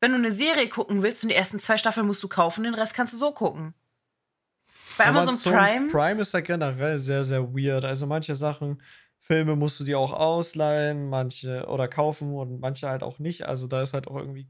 Wenn 0.01 0.11
du 0.11 0.17
eine 0.17 0.31
Serie 0.31 0.67
gucken 0.67 1.03
willst 1.03 1.23
und 1.23 1.29
die 1.29 1.35
ersten 1.35 1.59
zwei 1.59 1.77
Staffeln 1.77 2.05
musst 2.07 2.21
du 2.23 2.27
kaufen, 2.27 2.63
den 2.63 2.73
Rest 2.73 2.93
kannst 2.93 3.13
du 3.13 3.17
so 3.17 3.31
gucken. 3.31 3.73
Bei 4.97 5.05
Amazon 5.07 5.38
Prime. 5.39 5.88
Prime 5.89 6.21
ist 6.21 6.33
ja 6.33 6.39
generell 6.41 6.99
sehr, 6.99 7.23
sehr 7.23 7.43
weird. 7.53 7.85
Also 7.85 8.05
manche 8.07 8.35
Sachen, 8.35 8.81
Filme 9.19 9.55
musst 9.55 9.79
du 9.79 9.83
dir 9.83 9.97
auch 9.99 10.13
ausleihen, 10.13 11.09
manche 11.09 11.65
oder 11.67 11.88
kaufen 11.88 12.33
und 12.33 12.59
manche 12.59 12.89
halt 12.89 13.03
auch 13.03 13.19
nicht. 13.19 13.43
Also 13.43 13.67
da 13.67 13.81
ist 13.81 13.93
halt 13.93 14.07
auch 14.07 14.15
irgendwie 14.17 14.47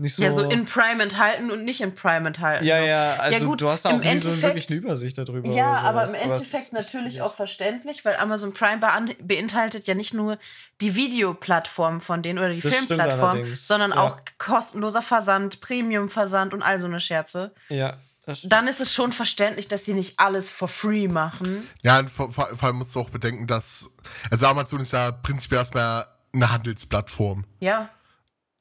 nicht 0.00 0.14
so. 0.14 0.22
Ja, 0.22 0.30
so 0.30 0.48
in 0.48 0.66
Prime 0.66 1.02
enthalten 1.02 1.50
und 1.50 1.64
nicht 1.64 1.80
in 1.80 1.94
Prime 1.94 2.26
enthalten. 2.26 2.64
ja, 2.64 2.76
so. 2.76 2.82
ja, 2.82 3.12
also 3.16 3.46
gut, 3.46 3.60
du 3.60 3.68
hast 3.68 3.84
da 3.84 3.90
auch 3.90 3.92
im 3.94 4.00
nie 4.00 4.18
so 4.18 4.30
Endeffekt- 4.30 4.42
wirklich 4.42 4.70
eine 4.70 4.78
Übersicht 4.78 5.18
darüber. 5.18 5.48
Ja, 5.50 5.72
oder 5.72 5.82
aber 5.82 6.04
im 6.08 6.14
Endeffekt 6.14 6.72
natürlich 6.72 7.14
schwierig. 7.14 7.22
auch 7.22 7.34
verständlich, 7.34 8.04
weil 8.04 8.16
Amazon 8.16 8.52
Prime 8.52 8.80
beinhaltet 9.22 9.86
ja 9.86 9.94
nicht 9.94 10.14
nur 10.14 10.38
die 10.80 10.94
Videoplattform 10.96 12.00
von 12.00 12.22
denen 12.22 12.38
oder 12.38 12.50
die 12.50 12.60
Das 12.60 12.74
Filmplattform, 12.74 13.54
sondern 13.54 13.90
ja. 13.90 13.98
auch 13.98 14.16
kostenloser 14.38 15.02
Versand, 15.02 15.60
Premium-Versand 15.60 16.54
und 16.54 16.62
all 16.62 16.78
so 16.78 16.86
eine 16.86 17.00
Scherze. 17.00 17.52
Ja, 17.68 17.96
das 18.26 18.38
stimmt. 18.38 18.52
Dann 18.52 18.68
ist 18.68 18.80
es 18.80 18.92
schon 18.92 19.12
verständlich, 19.12 19.68
dass 19.68 19.84
sie 19.84 19.94
nicht 19.94 20.18
alles 20.18 20.48
for 20.48 20.68
free 20.68 21.08
machen. 21.08 21.68
Ja, 21.82 21.98
und 21.98 22.10
vor, 22.10 22.32
vor, 22.32 22.48
vor 22.54 22.66
allem 22.68 22.76
musst 22.76 22.94
du 22.94 23.00
auch 23.00 23.10
bedenken, 23.10 23.46
dass, 23.46 23.90
also 24.30 24.46
Amazon 24.46 24.80
ist 24.80 24.92
ja 24.92 25.10
prinzipiell 25.12 25.58
erstmal 25.60 26.06
eine 26.32 26.50
Handelsplattform. 26.52 27.44
Ja. 27.60 27.88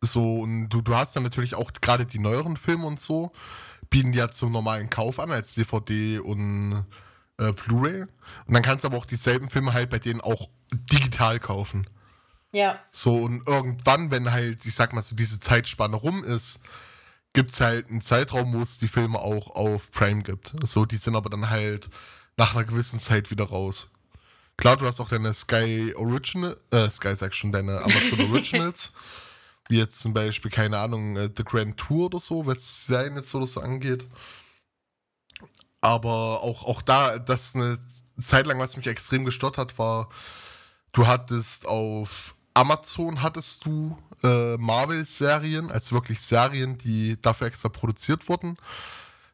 So, 0.02 0.42
und 0.42 0.70
du, 0.70 0.82
du 0.82 0.96
hast 0.96 1.16
dann 1.16 1.24
natürlich 1.24 1.56
auch 1.56 1.72
gerade 1.82 2.06
die 2.06 2.20
neueren 2.20 2.58
Filme 2.58 2.86
und 2.86 3.00
so, 3.00 3.32
bieten 3.90 4.12
die 4.12 4.20
ja 4.20 4.30
zum 4.30 4.52
normalen 4.52 4.90
Kauf 4.90 5.20
an, 5.20 5.32
als 5.32 5.56
DVD 5.56 6.20
und 6.20 6.86
äh, 7.38 7.52
Blu-ray. 7.52 8.04
Und 8.46 8.54
dann 8.54 8.64
kannst 8.64 8.84
du 8.84 8.88
aber 8.88 8.98
auch 8.98 9.06
dieselben 9.06 9.50
Filme 9.50 9.74
halt 9.74 9.90
bei 9.90 10.00
denen 10.00 10.22
auch 10.22 10.50
digital 10.72 11.40
kaufen. 11.40 11.88
Ja. 12.52 12.80
So, 12.92 13.16
und 13.16 13.48
irgendwann, 13.48 14.12
wenn 14.12 14.32
halt, 14.32 14.66
ich 14.66 14.74
sag 14.74 14.94
mal 14.94 15.02
so, 15.02 15.16
diese 15.16 15.40
Zeitspanne 15.40 15.96
rum 15.96 16.24
ist, 16.24 16.60
gibt's 17.34 17.62
halt 17.62 17.90
einen 17.90 18.02
Zeitraum, 18.02 18.54
wo 18.54 18.62
es 18.62 18.80
die 18.80 18.88
Filme 18.88 19.20
auch 19.20 19.56
auf 19.56 19.92
Prime 19.92 20.24
gibt. 20.24 20.54
So, 20.64 20.86
die 20.86 20.98
sind 20.98 21.16
aber 21.16 21.30
dann 21.30 21.50
halt 21.50 21.90
nach 22.38 22.56
einer 22.56 22.64
gewissen 22.64 23.00
Zeit 23.00 23.30
wieder 23.32 23.46
raus. 23.46 23.90
Klar, 24.58 24.78
du 24.78 24.86
hast 24.86 25.00
auch 25.00 25.10
deine 25.10 25.34
Sky 25.34 25.94
Original, 25.96 26.58
äh, 26.72 26.90
Sky 26.90 27.16
sag 27.16 27.34
schon, 27.34 27.52
deine 27.52 27.80
Amazon 27.84 28.32
Originals. 28.32 28.92
Wie 29.70 29.78
jetzt 29.78 30.00
zum 30.00 30.14
Beispiel, 30.14 30.52
keine 30.52 30.78
Ahnung, 30.80 31.16
äh, 31.16 31.30
The 31.36 31.46
Grand 31.46 31.78
Tour 31.78 32.08
oder 32.08 32.20
so, 32.20 32.46
was 32.46 32.88
Serien 32.88 33.16
jetzt 33.16 33.34
oder 33.34 33.48
so 33.48 33.62
angeht. 33.62 34.08
Aber 35.80 36.42
auch, 36.42 36.66
auch 36.66 36.82
da, 36.82 37.20
das 37.20 37.56
eine 37.56 37.80
Zeit 38.20 38.48
lang, 38.48 38.60
was 38.60 38.76
mich 38.76 38.88
extrem 38.88 39.24
gestört 39.24 39.58
hat, 39.58 39.78
war, 39.78 40.10
du 40.92 41.08
hattest 41.08 41.66
auf 41.68 42.36
Amazon 42.56 43.22
hattest 43.22 43.64
du 43.64 43.98
äh, 44.24 44.58
Marvel-Serien, 44.58 45.72
also 45.72 45.96
wirklich 45.96 46.20
Serien, 46.20 46.78
die 46.78 47.22
dafür 47.22 47.48
extra 47.48 47.70
produziert 47.70 48.28
wurden. 48.28 48.58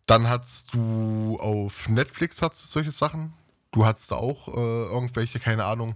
Dann 0.06 0.30
hattest 0.30 0.74
du 0.74 1.40
auf 1.40 1.90
Netflix 1.90 2.42
hattest 2.44 2.66
du 2.66 2.68
solche 2.68 2.92
Sachen. 2.92 3.34
Du 3.72 3.86
hattest 3.86 4.12
da 4.12 4.16
auch 4.16 4.50
äh, 4.50 4.52
irgendwelche, 4.52 5.40
keine 5.40 5.66
Ahnung. 5.66 5.96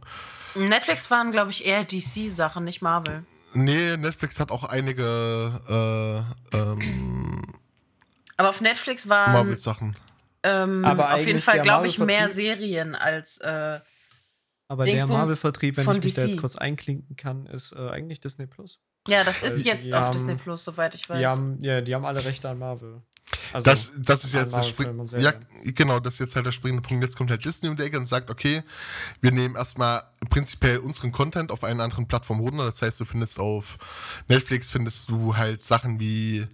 Netflix 0.55 1.11
waren, 1.11 1.31
glaube 1.31 1.51
ich, 1.51 1.65
eher 1.65 1.83
DC-Sachen, 1.83 2.63
nicht 2.63 2.81
Marvel. 2.81 3.23
Nee, 3.53 3.97
Netflix 3.97 4.39
hat 4.39 4.51
auch 4.51 4.63
einige 4.65 6.25
äh, 6.53 6.57
ähm, 6.57 7.41
Aber 8.37 8.49
auf 8.49 8.61
Netflix 8.61 9.07
waren 9.09 9.33
Marvel-Sachen. 9.33 9.95
ähm, 10.43 10.85
Aber 10.85 11.13
auf 11.13 11.25
jeden 11.25 11.39
Fall, 11.39 11.55
der 11.55 11.63
glaube 11.63 11.87
ich, 11.87 11.99
mehr 11.99 12.29
Serien 12.29 12.95
als. 12.95 13.37
Äh, 13.39 13.79
aber 14.67 14.83
der 14.85 14.93
Dingsbums 14.93 15.17
Marvel-Vertrieb, 15.17 15.77
wenn 15.77 15.89
ich 15.91 16.03
mich 16.03 16.13
da 16.13 16.21
DC. 16.23 16.29
jetzt 16.31 16.39
kurz 16.39 16.55
einklinken 16.55 17.15
kann, 17.15 17.47
ist 17.47 17.71
äh, 17.73 17.89
eigentlich 17.89 18.19
Disney 18.19 18.45
Plus. 18.45 18.79
ja, 19.07 19.23
das 19.23 19.41
ist 19.41 19.65
jetzt 19.65 19.91
auf 19.93 19.99
haben- 20.01 20.13
Disney 20.13 20.35
Plus, 20.35 20.63
soweit 20.63 20.93
ich 20.93 21.09
weiß. 21.09 21.17
Die 21.19 21.25
haben, 21.25 21.57
ja, 21.61 21.81
die 21.81 21.95
haben 21.95 22.05
alle 22.05 22.23
Rechte 22.23 22.47
an 22.49 22.59
Marvel. 22.59 23.01
Also, 23.53 23.65
Das, 23.65 23.91
das 24.01 24.23
ist 24.23 24.33
jetzt 24.33 24.53
der 24.53 24.59
Marvel-Filmen 24.59 25.07
Spring 25.07 25.21
und 25.21 25.23
ja, 25.23 25.33
genau, 25.73 25.99
das 25.99 26.15
ist 26.15 26.19
jetzt 26.19 26.35
halt 26.35 26.45
der 26.45 26.51
springende 26.51 26.87
Punkt. 26.87 27.03
Jetzt 27.03 27.17
kommt 27.17 27.29
halt 27.29 27.43
Disney 27.43 27.69
um 27.69 27.75
die 27.75 27.83
Ecke 27.83 27.97
und 27.97 28.05
sagt, 28.05 28.29
okay, 28.29 28.63
wir 29.21 29.31
nehmen 29.31 29.55
erstmal 29.55 30.03
prinzipiell 30.29 30.79
unseren 30.79 31.11
Content 31.11 31.51
auf 31.51 31.63
einer 31.63 31.83
anderen 31.83 32.07
Plattform 32.07 32.39
runter. 32.39 32.65
Das 32.65 32.81
heißt, 32.81 32.99
du 32.99 33.05
findest 33.05 33.39
auf 33.39 33.77
Netflix 34.27 34.69
findest 34.69 35.09
du 35.09 35.35
halt 35.35 35.61
Sachen 35.61 35.99
wie 35.99 36.47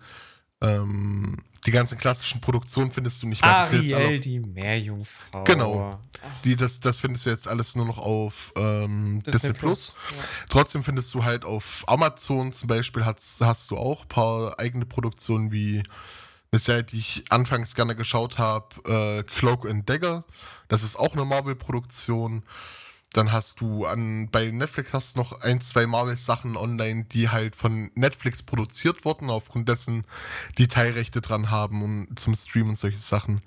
ähm, 0.61 1.38
die 1.65 1.71
ganzen 1.71 1.97
klassischen 1.97 2.41
Produktionen 2.41 2.91
findest 2.91 3.23
du 3.23 3.28
nicht 3.28 3.41
mehr. 3.41 3.51
Ariel, 3.51 4.19
die 4.19 4.39
Meerjungfrau. 4.39 5.43
Genau. 5.43 5.99
Die, 6.43 6.55
das, 6.55 6.80
das 6.80 6.99
findest 6.99 7.26
du 7.26 7.32
jetzt 7.32 7.47
alles 7.47 7.76
nur 7.76 7.86
noch 7.86 7.97
auf 7.97 8.53
ähm, 8.55 9.23
Disney, 9.23 9.53
Plus. 9.53 9.93
Ja. 9.95 10.23
Trotzdem 10.49 10.84
findest 10.84 11.13
du 11.13 11.23
halt 11.23 11.43
auf 11.43 11.84
Amazon 11.88 12.51
zum 12.51 12.67
Beispiel 12.67 13.03
hast, 13.05 13.41
hast 13.41 13.71
du 13.71 13.78
auch 13.78 14.03
ein 14.03 14.07
paar 14.07 14.59
eigene 14.59 14.86
Produktionen 14.86 15.51
wie 15.51 15.82
Serie, 16.60 16.84
die 16.84 16.99
ich 16.99 17.24
anfangs 17.30 17.76
gerne 17.76 17.95
geschaut 17.95 18.38
habe, 18.38 18.76
äh, 18.89 19.24
Cloak 19.24 19.70
and 19.70 19.89
Dagger. 19.89 20.26
Das 20.68 20.84
ist 20.84 20.97
auch 20.97 21.14
eine 21.14 21.26
Marvel-Produktion. 21.26 22.43
Dann 23.14 23.32
hast 23.32 23.62
du 23.62 23.86
an 23.86 24.30
bei 24.30 24.51
Netflix 24.51 24.93
hast 24.93 25.16
du 25.16 25.20
noch 25.20 25.41
ein, 25.41 25.62
zwei 25.62 25.88
Marvel-Sachen 25.88 26.58
online, 26.58 27.06
die 27.06 27.30
halt 27.30 27.56
von 27.56 27.89
Netflix 27.95 28.43
produziert 28.43 29.06
wurden, 29.06 29.30
aufgrund 29.30 29.70
dessen 29.70 30.06
die 30.58 30.68
Teilrechte 30.68 31.22
dran 31.22 31.49
haben 31.49 31.82
und 31.82 32.20
zum 32.20 32.36
Stream 32.36 32.70
und 32.70 32.76
solche 32.76 32.97
Sachen. 32.97 33.41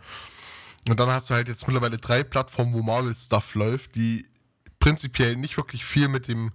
Und 0.88 0.98
dann 0.98 1.10
hast 1.10 1.28
du 1.28 1.34
halt 1.34 1.48
jetzt 1.48 1.66
mittlerweile 1.66 1.98
drei 1.98 2.24
Plattformen, 2.24 2.72
wo 2.72 2.82
Marvel-Stuff 2.82 3.54
läuft, 3.54 3.94
die 3.94 4.26
prinzipiell 4.78 5.36
nicht 5.36 5.56
wirklich 5.56 5.84
viel 5.84 6.08
mit 6.08 6.28
dem 6.28 6.52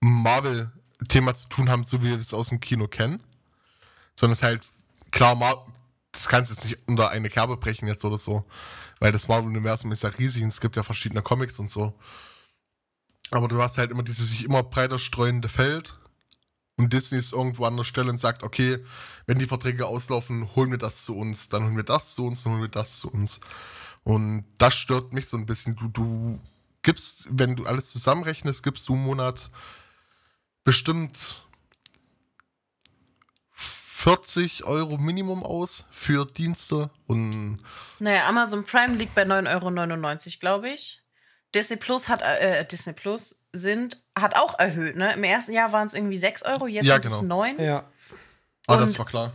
Marvel-Thema 0.00 1.34
zu 1.34 1.48
tun 1.48 1.68
haben, 1.68 1.84
so 1.84 2.02
wie 2.02 2.10
wir 2.10 2.18
es 2.18 2.34
aus 2.34 2.50
dem 2.50 2.60
Kino 2.60 2.86
kennen. 2.86 3.20
Sondern 4.18 4.32
es 4.32 4.42
halt, 4.42 4.62
klar, 5.10 5.36
das 6.12 6.28
kannst 6.28 6.50
du 6.50 6.54
jetzt 6.54 6.64
nicht 6.64 6.78
unter 6.86 7.10
eine 7.10 7.28
Kerbe 7.28 7.56
brechen 7.56 7.88
jetzt 7.88 8.04
oder 8.04 8.18
so. 8.18 8.44
Weil 8.98 9.12
das 9.12 9.28
Marvel-Universum 9.28 9.92
ist 9.92 10.02
ja 10.02 10.08
riesig 10.08 10.42
und 10.42 10.48
es 10.48 10.60
gibt 10.60 10.76
ja 10.76 10.82
verschiedene 10.82 11.22
Comics 11.22 11.58
und 11.58 11.70
so. 11.70 11.94
Aber 13.30 13.48
du 13.48 13.60
hast 13.60 13.78
halt 13.78 13.90
immer 13.90 14.02
dieses 14.02 14.30
sich 14.30 14.44
immer 14.44 14.62
breiter 14.62 14.98
streuende 14.98 15.48
Feld. 15.48 15.94
Und 16.78 16.92
Disney 16.92 17.18
ist 17.18 17.32
irgendwo 17.32 17.64
an 17.64 17.76
der 17.76 17.84
Stelle 17.84 18.10
und 18.10 18.18
sagt, 18.18 18.42
okay, 18.42 18.78
wenn 19.26 19.38
die 19.38 19.46
Verträge 19.46 19.86
auslaufen, 19.86 20.54
holen 20.54 20.70
wir 20.70 20.78
das 20.78 21.04
zu 21.04 21.16
uns, 21.16 21.48
dann 21.48 21.64
holen 21.64 21.76
wir 21.76 21.84
das 21.84 22.14
zu 22.14 22.26
uns, 22.26 22.42
dann 22.42 22.52
holen 22.52 22.62
wir 22.62 22.68
das 22.68 22.98
zu 22.98 23.10
uns. 23.10 23.40
Und 24.04 24.44
das 24.58 24.74
stört 24.74 25.12
mich 25.12 25.26
so 25.26 25.36
ein 25.36 25.46
bisschen. 25.46 25.74
Du, 25.74 25.88
du 25.88 26.38
gibst, 26.82 27.26
wenn 27.30 27.56
du 27.56 27.66
alles 27.66 27.90
zusammenrechnest, 27.92 28.62
gibst 28.62 28.88
du 28.88 28.94
im 28.94 29.02
Monat 29.02 29.50
bestimmt 30.64 31.45
40 33.96 34.64
Euro 34.64 34.98
Minimum 34.98 35.42
aus 35.42 35.84
für 35.90 36.26
Dienste 36.26 36.90
und. 37.06 37.58
Naja, 37.98 38.28
Amazon 38.28 38.62
Prime 38.64 38.94
liegt 38.94 39.14
bei 39.14 39.22
9,99 39.22 39.46
Euro, 39.54 40.40
glaube 40.40 40.68
ich. 40.68 41.02
Disney 41.54 41.76
Plus 41.76 42.08
hat 42.10 42.20
äh, 42.20 42.66
Disney 42.66 42.92
Plus 42.92 43.46
sind, 43.52 44.02
hat 44.16 44.36
auch 44.36 44.58
erhöht, 44.58 44.96
ne? 44.96 45.14
Im 45.14 45.24
ersten 45.24 45.52
Jahr 45.52 45.72
waren 45.72 45.86
es 45.86 45.94
irgendwie 45.94 46.18
6 46.18 46.42
Euro, 46.42 46.66
jetzt 46.66 46.84
Ja, 46.84 46.94
sind 46.94 47.04
genau. 47.04 47.16
es 47.16 47.22
9. 47.22 47.58
Ja. 47.58 47.84
Ah, 48.66 48.76
das 48.76 48.90
Und- 48.90 48.98
war 48.98 49.06
klar. 49.06 49.32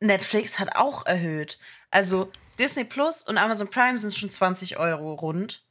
Netflix 0.00 0.58
hat 0.58 0.76
auch 0.76 1.04
erhöht. 1.04 1.58
Also 1.90 2.32
Disney 2.58 2.84
Plus 2.84 3.22
und 3.28 3.36
Amazon 3.36 3.68
Prime 3.68 3.98
sind 3.98 4.16
schon 4.16 4.30
20 4.30 4.78
Euro 4.78 5.12
rund. 5.12 5.62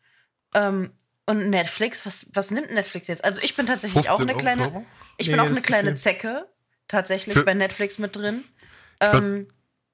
Ähm, 0.54 0.92
und 1.26 1.50
Netflix, 1.50 2.06
was, 2.06 2.28
was 2.34 2.52
nimmt 2.52 2.72
Netflix 2.72 3.08
jetzt? 3.08 3.24
Also 3.26 3.42
ich 3.42 3.56
bin 3.56 3.66
tatsächlich 3.66 4.08
auch 4.12 4.18
15 4.18 4.30
eine 4.30 4.34
Euro, 4.34 4.40
kleine, 4.40 4.72
glaube 4.72 4.86
ich 5.18 5.28
Nee, 5.28 5.34
bin 5.34 5.40
auch 5.40 5.48
das 5.48 5.58
eine 5.58 5.66
kleine. 5.66 5.96
Zecke 5.96 6.48
tatsächlich 6.90 7.34
Für- 7.34 7.46
bei 7.46 7.54
Netflix 7.54 7.98
mit 8.00 8.14
drin. 8.18 8.44
weiß- 9.00 9.36
Ähm, 9.36 9.48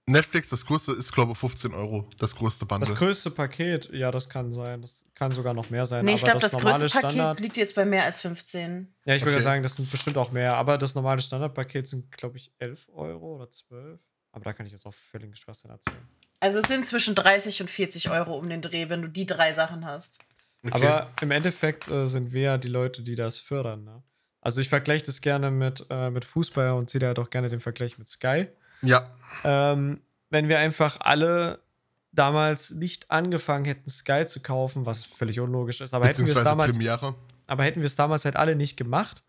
Netflix, 0.08 0.50
das 0.50 0.64
größte 0.68 0.92
ist, 0.92 1.12
glaube 1.12 1.32
ich, 1.32 1.38
15 1.40 1.74
Euro. 1.74 2.08
Das 2.20 2.36
größte 2.36 2.66
Bundle. 2.68 2.88
Das 2.88 2.96
größte 2.98 3.32
Paket, 3.32 3.90
ja, 3.92 4.12
das 4.12 4.30
kann 4.30 4.52
sein. 4.52 4.82
Das 4.84 5.04
kann 5.16 5.32
sogar 5.32 5.56
noch 5.56 5.72
mehr 5.72 5.86
sein. 5.88 6.06
nee, 6.06 6.14
ich 6.14 6.22
aber 6.22 6.34
glaube, 6.34 6.42
das, 6.42 6.54
normale 6.54 6.80
größte 6.80 7.00
Paket 7.00 7.12
Standard. 7.12 7.40
liegt 7.40 7.58
jetzt 7.58 7.74
bei 7.74 7.86
mehr 7.86 8.04
als 8.04 8.22
15. 8.22 8.94
Ja, 9.06 9.16
ich 9.16 9.24
würde 9.24 9.36
Okay. 9.38 9.44
sagen, 9.44 9.64
das 9.64 9.76
sind 9.76 9.90
bestimmt 9.90 10.18
auch 10.18 10.32
mehr. 10.32 10.56
Aber 10.58 10.78
das 10.78 10.94
normale 10.94 11.22
Standardpaket 11.22 11.88
sind, 11.88 12.12
glaube 12.12 12.38
ich, 12.38 12.52
11 12.60 12.88
Euro 12.94 13.36
oder 13.38 13.50
12. 13.50 14.00
Aber 14.32 14.44
da 14.44 14.54
kann 14.54 14.68
ich 14.68 14.74
jetzt 14.74 14.86
auch 14.86 14.94
völlig 14.94 15.36
Schwachsinn 15.38 15.72
erzählen. 15.72 15.98
Also 16.40 16.60
es 16.60 16.66
sind 16.68 16.86
zwischen 16.86 17.16
30 17.16 17.62
und 17.62 17.72
40 17.72 18.12
Euro 18.12 18.38
um 18.38 18.48
den 18.48 18.62
Dreh, 18.62 18.90
wenn 18.90 19.02
du 19.02 19.08
die 19.08 19.26
drei 19.26 19.54
Sachen 19.54 19.86
hast. 19.86 20.20
Okay. 20.64 20.74
Aber 20.76 21.10
im 21.22 21.32
Endeffekt 21.32 21.88
äh, 21.88 22.06
sind 22.06 22.32
wir 22.32 22.42
ja 22.42 22.58
die 22.60 22.68
Leute, 22.68 23.02
die 23.02 23.16
das 23.16 23.40
fördern. 23.40 23.84
Ne? 23.86 24.04
Also 24.46 24.62
ich 24.62 24.70
vergleiche 24.70 25.04
das 25.04 25.22
gerne 25.22 25.50
mit, 25.50 25.88
äh, 25.90 26.12
mit 26.12 26.24
Fußball 26.24 26.74
und 26.74 26.88
ziehe 26.88 27.00
da 27.00 27.08
halt 27.08 27.18
auch 27.18 27.32
gerne 27.32 27.50
den 27.50 27.60
Vergleich 27.60 27.98
mit 27.98 28.08
Sky. 28.08 28.48
ja, 28.84 29.12
Ähm, 29.44 30.02
wenn 30.30 30.50
wir 30.50 30.60
einfach 30.60 31.00
alle 31.00 31.64
damals 32.12 32.70
nicht 32.70 33.10
angefangen 33.10 33.66
hätten, 33.66 33.90
Sky 33.90 34.28
zu 34.28 34.44
kaufen, 34.44 34.86
was 34.86 35.04
völlig 35.04 35.40
unlogisch 35.40 35.82
ist, 35.82 35.96
aber 35.96 36.06
hätten 36.06 36.28
wir 36.28 36.38
es 36.38 36.44
damals 36.44 36.78
Premiere. 36.78 37.16
Aber 37.48 37.64
hätten 37.64 37.80
wir 37.80 37.88
es 37.88 37.96
damals 37.96 38.24
halt 38.24 38.36
alle 38.36 38.56
nicht 38.56 38.78
gemacht, 38.78 39.24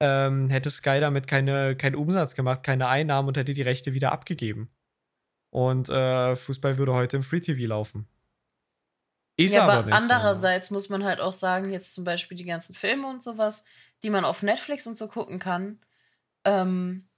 ähm, 0.00 0.50
hätte 0.50 0.68
Sky 0.68 1.00
damit 1.00 1.26
keine, 1.26 1.74
keinen 1.74 1.94
Umsatz 1.94 2.34
gemacht, 2.34 2.62
keine 2.62 2.88
Einnahmen 2.88 3.28
und 3.28 3.38
hätte 3.38 3.54
die 3.54 3.62
Rechte 3.62 3.94
wieder 3.94 4.12
abgegeben. 4.12 4.68
Und 5.48 5.88
äh, 5.88 6.36
Fußball 6.36 6.76
würde 6.76 6.92
heute 6.92 7.16
im 7.16 7.22
Free 7.22 7.40
TV 7.40 7.66
laufen. 7.66 8.06
Ist 9.38 9.54
ja, 9.54 9.64
aber, 9.64 9.72
aber 9.72 9.86
nicht 9.86 9.96
so, 9.96 10.02
andererseits 10.02 10.70
muss 10.70 10.90
man 10.90 11.04
halt 11.04 11.20
auch 11.20 11.32
sagen, 11.32 11.70
jetzt 11.70 11.94
zum 11.94 12.04
Beispiel 12.04 12.36
die 12.36 12.44
ganzen 12.44 12.74
Filme 12.74 13.06
und 13.08 13.22
sowas, 13.22 13.64
die 14.02 14.10
man 14.10 14.24
auf 14.24 14.42
Netflix 14.42 14.86
und 14.86 14.96
so 14.96 15.08
gucken 15.08 15.38
kann. 15.38 15.80
Ähm, 16.44 17.08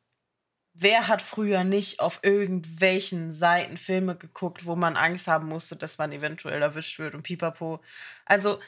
wer 0.75 1.09
hat 1.09 1.23
früher 1.23 1.65
nicht 1.65 2.01
auf 2.01 2.21
irgendwelchen 2.23 3.33
Seiten 3.33 3.77
Filme 3.77 4.17
geguckt, 4.17 4.65
wo 4.65 4.77
man 4.77 4.97
Angst 4.97 5.27
haben 5.27 5.49
musste, 5.49 5.77
dass 5.77 5.99
man 5.99 6.13
eventuell 6.13 6.63
erwischt 6.63 6.99
wird 6.99 7.15
und 7.15 7.23
pipapo. 7.23 7.81
Also 8.25 8.61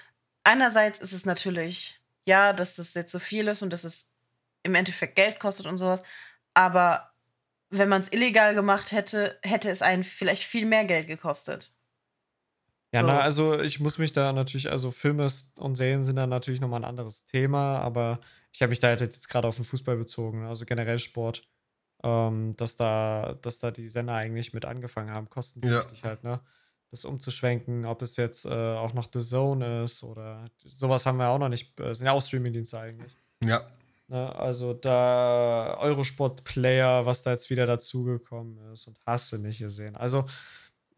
einerseits 0.45 1.01
ist 1.01 1.13
es 1.13 1.25
natürlich, 1.25 2.01
ja, 2.27 2.53
dass 2.53 2.77
das 2.77 2.95
jetzt 2.95 3.13
so 3.13 3.19
viel 3.19 3.49
ist 3.49 3.63
und 3.63 3.73
dass 3.73 3.85
es 3.85 4.15
im 4.63 4.75
Endeffekt 4.75 5.17
Geld 5.17 5.41
kostet 5.41 5.67
und 5.67 5.79
sowas, 5.79 6.03
aber 6.53 7.13
wenn 7.71 7.89
man 7.89 8.03
es 8.03 8.13
illegal 8.13 8.55
gemacht 8.55 8.93
hätte, 8.93 9.39
hätte 9.43 9.71
es 9.71 9.81
einen 9.81 10.05
vielleicht 10.05 10.43
viel 10.43 10.67
mehr 10.67 10.85
Geld 10.85 11.07
gekostet. 11.07 11.73
Ja, 12.93 13.03
So. 13.03 13.07
na, 13.07 13.21
also 13.21 13.61
ich 13.61 13.79
muss 13.81 13.99
mich 13.99 14.13
da 14.13 14.33
natürlich, 14.33 14.71
also 14.71 14.91
Filme 14.91 15.27
und 15.59 15.75
Serien 15.77 16.05
sind 16.05 16.17
da 16.17 16.27
natürlich 16.27 16.61
nochmal 16.61 16.81
ein 16.81 16.89
anderes 16.89 17.25
Thema, 17.25 17.79
aber 17.79 18.21
ich 18.53 18.63
habe 18.63 18.71
mich 18.71 18.81
da 18.81 18.89
halt 18.89 19.01
jetzt 19.01 19.29
gerade 19.29 19.47
auf 19.47 19.57
den 19.57 19.65
Fußball 19.65 19.97
bezogen, 19.97 20.45
also 20.45 20.65
generell 20.65 20.99
Sport, 20.99 21.43
ähm, 22.03 22.57
dass 22.57 22.77
da, 22.77 23.37
dass 23.43 23.59
da 23.61 23.71
die 23.71 23.89
Sender 23.89 24.15
eigentlich 24.15 24.53
mit 24.53 24.65
angefangen 24.65 25.11
haben, 25.11 25.29
kostentechnisch 25.29 26.03
halt, 26.03 26.25
ne? 26.25 26.41
Das 26.91 27.05
umzuschwenken, 27.05 27.87
ob 27.87 28.03
es 28.03 28.17
jetzt 28.17 28.47
äh, 28.47 28.49
auch 28.49 28.95
noch 28.95 29.07
The 29.13 29.21
Zone 29.21 29.85
ist 29.85 30.03
oder 30.03 30.47
sowas 30.65 31.07
haben 31.07 31.19
wir 31.19 31.29
auch 31.29 31.39
noch 31.39 31.49
nicht, 31.49 31.79
äh, 31.79 31.95
sind 31.95 32.07
ja 32.07 32.13
auch 32.13 32.21
Streamingdienste 32.21 32.81
eigentlich. 32.81 33.17
Ja. 33.45 33.63
Ne? 34.09 34.35
Also 34.35 34.75
da 34.75 35.77
Eurosport 35.79 36.43
Player, 36.43 37.07
was 37.07 37.23
da 37.23 37.31
jetzt 37.31 37.49
wieder 37.49 37.65
dazugekommen 37.67 38.59
ist 38.73 38.89
und 38.89 38.99
hast 39.07 39.31
du 39.33 39.39
nicht 39.39 39.61
gesehen. 39.61 39.95
Also 39.95 40.27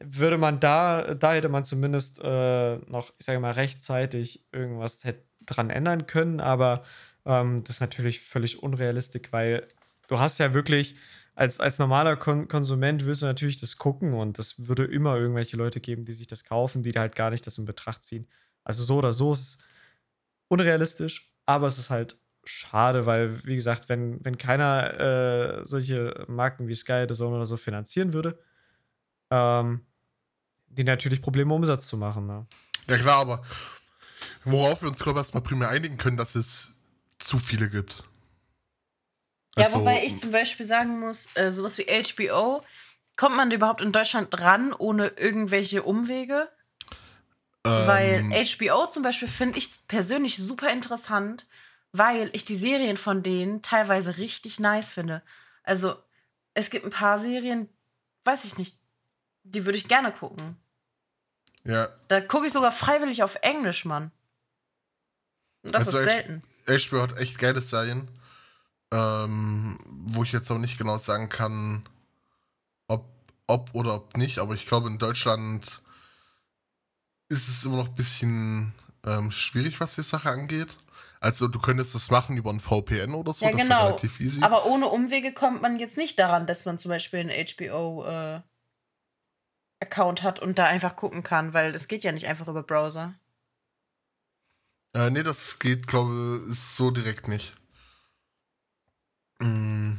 würde 0.05 0.39
man 0.39 0.61
da, 0.61 1.15
da 1.15 1.33
hätte 1.33 1.49
man 1.49 1.65
zumindest 1.65 2.21
äh, 2.23 2.77
noch, 2.77 3.13
ich 3.19 3.27
sage 3.27 3.41
mal, 3.41 3.53
rechtzeitig 3.53 4.47
irgendwas 4.53 5.03
dran 5.47 5.71
ändern 5.71 6.07
können, 6.07 6.41
aber 6.41 6.85
ähm, 7.25 7.63
das 7.65 7.77
ist 7.77 7.81
natürlich 7.81 8.21
völlig 8.21 8.63
unrealistisch, 8.63 9.33
weil 9.33 9.67
du 10.09 10.19
hast 10.19 10.39
ja 10.39 10.55
wirklich, 10.55 10.97
als, 11.35 11.61
als 11.61 11.79
normaler 11.79 12.17
Kon 12.17 12.49
Konsument 12.49 13.05
willst 13.07 13.23
du 13.23 13.27
natürlich 13.27 13.61
das 13.61 13.77
gucken 13.77 14.13
und 14.15 14.39
es 14.39 14.69
würde 14.69 14.85
immer 14.85 15.17
irgendwelche 15.17 15.57
Leute 15.57 15.81
geben, 15.81 16.05
die 16.05 16.13
sich 16.13 16.27
das 16.27 16.45
kaufen, 16.45 16.83
die 16.83 16.93
halt 16.93 17.17
gar 17.17 17.31
nicht 17.31 17.47
das 17.47 17.59
in 17.59 17.65
Betracht 17.65 18.05
ziehen. 18.05 18.29
Also 18.65 18.85
so 18.85 18.97
oder 18.97 19.13
so 19.13 19.33
ist 19.33 19.41
es 19.41 19.59
unrealistisch, 20.49 21.33
aber 21.47 21.67
es 21.67 21.79
ist 21.79 21.91
halt 21.91 22.19
schade, 22.45 23.07
weil, 23.07 23.45
wie 23.45 23.55
gesagt, 23.55 23.89
wenn, 23.89 24.25
wenn 24.25 24.37
keiner 24.37 25.61
äh, 25.61 25.65
solche 25.65 26.25
Marken 26.29 26.69
wie 26.69 26.75
Sky, 26.75 27.05
oder 27.05 27.47
so 27.47 27.57
finanzieren 27.57 28.13
würde, 28.13 28.39
ähm, 29.31 29.87
die 30.73 30.85
natürlich 30.85 31.23
Probleme, 31.23 31.55
Umsatz 31.55 31.87
zu 31.87 31.97
machen. 31.97 32.27
Ne? 32.27 32.47
Ja, 32.89 32.97
klar, 32.97 33.21
aber 33.21 33.43
worauf 34.45 34.83
wir 34.83 34.89
uns, 34.89 34.99
glaube 34.99 35.19
ich, 35.19 35.25
erstmal 35.25 35.43
primär 35.43 35.69
einigen 35.69 35.97
können, 35.97 36.17
dass 36.17 36.35
es 36.35 36.75
zu 37.19 37.39
viele 37.39 37.69
gibt. 37.69 38.05
Ja, 39.57 39.65
Also, 39.65 39.81
wobei 39.81 40.05
ich 40.05 40.17
zum 40.17 40.33
Beispiel 40.33 40.67
sagen 40.67 41.01
muss, 41.01 41.29
äh, 41.35 41.51
sowas 41.51 41.79
wie 41.79 41.87
HBO, 41.87 42.65
kommt 43.17 43.37
man 43.37 43.51
überhaupt 43.51 43.83
in 43.83 43.93
Deutschland 43.93 44.39
ran 44.41 44.73
ohne 44.73 45.09
irgendwelche 45.09 45.83
Umwege? 45.83 46.49
Weil 47.65 48.19
ähm, 48.19 48.33
HBO 48.33 48.89
zum 48.89 49.05
Beispiel 49.05 49.29
finde 49.29 49.59
ich 49.59 49.69
persönlich 49.87 50.37
super 50.37 50.71
interessant, 50.71 51.47
weil 51.93 52.31
ich 52.33 52.45
die 52.45 52.57
Serien 52.57 52.97
von 52.97 53.23
denen 53.23 53.63
teilweise 53.63 54.19
richtig 54.19 54.59
nice 54.59 54.91
finde. 54.91 55.23
Also 55.63 55.95
es 56.55 56.71
gibt 56.71 56.85
ein 56.85 56.91
paar 56.91 57.19
Serien, 57.19 57.69
weiß 58.25 58.45
ich 58.47 58.59
nicht, 58.59 58.79
die 59.45 59.65
würde 59.65 59.79
ich 59.79 59.87
gerne 59.87 60.11
gucken. 60.11 60.57
Ja, 61.65 61.89
Da 62.09 62.21
gucke 62.21 62.47
ich 62.47 62.53
sogar 62.53 62.73
freiwillig 62.73 63.23
auf 63.23 63.37
Englisch, 63.43 63.85
Mann. 63.85 64.11
Und 65.63 65.75
das 65.75 65.87
Also 65.87 65.99
ist 65.99 66.05
selten. 66.05 66.43
HBO 66.67 67.03
hat 67.03 67.19
echt 67.19 67.39
geile 67.39 67.61
Serien, 67.61 68.09
ähm, 68.93 69.79
wo 69.87 70.23
ich 70.23 70.33
jetzt 70.33 70.51
auch 70.51 70.59
nicht 70.59 70.79
genau 70.79 70.99
sagen 70.99 71.29
kann, 71.29 71.89
ob, 72.89 73.07
ob 73.47 73.75
oder 73.75 73.95
ob 73.95 74.17
nicht, 74.17 74.39
aber 74.39 74.55
ich 74.55 74.67
glaube, 74.67 74.89
in 74.89 74.99
Deutschland 74.99 75.83
ist 77.29 77.49
es 77.49 77.65
immer 77.65 77.77
noch 77.79 77.89
ein 77.89 77.95
bisschen 77.95 78.75
ähm, 79.05 79.31
schwierig, 79.31 79.81
was 79.81 79.95
die 79.95 80.03
Sache 80.03 80.31
angeht. 80.31 80.77
Also, 81.21 81.47
du 81.47 81.61
könntest 81.61 81.95
das 81.95 82.11
machen 82.11 82.37
über 82.37 82.51
ein 82.51 82.59
VPN 82.61 83.15
oder 83.15 83.33
so, 83.33 83.45
Ja, 83.45 83.53
das 83.53 83.59
wäre 83.59 83.69
genau. 83.69 83.87
relativ 83.87 84.19
easy. 84.21 84.43
Aber 84.43 84.67
ohne 84.67 84.89
Umwege 84.89 85.33
kommt 85.33 85.63
man 85.63 85.79
jetzt 85.79 85.97
nicht 85.97 86.19
daran, 86.19 86.47
dass 86.49 86.65
man 86.65 86.79
zum 86.79 86.89
Beispiel 86.89 87.21
einen 87.21 87.31
HBO-Account 89.83 90.23
hat 90.23 90.41
und 90.41 90.59
da 90.59 90.67
einfach 90.67 90.97
gucken 90.97 91.23
kann, 91.23 91.55
weil 91.55 91.73
das 91.73 91.89
geht 91.89 92.05
ja 92.05 92.13
nicht 92.13 92.27
einfach 92.27 92.49
über 92.49 92.63
Browser. 92.63 93.15
Äh, 94.95 95.11
nee, 95.11 95.23
das 95.23 95.59
geht, 95.59 95.87
glaube 95.87 96.43
ich, 96.51 96.59
so 96.59 96.91
direkt 96.91 97.29
nicht. 97.29 97.55
Mm, 99.41 99.95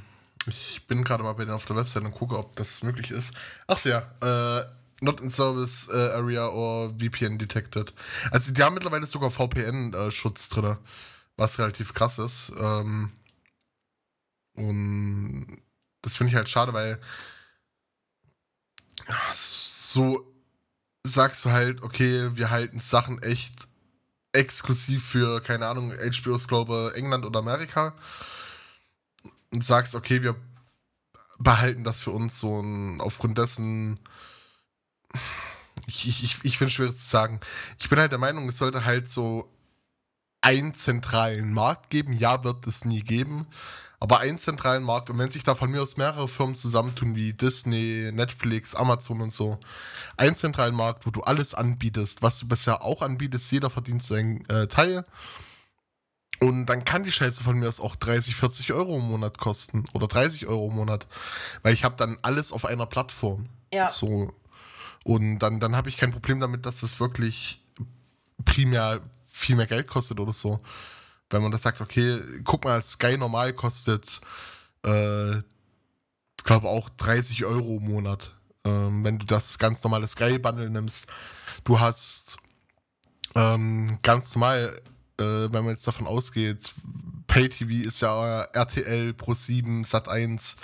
Ich 0.46 0.86
bin 0.88 1.04
gerade 1.04 1.24
mal 1.24 1.34
bei 1.34 1.46
denen 1.46 1.56
auf 1.56 1.66
der 1.66 1.76
Website 1.76 2.04
und 2.04 2.12
gucke, 2.14 2.38
ob 2.38 2.56
das 2.56 2.84
möglich 2.84 3.12
ist. 3.12 3.34
Ach 3.68 3.84
ja, 3.86 4.00
äh, 4.22 4.66
not 5.02 5.22
in 5.22 5.30
service 5.30 5.88
äh, 5.90 6.12
area 6.12 6.48
or 6.50 6.94
VPN 7.00 7.38
detected. 7.38 7.94
Also 8.32 8.54
die 8.54 8.62
haben 8.62 8.74
mittlerweile 8.74 9.06
sogar 9.08 9.32
VPN-Schutz 9.32 10.52
äh, 10.52 10.56
drin, 10.56 10.78
was 11.38 11.60
relativ 11.60 11.94
krass 11.94 12.20
ist. 12.20 12.52
Ähm, 12.58 13.12
und 14.56 15.62
das 16.02 16.16
finde 16.16 16.30
ich 16.32 16.36
halt 16.36 16.50
schade, 16.50 16.74
weil 16.74 17.00
so 19.94 20.26
sagst 21.06 21.46
du 21.46 21.52
halt, 21.52 21.84
okay, 21.84 22.36
wir 22.36 22.50
halten 22.50 22.80
Sachen 22.80 23.22
echt 23.22 23.68
exklusiv 24.32 25.06
für, 25.06 25.42
keine 25.42 25.68
Ahnung, 25.68 25.92
HBOs, 25.92 26.48
glaube 26.48 26.94
England 26.96 27.26
oder 27.26 27.40
Amerika. 27.40 27.94
Und 29.52 29.64
sagst, 29.64 29.94
okay, 29.94 30.24
wir 30.24 30.36
behalten 31.38 31.84
das 31.84 32.02
für 32.02 32.12
uns 32.12 32.40
so 32.40 32.60
ein, 32.62 33.00
aufgrund 33.02 33.38
dessen. 33.38 34.00
Ich, 35.86 36.08
ich, 36.08 36.44
ich 36.44 36.58
finde 36.58 36.70
es 36.70 36.74
schwer 36.74 36.88
zu 36.88 37.06
sagen. 37.06 37.40
Ich 37.78 37.90
bin 37.90 38.00
halt 38.00 38.12
der 38.12 38.20
Meinung, 38.20 38.48
es 38.50 38.58
sollte 38.58 38.86
halt 38.86 39.08
so 39.08 39.52
einen 40.42 40.74
zentralen 40.74 41.54
Markt 41.54 41.90
geben. 41.90 42.14
Ja, 42.14 42.44
wird 42.44 42.66
es 42.66 42.86
nie 42.86 43.02
geben 43.02 43.48
aber 44.04 44.20
einen 44.20 44.38
zentralen 44.38 44.84
Markt. 44.84 45.10
Und 45.10 45.18
wenn 45.18 45.30
sich 45.30 45.44
da 45.46 45.56
von 45.56 45.72
mir 45.72 45.82
aus 45.82 45.96
mehrere 45.96 46.28
Firmen 46.28 46.58
zusammentun, 46.58 47.16
wie 47.16 47.32
Disney, 47.32 48.12
Netflix, 48.12 48.76
Amazon 48.76 49.22
und 49.22 49.32
so, 49.32 49.58
einen 50.18 50.36
zentralen 50.36 50.76
Markt, 50.76 51.06
wo 51.06 51.10
du 51.10 51.22
alles 51.22 51.54
anbietest, 51.54 52.22
was 52.22 52.38
du 52.38 52.50
bisher 52.50 52.84
auch 52.84 53.02
anbietest, 53.02 53.50
jeder 53.50 53.70
verdient 53.70 54.04
seinen 54.04 54.44
äh, 54.50 54.68
Teil. 54.68 55.06
Und 56.42 56.66
dann 56.66 56.84
kann 56.84 57.06
die 57.06 57.14
Scheiße 57.14 57.46
von 57.46 57.58
mir 57.58 57.70
aus 57.70 57.80
auch 57.80 57.96
30, 57.96 58.36
40 58.36 58.74
Euro 58.74 58.98
im 58.98 59.08
Monat 59.08 59.38
kosten 59.38 59.86
oder 59.94 60.08
30 60.08 60.48
Euro 60.48 60.68
im 60.68 60.76
Monat, 60.76 61.08
weil 61.62 61.74
ich 61.74 61.86
habe 61.86 61.96
dann 61.96 62.18
alles 62.24 62.52
auf 62.52 62.66
einer 62.66 62.86
Plattform. 62.86 63.48
Ja. 63.74 63.90
So. 63.90 64.34
Und 65.06 65.40
dann, 65.40 65.62
dann 65.62 65.78
habe 65.78 65.88
ich 65.88 65.96
kein 65.96 66.12
Problem 66.12 66.42
damit, 66.42 66.66
dass 66.66 66.82
das 66.82 67.00
wirklich 67.00 67.64
primär 68.44 69.00
viel 69.32 69.56
mehr 69.56 69.68
Geld 69.68 69.88
kostet 69.88 70.20
oder 70.20 70.34
so 70.34 70.60
wenn 71.34 71.42
man 71.42 71.52
das 71.52 71.64
sagt, 71.64 71.82
okay, 71.82 72.22
guck 72.44 72.64
mal, 72.64 72.82
Sky 72.82 73.18
normal 73.18 73.54
kostet, 73.54 74.22
äh, 74.86 75.38
ich 75.38 76.44
glaube 76.44 76.68
auch 76.68 76.90
30 76.90 77.46
Euro 77.46 77.78
im 77.78 77.90
Monat. 77.90 78.32
Ähm, 78.66 79.04
wenn 79.04 79.20
du 79.20 79.26
das 79.26 79.58
ganz 79.58 79.84
normale 79.84 80.08
Sky-Bundle 80.08 80.70
nimmst, 80.70 81.08
du 81.66 81.80
hast 81.80 82.38
ähm, 83.36 84.00
ganz 84.02 84.36
normal, 84.36 84.82
äh, 85.20 85.24
wenn 85.24 85.64
man 85.66 85.70
jetzt 85.70 85.88
davon 85.88 86.08
ausgeht, 86.08 86.74
Pay-TV 87.28 87.88
ist 87.88 88.02
ja 88.02 88.44
RTL, 88.44 89.12
Pro7, 89.12 89.86
Sat1, 89.86 90.56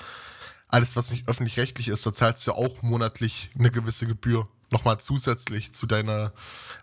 alles, 0.68 0.96
was 0.96 1.12
nicht 1.12 1.28
öffentlich-rechtlich 1.28 1.88
ist, 1.88 2.06
da 2.06 2.14
zahlst 2.14 2.46
du 2.46 2.52
ja 2.52 2.58
auch 2.58 2.82
monatlich 2.84 3.50
eine 3.58 3.72
gewisse 3.72 4.06
Gebühr. 4.06 4.48
Nochmal 4.72 5.00
zusätzlich 5.00 5.74
zu 5.74 5.88
deiner 5.88 6.32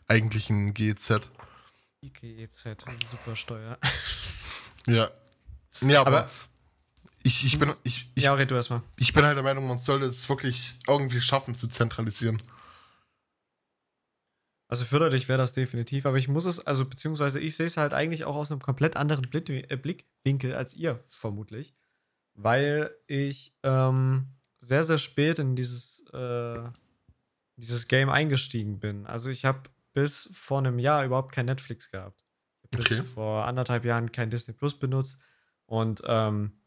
eigentlichen 0.08 0.74
GEZ. 0.74 1.30
IGEZ, 2.06 2.64
Supersteuer. 3.02 3.78
Ja. 4.86 5.10
Ja, 5.80 6.00
aber, 6.02 6.18
aber 6.18 6.30
ich, 7.22 7.44
ich 7.44 7.58
bin. 7.58 7.72
Ich, 7.82 8.08
ich, 8.14 8.22
ja, 8.22 8.32
red 8.34 8.50
du 8.50 8.54
erstmal. 8.54 8.82
Ich 8.96 9.12
bin 9.12 9.24
halt 9.24 9.36
der 9.36 9.42
Meinung, 9.42 9.66
man 9.66 9.78
sollte 9.78 10.06
es 10.06 10.28
wirklich 10.28 10.74
irgendwie 10.86 11.20
schaffen 11.20 11.54
zu 11.54 11.66
zentralisieren. 11.68 12.40
Also 14.68 14.84
förderlich 14.84 15.28
wäre 15.28 15.38
das 15.38 15.52
definitiv, 15.52 16.06
aber 16.06 16.16
ich 16.18 16.28
muss 16.28 16.44
es, 16.44 16.66
also 16.66 16.84
beziehungsweise 16.84 17.38
ich 17.38 17.54
sehe 17.54 17.66
es 17.66 17.76
halt 17.76 17.94
eigentlich 17.94 18.24
auch 18.24 18.34
aus 18.34 18.50
einem 18.50 18.60
komplett 18.60 18.96
anderen 18.96 19.28
Blickwinkel 19.28 20.54
als 20.54 20.74
ihr, 20.74 21.04
vermutlich. 21.08 21.74
Weil 22.34 22.90
ich 23.06 23.54
ähm, 23.62 24.34
sehr, 24.58 24.82
sehr 24.82 24.98
spät 24.98 25.38
in 25.38 25.54
dieses, 25.54 26.04
äh, 26.12 26.58
dieses 27.56 27.86
Game 27.86 28.08
eingestiegen 28.08 28.80
bin. 28.80 29.06
Also 29.06 29.30
ich 29.30 29.44
habe 29.44 29.70
bis 29.96 30.30
vor 30.34 30.58
einem 30.58 30.78
Jahr 30.78 31.06
überhaupt 31.06 31.32
kein 31.32 31.46
Netflix 31.46 31.90
gehabt. 31.90 32.22
Ich 32.60 32.64
habe 32.64 32.82
okay. 32.82 32.96
bis 32.96 33.12
vor 33.12 33.46
anderthalb 33.46 33.86
Jahren 33.86 34.12
kein 34.12 34.28
Disney 34.28 34.52
Plus 34.52 34.78
benutzt 34.78 35.22
und 35.64 36.02
ähm, 36.06 36.60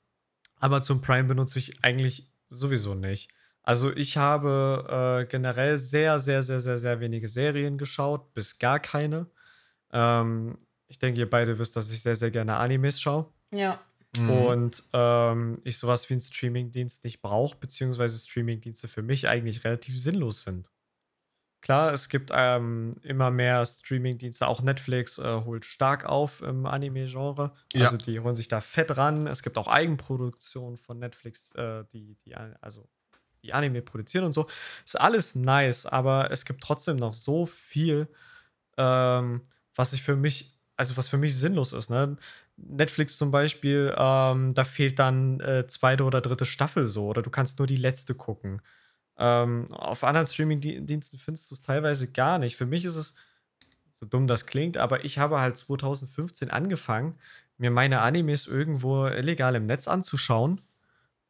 Amazon 0.56 1.00
Prime 1.02 1.26
benutze 1.26 1.60
ich 1.60 1.84
eigentlich 1.84 2.34
sowieso 2.50 2.96
nicht. 2.96 3.32
Also 3.62 3.96
ich 3.96 4.18
habe 4.18 5.22
äh, 5.22 5.30
generell 5.30 5.78
sehr, 5.78 6.20
sehr, 6.20 6.42
sehr, 6.42 6.60
sehr, 6.60 6.80
sehr 6.80 7.00
wenige 7.02 7.28
Serien 7.28 7.78
geschaut, 7.78 8.34
bis 8.34 8.58
gar 8.58 8.80
keine. 8.80 9.28
Ähm, 9.92 10.58
ich 10.88 10.98
denke, 10.98 11.20
ihr 11.20 11.30
beide 11.30 11.60
wisst, 11.60 11.76
dass 11.76 11.92
ich 11.92 12.02
sehr, 12.02 12.16
sehr 12.16 12.32
gerne 12.32 12.56
Animes 12.58 13.00
schaue. 13.00 13.32
Ja. 13.52 13.80
Mhm. 14.18 14.30
Und 14.32 14.84
ähm, 14.94 15.62
ich 15.66 15.78
sowas 15.78 16.10
wie 16.10 16.16
einen 16.16 16.22
Streamingdienst 16.22 17.04
nicht 17.04 17.22
brauche, 17.22 17.58
beziehungsweise 17.58 18.18
Streamingdienste 18.18 18.88
für 18.88 19.04
mich 19.04 19.28
eigentlich 19.28 19.64
relativ 19.64 20.00
sinnlos 20.00 20.42
sind. 20.42 20.72
Klar, 21.62 21.94
es 21.94 22.08
gibt 22.08 22.32
ähm, 22.34 22.96
immer 23.04 23.32
mehr 23.32 23.66
Streaming-Dienste, 23.66 24.48
auch 24.48 24.62
Netflix 24.62 25.18
äh, 25.18 25.42
holt 25.44 25.66
stark 25.66 26.06
auf 26.06 26.42
im 26.42 26.66
Anime-Genre. 26.66 27.52
Also 27.76 27.98
ja. 27.98 28.04
die 28.04 28.20
holen 28.22 28.36
sich 28.36 28.48
da 28.48 28.62
fett 28.62 28.96
ran. 28.98 29.28
Es 29.28 29.44
gibt 29.44 29.58
auch 29.58 29.68
Eigenproduktionen 29.68 30.78
von 30.78 31.00
Netflix, 31.00 31.52
äh, 31.54 31.84
die, 31.92 32.16
die, 32.26 32.36
also 32.36 32.88
die 33.44 33.54
Anime 33.54 33.82
produzieren 33.82 34.24
und 34.26 34.32
so. 34.32 34.48
Ist 34.86 35.00
alles 35.00 35.36
nice, 35.36 35.86
aber 35.86 36.32
es 36.32 36.46
gibt 36.46 36.62
trotzdem 36.62 36.96
noch 36.96 37.14
so 37.14 37.46
viel, 37.46 38.08
ähm, 38.78 39.42
was 39.76 39.92
ich 39.92 40.02
für 40.02 40.16
mich, 40.16 40.58
also 40.78 40.96
was 40.96 41.10
für 41.10 41.18
mich 41.18 41.36
sinnlos 41.36 41.74
ist. 41.74 41.90
Ne? 41.90 42.16
Netflix 42.56 43.18
zum 43.18 43.32
Beispiel, 43.32 43.94
ähm, 43.98 44.54
da 44.54 44.64
fehlt 44.64 45.00
dann 45.00 45.40
äh, 45.42 45.68
zweite 45.68 46.04
oder 46.04 46.22
dritte 46.22 46.46
Staffel 46.46 46.88
so, 46.88 47.08
oder 47.08 47.22
du 47.22 47.30
kannst 47.30 47.60
nur 47.60 47.68
die 47.68 47.76
letzte 47.76 48.16
gucken. 48.16 48.62
Ähm, 49.20 49.66
auf 49.72 50.06
anderen 50.06 50.26
Streaming-Diensten 50.26 51.20
findest 51.20 51.52
du 51.52 51.56
es 51.56 51.62
teilweise 51.62 52.10
gar 52.10 52.40
nicht. 52.40 52.56
Für 52.56 52.66
mich 52.66 52.86
ist 52.86 52.96
es, 52.96 53.16
so 53.92 54.06
dumm 54.06 54.28
das 54.28 54.46
klingt, 54.46 54.78
aber 54.78 55.04
ich 55.04 55.20
habe 55.20 55.42
halt 55.42 55.58
2015 55.58 56.50
angefangen, 56.50 57.16
mir 57.58 57.70
meine 57.70 58.00
Animes 58.00 58.48
irgendwo 58.48 59.08
illegal 59.08 59.56
im 59.56 59.66
Netz 59.66 59.90
anzuschauen. 59.90 60.62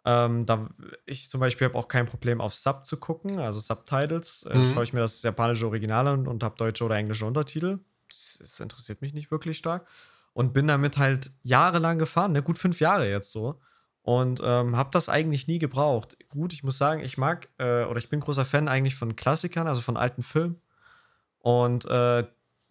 Ähm, 0.06 0.46
da, 0.46 0.70
ich 1.08 1.30
zum 1.30 1.40
Beispiel 1.40 1.66
habe 1.68 1.78
auch 1.78 1.88
kein 1.88 2.06
Problem 2.06 2.42
auf 2.42 2.54
Sub 2.54 2.86
zu 2.86 2.98
gucken, 2.98 3.40
also 3.40 3.60
Subtitles. 3.60 4.44
Äh, 4.44 4.56
mhm. 4.56 4.74
Schaue 4.74 4.84
ich 4.84 4.94
mir 4.94 5.00
das 5.00 5.24
japanische 5.24 5.66
Original 5.66 6.08
an 6.08 6.28
und 6.28 6.44
habe 6.44 6.56
deutsche 6.58 6.84
oder 6.84 6.96
englische 6.96 7.26
Untertitel. 7.26 7.80
Das, 8.08 8.38
das, 8.40 8.60
interessiert 8.60 9.02
mich 9.02 9.14
nicht 9.16 9.32
wirklich 9.32 9.58
stark. 9.58 9.88
Und 10.34 10.54
bin 10.54 10.68
damit 10.68 11.00
halt 11.00 11.32
jahrelang 11.42 11.98
gefahren, 11.98 12.34
ne? 12.34 12.44
gut 12.44 12.60
fünf 12.60 12.80
Jahre 12.80 13.10
jetzt 13.10 13.32
so 13.32 13.60
und 14.02 14.42
ähm, 14.44 14.76
habe 14.76 14.90
das 14.92 15.10
eigentlich 15.10 15.48
nie 15.48 15.60
gebraucht. 15.60 16.18
Gut, 16.30 16.54
ich 16.54 16.64
muss 16.64 16.78
sagen, 16.78 17.02
ich 17.02 17.18
mag 17.18 17.50
äh, 17.58 17.84
oder 17.84 17.98
ich 17.98 18.10
bin 18.10 18.20
großer 18.20 18.46
Fan 18.46 18.68
eigentlich 18.68 18.96
von 18.96 19.16
Klassikern, 19.16 19.68
also 19.68 19.82
von 19.82 19.98
alten 19.98 20.24
Filmen. 20.24 20.62
Und 21.40 21.86
äh, 21.86 22.26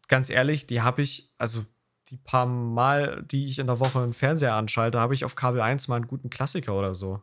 ganz 0.09 0.31
ehrlich, 0.31 0.67
die 0.67 0.83
habe 0.83 1.03
ich, 1.03 1.33
also 1.39 1.65
die 2.09 2.17
paar 2.17 2.47
Mal, 2.47 3.23
die 3.31 3.47
ich 3.47 3.59
in 3.59 3.67
der 3.67 3.81
Woche 3.81 4.01
einen 4.01 4.15
Fernseher 4.15 4.55
anschalte, 4.55 5.01
habe 5.01 5.15
ich 5.15 5.25
auf 5.25 5.35
Kabel 5.35 5.61
1 5.61 5.89
mal 5.89 5.97
einen 5.97 6.07
guten 6.07 6.31
Klassiker 6.31 6.75
oder 6.75 6.95
so. 6.95 7.23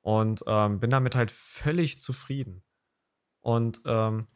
Und 0.00 0.44
ähm, 0.46 0.80
bin 0.80 0.90
damit 0.90 1.14
halt 1.16 1.30
völlig 1.30 2.00
zufrieden. 2.00 2.62
Und 3.40 3.80
ähm, 3.84 4.26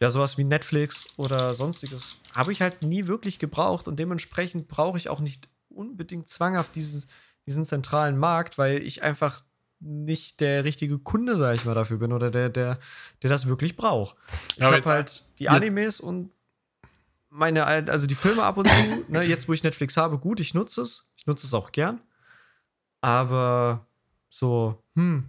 ja, 0.00 0.10
sowas 0.10 0.38
wie 0.38 0.44
Netflix 0.44 1.08
oder 1.16 1.54
sonstiges 1.54 2.18
habe 2.32 2.52
ich 2.52 2.60
halt 2.60 2.82
nie 2.82 3.06
wirklich 3.06 3.38
gebraucht 3.38 3.88
und 3.88 3.98
dementsprechend 3.98 4.68
brauche 4.68 4.98
ich 4.98 5.08
auch 5.08 5.20
nicht 5.20 5.48
unbedingt 5.68 6.28
zwanghaft 6.28 6.74
dieses, 6.74 7.06
diesen 7.46 7.64
zentralen 7.64 8.18
Markt, 8.18 8.58
weil 8.58 8.82
ich 8.82 9.02
einfach 9.02 9.44
nicht 9.78 10.40
der 10.40 10.64
richtige 10.64 10.98
Kunde, 10.98 11.36
sag 11.36 11.54
ich 11.54 11.64
mal, 11.64 11.74
dafür 11.74 11.98
bin 11.98 12.12
oder 12.12 12.30
der, 12.30 12.48
der, 12.48 12.78
der 13.22 13.30
das 13.30 13.46
wirklich 13.46 13.76
braucht. 13.76 14.16
Ich 14.52 14.56
ja, 14.56 14.70
habe 14.70 14.82
halt 14.84 15.26
die 15.38 15.48
Animes 15.48 16.00
und 16.00 16.30
meine, 17.28 17.66
also 17.66 18.06
die 18.06 18.14
Filme 18.14 18.42
ab 18.42 18.56
und 18.56 18.68
zu, 18.68 19.04
ne, 19.08 19.22
jetzt 19.22 19.48
wo 19.48 19.52
ich 19.52 19.62
Netflix 19.62 19.96
habe, 19.96 20.18
gut, 20.18 20.40
ich 20.40 20.54
nutze 20.54 20.82
es. 20.82 21.10
Ich 21.16 21.26
nutze 21.26 21.46
es 21.46 21.54
auch 21.54 21.72
gern. 21.72 22.00
Aber 23.00 23.86
so, 24.28 24.82
hm, 24.94 25.28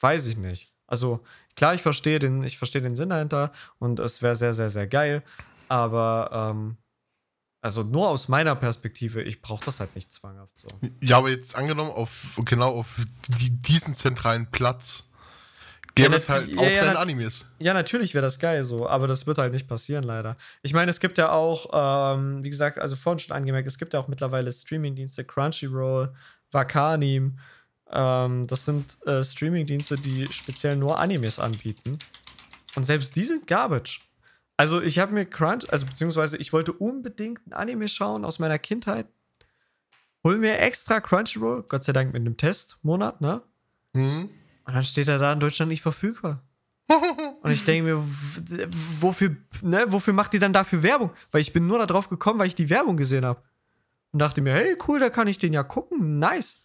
weiß 0.00 0.26
ich 0.26 0.36
nicht. 0.36 0.72
Also, 0.86 1.20
klar, 1.54 1.74
ich 1.74 1.82
verstehe 1.82 2.18
den, 2.18 2.42
ich 2.42 2.58
verstehe 2.58 2.82
den 2.82 2.96
Sinn 2.96 3.10
dahinter 3.10 3.52
und 3.78 4.00
es 4.00 4.22
wäre 4.22 4.34
sehr, 4.34 4.52
sehr, 4.52 4.70
sehr 4.70 4.86
geil. 4.86 5.22
Aber 5.68 6.30
ähm, 6.32 6.76
also 7.62 7.84
nur 7.84 8.08
aus 8.08 8.26
meiner 8.26 8.56
Perspektive, 8.56 9.22
ich 9.22 9.40
brauche 9.40 9.64
das 9.64 9.78
halt 9.78 9.94
nicht 9.94 10.12
zwanghaft 10.12 10.58
so. 10.58 10.66
Ja, 11.00 11.18
aber 11.18 11.30
jetzt 11.30 11.54
angenommen 11.54 11.92
auf 11.92 12.36
genau 12.44 12.76
auf 12.76 12.96
die, 13.28 13.50
diesen 13.50 13.94
zentralen 13.94 14.50
Platz 14.50 15.08
gäbe 15.94 16.10
ja, 16.10 16.16
es 16.16 16.28
halt 16.28 16.48
ja, 16.48 16.58
auch 16.58 16.68
ja, 16.68 16.84
deine 16.84 16.98
Animes. 16.98 17.46
Ja, 17.60 17.72
natürlich 17.72 18.14
wäre 18.14 18.22
das 18.22 18.40
geil 18.40 18.64
so, 18.64 18.88
aber 18.88 19.06
das 19.06 19.28
wird 19.28 19.38
halt 19.38 19.52
nicht 19.52 19.68
passieren 19.68 20.02
leider. 20.02 20.34
Ich 20.62 20.74
meine, 20.74 20.90
es 20.90 20.98
gibt 20.98 21.18
ja 21.18 21.30
auch, 21.30 21.70
ähm, 21.72 22.42
wie 22.42 22.50
gesagt, 22.50 22.80
also 22.80 22.96
vorhin 22.96 23.20
schon 23.20 23.36
angemerkt, 23.36 23.68
es 23.68 23.78
gibt 23.78 23.94
ja 23.94 24.00
auch 24.00 24.08
mittlerweile 24.08 24.50
Streamingdienste, 24.50 25.24
Crunchyroll, 25.24 26.12
Wakanim. 26.50 27.38
Ähm, 27.92 28.46
das 28.48 28.64
sind 28.64 28.96
äh, 29.06 29.22
Streamingdienste, 29.22 29.98
die 29.98 30.26
speziell 30.32 30.74
nur 30.74 30.98
Animes 30.98 31.38
anbieten. 31.38 32.00
Und 32.74 32.82
selbst 32.84 33.14
die 33.14 33.24
sind 33.24 33.46
Garbage. 33.46 34.00
Also 34.56 34.80
ich 34.80 34.98
habe 34.98 35.12
mir 35.12 35.24
Crunch, 35.24 35.70
also 35.70 35.86
beziehungsweise 35.86 36.36
ich 36.36 36.52
wollte 36.52 36.72
unbedingt 36.72 37.46
ein 37.46 37.52
Anime 37.52 37.88
schauen 37.88 38.24
aus 38.24 38.38
meiner 38.38 38.58
Kindheit. 38.58 39.06
Hol 40.24 40.38
mir 40.38 40.58
extra 40.58 41.00
Crunchyroll, 41.00 41.64
Gott 41.64 41.84
sei 41.84 41.92
Dank 41.92 42.12
mit 42.12 42.20
einem 42.20 42.36
Testmonat, 42.36 43.20
ne? 43.20 43.42
Hm? 43.94 44.30
Und 44.64 44.74
dann 44.74 44.84
steht 44.84 45.08
er 45.08 45.18
da 45.18 45.32
in 45.32 45.40
Deutschland 45.40 45.70
nicht 45.70 45.82
verfügbar. 45.82 46.42
Und 47.42 47.50
ich 47.50 47.64
denke 47.64 47.84
mir, 47.84 48.04
wofür, 49.00 49.36
ne, 49.62 49.84
wofür 49.88 50.12
macht 50.12 50.32
die 50.32 50.38
dann 50.38 50.52
dafür 50.52 50.82
Werbung? 50.82 51.10
Weil 51.30 51.40
ich 51.40 51.52
bin 51.52 51.66
nur 51.66 51.78
da 51.78 51.86
drauf 51.86 52.08
gekommen, 52.08 52.38
weil 52.38 52.46
ich 52.46 52.54
die 52.54 52.70
Werbung 52.70 52.96
gesehen 52.96 53.24
habe. 53.24 53.42
Und 54.12 54.18
dachte 54.18 54.42
mir, 54.42 54.52
hey, 54.52 54.76
cool, 54.86 55.00
da 55.00 55.10
kann 55.10 55.26
ich 55.26 55.38
den 55.38 55.52
ja 55.52 55.62
gucken. 55.62 56.18
Nice. 56.18 56.64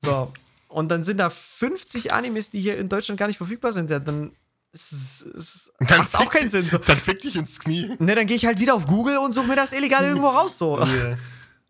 So. 0.00 0.32
Und 0.68 0.90
dann 0.90 1.02
sind 1.02 1.18
da 1.18 1.28
50 1.28 2.12
Animes, 2.12 2.50
die 2.50 2.60
hier 2.60 2.78
in 2.78 2.88
Deutschland 2.88 3.18
gar 3.18 3.26
nicht 3.26 3.38
verfügbar 3.38 3.72
sind. 3.72 3.90
Ja, 3.90 3.98
dann 3.98 4.32
ist 4.80 4.92
es, 4.92 5.22
ist, 5.22 5.72
Dann 5.80 5.98
macht's 5.98 6.14
auch 6.14 6.30
keinen 6.30 6.48
Sinn. 6.48 6.68
So. 6.68 6.78
Dann 6.78 6.96
fick 6.96 7.20
dich 7.20 7.36
ins 7.36 7.58
Knie. 7.60 7.94
Ne, 7.98 8.14
dann 8.14 8.26
gehe 8.26 8.36
ich 8.36 8.46
halt 8.46 8.60
wieder 8.60 8.74
auf 8.74 8.86
Google 8.86 9.18
und 9.18 9.32
suche 9.32 9.46
mir 9.46 9.56
das 9.56 9.72
illegal 9.72 10.04
irgendwo 10.08 10.28
raus. 10.28 10.58
So. 10.58 10.78
Yeah. 10.78 11.18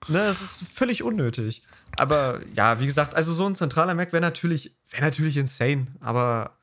Ne, 0.09 0.19
das 0.19 0.41
ist 0.41 0.63
völlig 0.73 1.03
unnötig. 1.03 1.63
Aber 1.97 2.41
ja, 2.55 2.81
wie 2.81 2.87
gesagt, 2.87 3.15
also 3.15 3.33
so 3.33 3.47
ein 3.47 3.57
zentraler 3.57 3.95
Mac 3.95 4.13
wäre 4.13 4.21
natürlich, 4.21 4.77
wäre 4.91 5.03
natürlich 5.03 5.37
insane. 5.37 5.87
Aber 6.01 6.59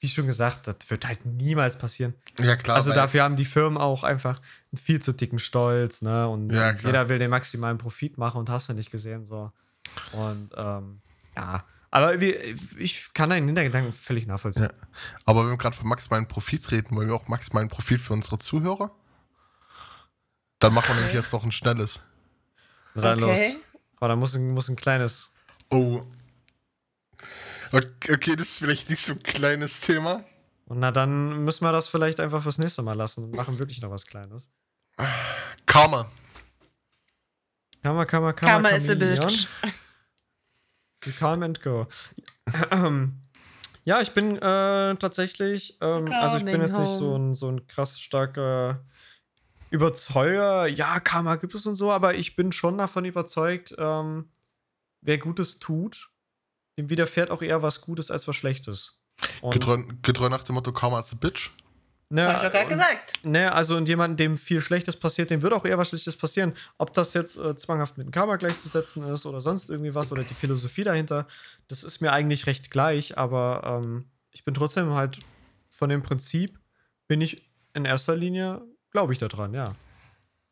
wie 0.00 0.08
schon 0.08 0.26
gesagt, 0.26 0.66
das 0.66 0.76
wird 0.88 1.06
halt 1.06 1.24
niemals 1.26 1.78
passieren. 1.78 2.14
Ja, 2.38 2.56
klar. 2.56 2.76
also 2.76 2.92
dafür 2.92 3.24
haben 3.24 3.36
die 3.36 3.44
Firmen 3.44 3.78
auch 3.78 4.04
einfach 4.04 4.40
einen 4.72 4.78
viel 4.80 5.00
zu 5.00 5.12
dicken 5.12 5.38
Stolz, 5.38 6.02
ne? 6.02 6.28
Und 6.28 6.52
Ja, 6.52 6.72
jeder 6.72 7.08
will 7.08 7.18
den 7.18 7.30
maximalen 7.30 7.78
Profit 7.78 8.16
machen 8.16 8.38
und 8.38 8.50
hast 8.50 8.68
du 8.68 8.74
nicht 8.74 8.90
gesehen, 8.90 9.24
so. 9.26 9.50
Und 10.12 10.50
ähm, 10.56 11.00
ja. 11.36 11.64
Aber 11.90 12.20
wie, 12.20 12.32
ich 12.78 13.12
kann 13.14 13.30
deinen 13.30 13.46
Hintergedanken 13.46 13.92
völlig 13.92 14.26
nachvollziehen. 14.26 14.64
Ja. 14.64 14.88
Aber 15.24 15.42
wenn 15.44 15.50
wir 15.50 15.56
gerade 15.56 15.76
von 15.76 15.88
maximalen 15.88 16.28
Profit 16.28 16.70
reden, 16.70 16.94
wollen 16.96 17.08
wir 17.08 17.14
auch 17.14 17.28
maximalen 17.28 17.68
Profit 17.68 18.00
für 18.00 18.12
unsere 18.12 18.38
Zuhörer? 18.38 18.90
Dann 20.58 20.74
machen 20.74 20.88
wir 20.90 20.96
nämlich 20.96 21.14
jetzt 21.14 21.32
noch 21.32 21.44
ein 21.44 21.52
schnelles. 21.52 22.02
Rein 22.94 23.18
los. 23.18 23.30
Okay. 23.38 23.56
Aber 24.00 24.08
da 24.08 24.16
muss, 24.16 24.34
ein- 24.34 24.50
muss 24.50 24.68
ein 24.68 24.76
kleines. 24.76 25.34
Oh. 25.70 26.02
Okay, 27.72 28.36
das 28.36 28.48
ist 28.48 28.58
vielleicht 28.58 28.90
nicht 28.90 29.04
so 29.04 29.12
ein 29.12 29.22
kleines 29.22 29.80
Thema. 29.80 30.24
Und 30.66 30.80
na, 30.80 30.90
dann 30.90 31.44
müssen 31.44 31.64
wir 31.64 31.72
das 31.72 31.88
vielleicht 31.88 32.20
einfach 32.20 32.42
fürs 32.42 32.58
nächste 32.58 32.82
Mal 32.82 32.92
lassen 32.94 33.24
und 33.24 33.34
machen 33.34 33.58
wirklich 33.58 33.80
noch 33.80 33.90
was 33.90 34.06
Kleines. 34.06 34.50
Karma. 35.66 36.10
Karma, 37.82 38.04
Karma, 38.04 38.32
Karma. 38.32 38.52
Karma 38.52 38.68
is 38.70 38.88
a 38.90 38.94
bitch. 38.94 39.46
You 41.04 41.12
Calm 41.12 41.42
and 41.42 41.62
go. 41.62 41.86
ja, 43.84 44.00
ich 44.00 44.12
bin 44.12 44.36
äh, 44.36 44.96
tatsächlich, 44.96 45.78
ähm, 45.80 46.10
also 46.12 46.38
ich 46.38 46.44
bin 46.44 46.60
jetzt 46.60 46.78
nicht 46.78 46.88
so 46.88 47.16
ein, 47.16 47.34
so 47.34 47.48
ein 47.48 47.66
krass 47.66 48.00
starker 48.00 48.84
Überzeuger. 49.70 50.66
Ja, 50.66 50.98
Karma 51.00 51.36
gibt 51.36 51.54
es 51.54 51.66
und 51.66 51.74
so, 51.74 51.92
aber 51.92 52.14
ich 52.14 52.36
bin 52.36 52.52
schon 52.52 52.78
davon 52.78 53.04
überzeugt, 53.04 53.74
ähm, 53.78 54.30
wer 55.02 55.18
Gutes 55.18 55.58
tut, 55.58 56.10
dem 56.78 56.90
widerfährt 56.90 57.30
auch 57.30 57.42
eher 57.42 57.62
was 57.62 57.80
Gutes 57.80 58.10
als 58.10 58.26
was 58.26 58.36
Schlechtes. 58.36 59.00
Getreu, 59.50 59.84
getreu 60.02 60.28
nach 60.28 60.42
dem 60.42 60.54
Motto 60.54 60.72
Karma 60.72 61.00
is 61.00 61.12
a 61.12 61.16
bitch. 61.16 61.50
Ne, 62.10 62.26
Hab 62.28 62.36
ich 62.36 62.42
doch 62.42 62.52
gerade 62.52 62.68
gesagt. 62.68 63.12
Ne, 63.24 63.52
also 63.52 63.76
und 63.76 63.88
jemandem, 63.88 64.16
dem 64.16 64.36
viel 64.36 64.60
Schlechtes 64.60 64.96
passiert, 64.96 65.30
dem 65.30 65.42
wird 65.42 65.52
auch 65.52 65.64
eher 65.64 65.78
was 65.78 65.88
Schlechtes 65.88 66.16
passieren. 66.16 66.54
Ob 66.78 66.92
das 66.94 67.14
jetzt 67.14 67.36
äh, 67.36 67.56
zwanghaft 67.56 67.98
mit 67.98 68.06
dem 68.06 68.10
Karma 68.10 68.36
gleichzusetzen 68.36 69.02
ist 69.12 69.26
oder 69.26 69.40
sonst 69.40 69.70
irgendwie 69.70 69.94
was 69.94 70.12
oder 70.12 70.24
die 70.24 70.34
Philosophie 70.34 70.84
dahinter, 70.84 71.26
das 71.68 71.84
ist 71.84 72.00
mir 72.00 72.12
eigentlich 72.12 72.46
recht 72.46 72.70
gleich, 72.70 73.18
aber 73.18 73.82
ähm, 73.84 74.06
ich 74.32 74.44
bin 74.44 74.54
trotzdem 74.54 74.94
halt 74.94 75.18
von 75.70 75.88
dem 75.88 76.02
Prinzip, 76.02 76.58
bin 77.06 77.20
ich 77.20 77.50
in 77.74 77.84
erster 77.84 78.16
Linie, 78.16 78.62
glaube 78.90 79.12
ich 79.12 79.18
daran, 79.18 79.54
ja. 79.54 79.74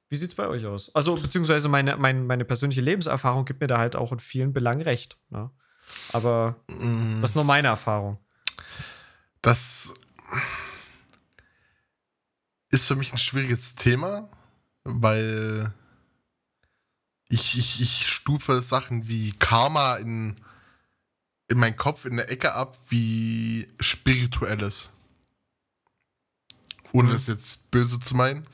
Wie 0.09 0.16
sieht's 0.16 0.36
bei 0.36 0.46
euch 0.46 0.64
aus? 0.66 0.94
Also, 0.94 1.16
beziehungsweise 1.16 1.68
meine, 1.68 1.96
mein, 1.96 2.26
meine 2.26 2.44
persönliche 2.44 2.80
Lebenserfahrung 2.80 3.44
gibt 3.44 3.61
mir 3.61 3.66
da 3.66 3.78
halt 3.78 3.96
auch 3.96 4.12
in 4.12 4.20
vielen 4.20 4.52
Belangen 4.52 4.82
recht. 4.82 5.18
Ne? 5.30 5.50
Aber 6.12 6.57
Mm, 6.68 7.20
das 7.20 7.30
ist 7.30 7.36
nur 7.36 7.44
meine 7.44 7.68
Erfahrung. 7.68 8.18
Das 9.42 9.94
ist 12.70 12.86
für 12.86 12.96
mich 12.96 13.12
ein 13.12 13.18
schwieriges 13.18 13.74
Thema, 13.74 14.28
weil 14.84 15.72
ich, 17.28 17.58
ich, 17.58 17.80
ich 17.80 18.08
stufe 18.08 18.62
Sachen 18.62 19.08
wie 19.08 19.32
Karma 19.32 19.96
in, 19.96 20.36
in 21.48 21.58
meinen 21.58 21.76
Kopf 21.76 22.04
in 22.04 22.16
der 22.16 22.30
Ecke 22.30 22.52
ab 22.52 22.76
wie 22.88 23.68
spirituelles. 23.80 24.90
Ohne 26.92 27.08
Mhm. 27.08 27.12
das 27.12 27.26
jetzt 27.26 27.70
böse 27.70 27.98
zu 27.98 28.14
meinen. 28.16 28.38
Und 28.40 28.46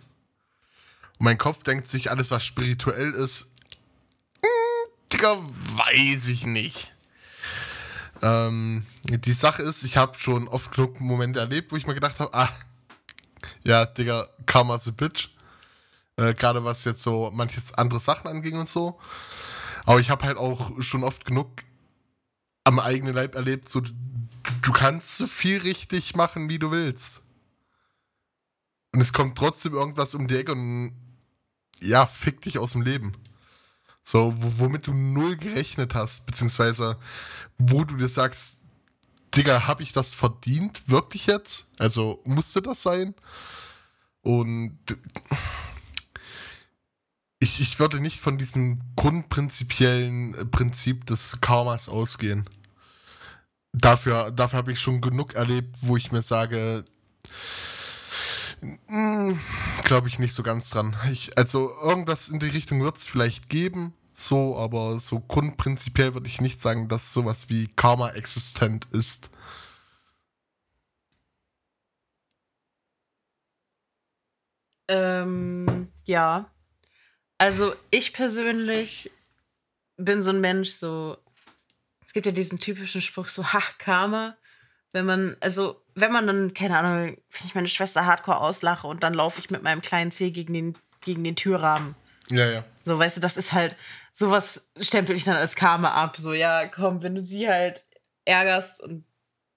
mein 1.27 1.39
Kopf 1.39 1.63
denkt 1.63 1.87
sich, 1.87 2.11
alles 2.11 2.31
was 2.31 2.45
spirituell 2.45 3.13
ist, 3.13 3.53
mm, 4.43 5.11
Digga, 5.13 5.37
weiß 5.77 6.29
ich 6.29 6.45
nicht. 6.47 6.93
Ähm, 8.23 8.87
die 9.05 9.33
Sache 9.33 9.63
ist, 9.63 9.83
ich 9.83 9.97
habe 9.97 10.19
schon 10.19 10.49
oft 10.49 10.73
genug 10.73 11.01
Momente 11.01 11.41
erlebt, 11.41 11.73
wo 11.73 11.77
ich 11.77 11.87
mir 11.87 11.95
gedacht 11.95 12.21
habe, 12.21 12.33
ah, 12.35 12.49
ja, 13.63 13.87
Digga, 13.87 14.29
Karma's 14.47 14.89
a 14.89 14.91
Bitch. 14.91 15.31
Äh, 16.17 16.35
Gerade 16.35 16.65
was 16.65 16.85
jetzt 16.85 17.03
so 17.03 17.31
manches 17.33 17.75
andere 17.75 18.01
Sachen 18.01 18.29
anging 18.29 18.59
und 18.59 18.69
so. 18.69 18.99
Aber 19.85 20.01
ich 20.01 20.11
habe 20.11 20.25
halt 20.25 20.37
auch 20.37 20.81
schon 20.83 21.05
oft 21.05 21.25
genug 21.25 21.49
am 22.65 22.79
eigenen 22.79 23.15
Leib 23.15 23.35
erlebt, 23.35 23.69
so 23.69 23.81
du, 23.81 24.73
kannst 24.73 25.17
so 25.17 25.27
viel 25.27 25.59
richtig 25.59 26.15
machen, 26.15 26.49
wie 26.49 26.59
du 26.59 26.71
willst. 26.71 27.23
Und 28.93 29.01
es 29.01 29.13
kommt 29.13 29.37
trotzdem 29.37 29.75
irgendwas 29.75 30.15
um 30.15 30.29
die 30.29 30.37
Ecke 30.37 30.53
und 30.53 30.95
ja, 31.81 32.07
fick 32.07 32.41
dich 32.43 32.59
aus 32.59 32.73
dem 32.73 32.83
Leben. 32.83 33.13
So, 34.05 34.33
wo- 34.37 34.65
womit 34.67 34.87
du 34.87 34.93
null 34.95 35.37
gerechnet 35.37 35.95
hast, 35.95 36.27
beziehungsweise 36.27 36.99
wo 37.59 37.85
du 37.85 37.97
dir 37.97 38.09
sagst, 38.09 38.62
Digga, 39.35 39.67
hab 39.67 39.81
ich 39.81 39.93
das 39.93 40.15
verdient? 40.15 40.89
Wirklich 40.89 41.27
jetzt? 41.27 41.67
Also 41.79 42.21
musste 42.25 42.63
das 42.63 42.83
sein? 42.83 43.15
Und 44.23 44.79
ich, 47.43 47.61
ich 47.61 47.79
würde 47.79 47.99
nicht 47.99 48.21
von 48.21 48.39
diesem 48.39 48.81
grundprinzipiellen 48.95 50.35
äh, 50.35 50.45
Prinzip 50.45 51.07
des 51.07 51.41
Karmas 51.41 51.89
ausgehen. 51.89 52.49
Dafür, 53.73 54.31
dafür 54.31 54.59
habe 54.59 54.73
ich 54.73 54.81
schon 54.81 55.01
genug 55.01 55.35
erlebt, 55.35 55.77
wo 55.81 55.97
ich 55.97 56.13
mir 56.13 56.23
sage, 56.23 56.85
glaube 59.83 60.09
ich 60.09 60.19
nicht 60.19 60.35
so 60.35 60.43
ganz 60.43 60.71
dran. 60.71 60.95
Ich, 61.11 61.37
also 61.37 61.73
irgendwas 61.83 62.29
in 62.29 62.39
die 62.39 62.49
Richtung 62.49 62.83
wird 62.83 62.99
es 62.99 63.07
vielleicht 63.07 63.49
geben, 63.49 63.95
so, 64.13 64.57
aber 64.57 64.99
so 64.99 65.21
grundprinzipiell 65.21 66.15
würde 66.15 66.29
ich 66.29 66.41
nicht 66.41 66.61
sagen, 66.61 66.89
dass 66.89 67.13
sowas 67.13 67.49
wie 67.49 67.69
Karma 67.69 68.11
existent 68.11 68.87
ist. 68.93 69.31
Ähm, 74.89 75.89
ja. 76.07 76.51
Also 77.39 77.75
ich 77.91 78.13
persönlich 78.13 79.11
bin 79.97 80.23
so 80.23 80.31
ein 80.31 80.41
Mensch, 80.41 80.71
so, 80.71 81.17
es 82.05 82.13
gibt 82.13 82.27
ja 82.27 82.33
diesen 82.33 82.59
typischen 82.59 83.01
Spruch, 83.01 83.29
so, 83.29 83.53
ha, 83.53 83.63
Karma. 83.79 84.37
Wenn 84.93 85.07
man, 85.07 85.37
also, 85.41 85.83
wenn 85.95 86.13
man 86.13 86.27
dann, 86.27 86.53
keine 86.53 86.79
Ahnung, 86.79 87.17
wenn 87.17 87.47
ich 87.47 87.55
meine 87.55 87.69
Schwester 87.69 88.05
hardcore 88.05 88.41
auslache 88.41 88.87
und 88.87 89.03
dann 89.03 89.15
laufe 89.15 89.41
ich 89.41 89.51
mit 89.51 89.63
meinem 89.63 89.81
kleinen 89.81 90.13
Zeh 90.13 90.31
gegen 90.31 90.53
den, 90.53 90.79
gegen 91.01 91.25
den 91.25 91.37
Türrahmen. 91.37 91.95
Ja, 92.31 92.51
ja. 92.51 92.65
So, 92.85 92.99
weißt 92.99 93.17
du, 93.17 93.21
das 93.21 93.37
ist 93.37 93.53
halt, 93.53 93.77
sowas 94.13 94.73
stempel 94.81 95.17
ich 95.17 95.25
dann 95.25 95.37
als 95.37 95.55
Karma 95.55 95.93
ab. 95.93 96.17
So, 96.17 96.33
ja, 96.33 96.67
komm, 96.67 97.03
wenn 97.03 97.15
du 97.15 97.23
sie 97.23 97.49
halt 97.49 97.87
ärgerst 98.25 98.81
und 98.83 99.05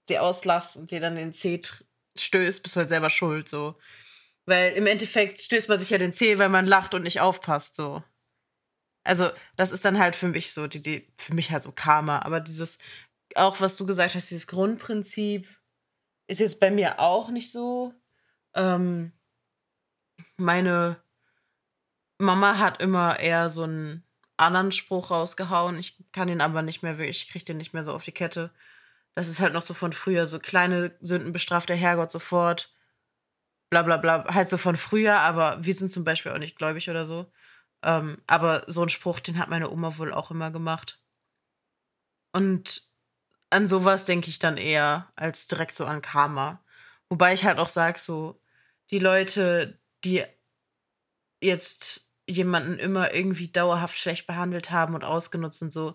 sie 0.08 0.18
auslachst 0.18 0.76
und 0.76 0.90
dir 0.90 1.00
dann 1.00 1.16
den 1.16 1.32
tr- 1.32 1.82
stößt, 2.16 2.62
bist 2.62 2.76
du 2.76 2.80
halt 2.80 2.88
selber 2.88 3.10
schuld, 3.10 3.48
so. 3.48 3.78
Weil 4.46 4.72
im 4.74 4.86
Endeffekt 4.86 5.40
stößt 5.40 5.68
man 5.68 5.78
sich 5.78 5.90
ja 5.90 5.98
den 5.98 6.12
Zeh, 6.12 6.38
weil 6.38 6.48
man 6.48 6.66
lacht 6.66 6.94
und 6.94 7.02
nicht 7.02 7.20
aufpasst, 7.20 7.76
so. 7.76 8.02
Also, 9.04 9.30
das 9.56 9.70
ist 9.72 9.84
dann 9.84 9.98
halt 9.98 10.16
für 10.16 10.28
mich 10.28 10.52
so, 10.52 10.66
die, 10.66 10.80
die, 10.80 11.12
für 11.16 11.34
mich 11.34 11.50
halt 11.52 11.62
so 11.62 11.72
Karma. 11.72 12.20
Aber 12.20 12.40
dieses, 12.40 12.78
auch 13.36 13.60
was 13.60 13.76
du 13.76 13.86
gesagt 13.86 14.14
hast, 14.14 14.30
dieses 14.30 14.46
Grundprinzip 14.48 15.48
ist 16.28 16.40
jetzt 16.40 16.58
bei 16.58 16.70
mir 16.70 16.98
auch 16.98 17.30
nicht 17.30 17.52
so. 17.52 17.94
Ähm, 18.54 19.12
meine 20.36 21.00
Mama 22.18 22.58
hat 22.58 22.80
immer 22.80 23.18
eher 23.20 23.48
so 23.50 23.64
einen 23.64 24.04
anderen 24.36 24.72
Spruch 24.72 25.10
rausgehauen. 25.10 25.78
Ich 25.78 26.02
kann 26.12 26.28
ihn 26.28 26.40
aber 26.40 26.62
nicht 26.62 26.82
mehr 26.82 26.98
ich 27.00 27.28
kriege 27.28 27.44
den 27.44 27.58
nicht 27.58 27.72
mehr 27.74 27.84
so 27.84 27.92
auf 27.94 28.04
die 28.04 28.12
Kette. 28.12 28.50
Das 29.14 29.28
ist 29.28 29.40
halt 29.40 29.52
noch 29.54 29.62
so 29.62 29.74
von 29.74 29.92
früher, 29.92 30.26
so 30.26 30.38
kleine 30.38 30.94
Sünden 31.00 31.32
bestraft 31.32 31.68
der 31.68 31.76
Herrgott 31.76 32.10
sofort. 32.10 32.74
Bla 33.70 33.82
bla 33.82 33.96
bla. 33.96 34.26
Halt 34.34 34.48
so 34.48 34.58
von 34.58 34.76
früher, 34.76 35.18
aber 35.20 35.64
wir 35.64 35.74
sind 35.74 35.92
zum 35.92 36.04
Beispiel 36.04 36.32
auch 36.32 36.38
nicht 36.38 36.56
gläubig 36.58 36.90
oder 36.90 37.04
so. 37.04 37.30
Ähm, 37.82 38.22
aber 38.26 38.64
so 38.66 38.82
ein 38.82 38.88
Spruch, 38.88 39.20
den 39.20 39.38
hat 39.38 39.48
meine 39.48 39.70
Oma 39.70 39.98
wohl 39.98 40.12
auch 40.12 40.30
immer 40.30 40.50
gemacht. 40.50 41.00
Und 42.32 42.82
an 43.50 43.66
sowas 43.66 44.04
denke 44.04 44.28
ich 44.28 44.38
dann 44.38 44.56
eher 44.58 45.10
als 45.16 45.46
direkt 45.46 45.76
so 45.76 45.86
an 45.86 46.02
Karma. 46.02 46.62
Wobei 47.08 47.32
ich 47.32 47.44
halt 47.44 47.58
auch 47.58 47.68
sage, 47.68 47.98
so, 47.98 48.40
die 48.90 48.98
Leute, 48.98 49.76
die 50.04 50.24
jetzt 51.40 52.05
jemanden 52.28 52.78
immer 52.78 53.14
irgendwie 53.14 53.48
dauerhaft 53.48 53.96
schlecht 53.98 54.26
behandelt 54.26 54.70
haben 54.70 54.94
und 54.94 55.04
ausgenutzt 55.04 55.62
und 55.62 55.72
so, 55.72 55.94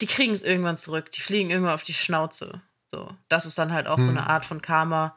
die 0.00 0.06
kriegen 0.06 0.32
es 0.32 0.42
irgendwann 0.42 0.76
zurück. 0.78 1.10
Die 1.12 1.20
fliegen 1.20 1.50
irgendwann 1.50 1.74
auf 1.74 1.84
die 1.84 1.94
Schnauze. 1.94 2.60
So, 2.86 3.14
das 3.28 3.46
ist 3.46 3.58
dann 3.58 3.72
halt 3.72 3.86
auch 3.86 4.00
so 4.00 4.08
Hm. 4.10 4.18
eine 4.18 4.26
Art 4.28 4.44
von 4.44 4.60
Karma, 4.60 5.16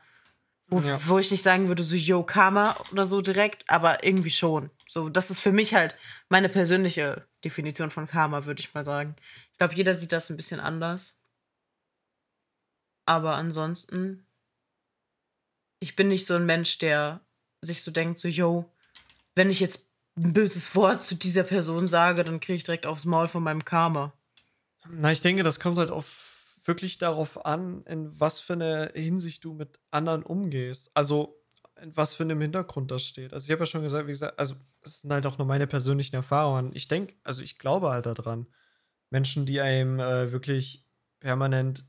wo, 0.68 0.80
Ja. 0.80 1.00
wo 1.06 1.18
ich 1.20 1.32
nicht 1.32 1.44
sagen 1.44 1.68
würde, 1.68 1.84
so 1.84 1.96
yo 1.96 2.24
Karma 2.24 2.76
oder 2.92 3.06
so 3.06 3.22
direkt, 3.22 3.70
aber 3.70 4.04
irgendwie 4.04 4.30
schon. 4.30 4.70
So, 4.88 5.10
das 5.10 5.32
ist 5.32 5.40
für 5.40 5.52
mich 5.52 5.74
halt 5.74 5.96
meine 6.30 6.50
persönliche 6.50 7.28
Definition 7.44 7.90
von 7.92 8.08
Karma, 8.08 8.46
würde 8.46 8.60
ich 8.62 8.74
mal 8.74 8.86
sagen. 8.86 9.16
Ich 9.52 9.58
glaube, 9.58 9.76
jeder 9.76 9.96
sieht 9.96 10.12
das 10.12 10.30
ein 10.30 10.38
bisschen 10.38 10.60
anders. 10.60 11.20
Aber 13.08 13.36
ansonsten, 13.36 14.26
ich 15.80 15.96
bin 15.96 16.08
nicht 16.08 16.26
so 16.26 16.36
ein 16.36 16.46
Mensch, 16.46 16.78
der 16.80 17.22
sich 17.62 17.82
so 17.84 17.92
denkt, 17.92 18.20
so, 18.20 18.28
yo, 18.28 18.72
wenn 19.36 19.50
ich 19.50 19.60
jetzt 19.60 19.88
ein 20.18 20.34
böses 20.34 20.76
Wort 20.76 21.02
zu 21.02 21.16
dieser 21.16 21.44
Person 21.44 21.88
sage, 21.88 22.24
dann 22.24 22.40
kriege 22.40 22.56
ich 22.56 22.64
direkt 22.64 22.86
aufs 22.86 23.06
Maul 23.06 23.28
von 23.28 23.44
meinem 23.44 23.66
Karma. 23.66 24.14
Na, 24.90 25.12
ich 25.12 25.22
denke, 25.22 25.44
das 25.44 25.60
kommt 25.60 25.78
halt 25.78 25.92
auf 25.92 26.36
wirklich 26.68 26.98
darauf 26.98 27.46
an, 27.46 27.84
in 27.84 28.20
was 28.20 28.40
für 28.40 28.54
eine 28.54 28.92
Hinsicht 28.96 29.44
du 29.44 29.54
mit 29.54 29.80
anderen 29.92 30.24
umgehst. 30.24 30.90
Also, 30.94 31.42
in 31.82 31.96
was 31.96 32.16
für 32.16 32.24
einem 32.24 32.42
Hintergrund 32.42 32.92
das 32.92 33.04
steht. 33.04 33.34
Also, 33.34 33.46
ich 33.46 33.52
habe 33.52 33.62
ja 33.62 33.66
schon 33.66 33.84
gesagt, 33.84 34.08
wie 34.08 34.12
gesagt, 34.12 34.40
also, 34.40 34.56
es 34.82 35.02
sind 35.02 35.12
halt 35.12 35.26
auch 35.26 35.38
nur 35.38 35.48
meine 35.48 35.68
persönlichen 35.68 36.16
Erfahrungen. 36.16 36.72
Ich 36.74 36.88
denke, 36.88 37.14
also, 37.24 37.44
ich 37.44 37.60
glaube 37.60 37.90
halt 37.90 38.06
daran. 38.06 38.48
Menschen, 39.12 39.46
die 39.46 39.62
einem 39.62 40.00
äh, 40.00 40.32
wirklich 40.32 40.86
permanent 41.20 41.86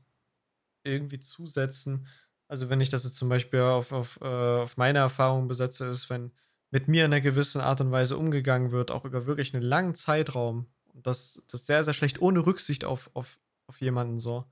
irgendwie 0.83 1.19
zusetzen. 1.19 2.07
Also, 2.47 2.69
wenn 2.69 2.81
ich 2.81 2.89
das 2.89 3.03
jetzt 3.03 3.17
zum 3.17 3.29
Beispiel 3.29 3.61
auf, 3.61 3.91
auf, 3.91 4.19
äh, 4.21 4.25
auf 4.61 4.77
meine 4.77 4.99
Erfahrung 4.99 5.47
besetze, 5.47 5.87
ist, 5.87 6.09
wenn 6.09 6.31
mit 6.71 6.87
mir 6.87 7.05
in 7.05 7.13
einer 7.13 7.21
gewissen 7.21 7.61
Art 7.61 7.81
und 7.81 7.91
Weise 7.91 8.17
umgegangen 8.17 8.71
wird, 8.71 8.91
auch 8.91 9.05
über 9.05 9.25
wirklich 9.25 9.53
einen 9.53 9.63
langen 9.63 9.95
Zeitraum. 9.95 10.67
Und 10.93 11.07
das, 11.07 11.43
das 11.49 11.65
sehr, 11.65 11.83
sehr 11.83 11.93
schlecht, 11.93 12.21
ohne 12.21 12.45
Rücksicht 12.45 12.85
auf, 12.85 13.09
auf, 13.13 13.39
auf 13.67 13.81
jemanden 13.81 14.19
so. 14.19 14.45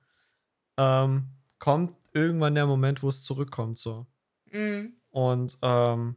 Ähm, 0.78 1.30
kommt 1.60 1.96
irgendwann 2.14 2.56
der 2.56 2.68
Moment, 2.68 3.04
wo 3.04 3.10
es 3.10 3.24
zurückkommt, 3.24 3.78
so. 3.78 4.06
Mhm. 4.52 4.94
Und 5.10 5.58
ähm, 5.62 6.16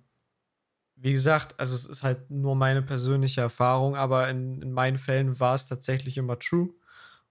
wie 0.96 1.12
gesagt, 1.12 1.59
also 1.59 1.74
es 1.74 1.86
ist 1.86 2.03
halt 2.03 2.30
nur 2.30 2.57
meine 2.57 2.82
persönliche 2.82 3.40
Erfahrung, 3.40 3.96
aber 3.96 4.28
in, 4.28 4.61
in 4.61 4.72
meinen 4.72 4.96
Fällen 4.96 5.38
war 5.38 5.55
es 5.55 5.68
tatsächlich 5.68 6.18
immer 6.18 6.38
true. 6.38 6.70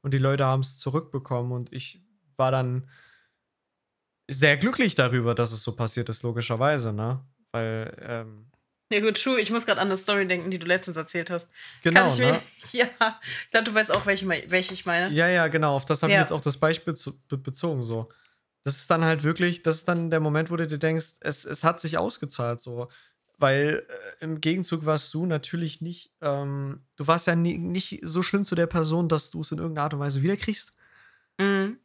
Und 0.02 0.14
die 0.14 0.20
Leute 0.20 0.46
haben 0.46 0.62
es 0.62 0.80
zurückbekommen 0.80 1.52
und 1.52 1.74
ich 1.74 2.02
war 2.38 2.52
dann 2.52 2.90
sehr 4.30 4.58
glücklich 4.58 4.96
darüber, 4.96 5.36
dass 5.36 5.52
es 5.52 5.64
so 5.64 5.76
passiert 5.76 6.10
ist, 6.10 6.24
logischerweise, 6.24 6.94
ne? 6.94 7.26
Weil, 7.52 7.96
ähm, 8.02 8.52
Ja 8.92 9.02
gut, 9.02 9.22
true. 9.22 9.40
Ich 9.40 9.52
muss 9.52 9.66
gerade 9.66 9.82
an 9.82 9.88
eine 9.88 9.98
Story 9.98 10.26
denken, 10.28 10.50
die 10.50 10.60
du 10.60 10.66
letztens 10.66 10.96
erzählt 10.96 11.30
hast. 11.30 11.50
genau, 11.84 12.02
Kann 12.02 12.10
ich 12.10 12.20
ne? 12.20 12.26
mir, 12.32 12.42
Ja, 12.72 13.20
ich 13.46 13.52
glaube, 13.52 13.66
du 13.66 13.74
weißt 13.74 13.92
auch, 13.94 14.06
welche, 14.06 14.28
welche 14.28 14.74
ich 14.74 14.86
meine. 14.86 15.14
Ja, 15.14 15.28
ja, 15.28 15.48
genau. 15.48 15.76
Auf 15.76 15.86
das 15.86 16.04
habe 16.04 16.14
Ja. 16.14 16.20
ich 16.20 16.22
jetzt 16.24 16.32
auch 16.32 16.42
das 16.42 16.58
Beispiel 16.58 16.94
bezogen. 17.28 17.84
So. 17.84 18.08
Das 18.64 18.76
ist 18.78 18.90
dann 18.90 19.04
halt 19.04 19.24
wirklich, 19.24 19.62
das 19.64 19.78
ist 19.78 19.88
dann 19.88 20.10
der 20.10 20.20
Moment, 20.22 20.50
wo 20.52 20.56
du 20.56 20.66
dir 20.68 20.78
denkst, 20.78 21.16
es, 21.22 21.44
es 21.46 21.64
hat 21.66 21.82
sich 21.82 21.98
ausgezahlt. 21.98 22.60
So. 22.62 22.88
Weil 23.38 23.86
äh, 24.20 24.24
im 24.24 24.40
Gegenzug 24.42 24.86
warst 24.86 25.14
du 25.14 25.26
natürlich 25.26 25.82
nicht, 25.82 26.12
ähm, 26.22 26.82
du 26.96 27.08
warst 27.08 27.28
ja 27.28 27.36
nie, 27.36 27.58
nicht 27.58 28.00
so 28.04 28.24
schlimm 28.24 28.46
zu 28.46 28.56
der 28.56 28.68
Person, 28.68 29.10
dass 29.10 29.32
du 29.32 29.42
es 29.42 29.52
in 29.52 29.58
irgendeiner 29.58 29.84
Art 29.84 29.94
und 29.96 30.00
Weise 30.00 30.22
wiederkriegst. 30.22 30.72
Mhm. 31.40 31.78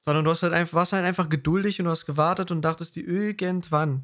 Sondern 0.00 0.24
du 0.24 0.30
hast 0.32 0.42
halt 0.42 0.52
einfach, 0.52 0.74
warst 0.74 0.92
halt 0.92 1.04
einfach 1.04 1.28
geduldig 1.28 1.78
und 1.78 1.84
du 1.84 1.90
hast 1.92 2.04
gewartet 2.06 2.50
und 2.50 2.62
dachtest 2.62 2.96
dir, 2.96 3.06
irgendwann 3.06 4.02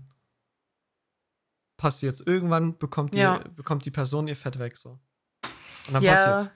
passiert's. 1.79 2.21
Irgendwann 2.21 2.77
bekommt 2.77 3.15
die, 3.15 3.21
Ja. 3.21 3.39
bekommt 3.57 3.87
die 3.87 3.91
Person 3.91 4.29
ihr 4.29 4.37
Fett 4.37 4.59
weg. 4.59 4.77
So. 4.77 4.99
Und 5.87 5.95
dann 5.95 6.03
Ja. 6.03 6.13
passiert's. 6.13 6.51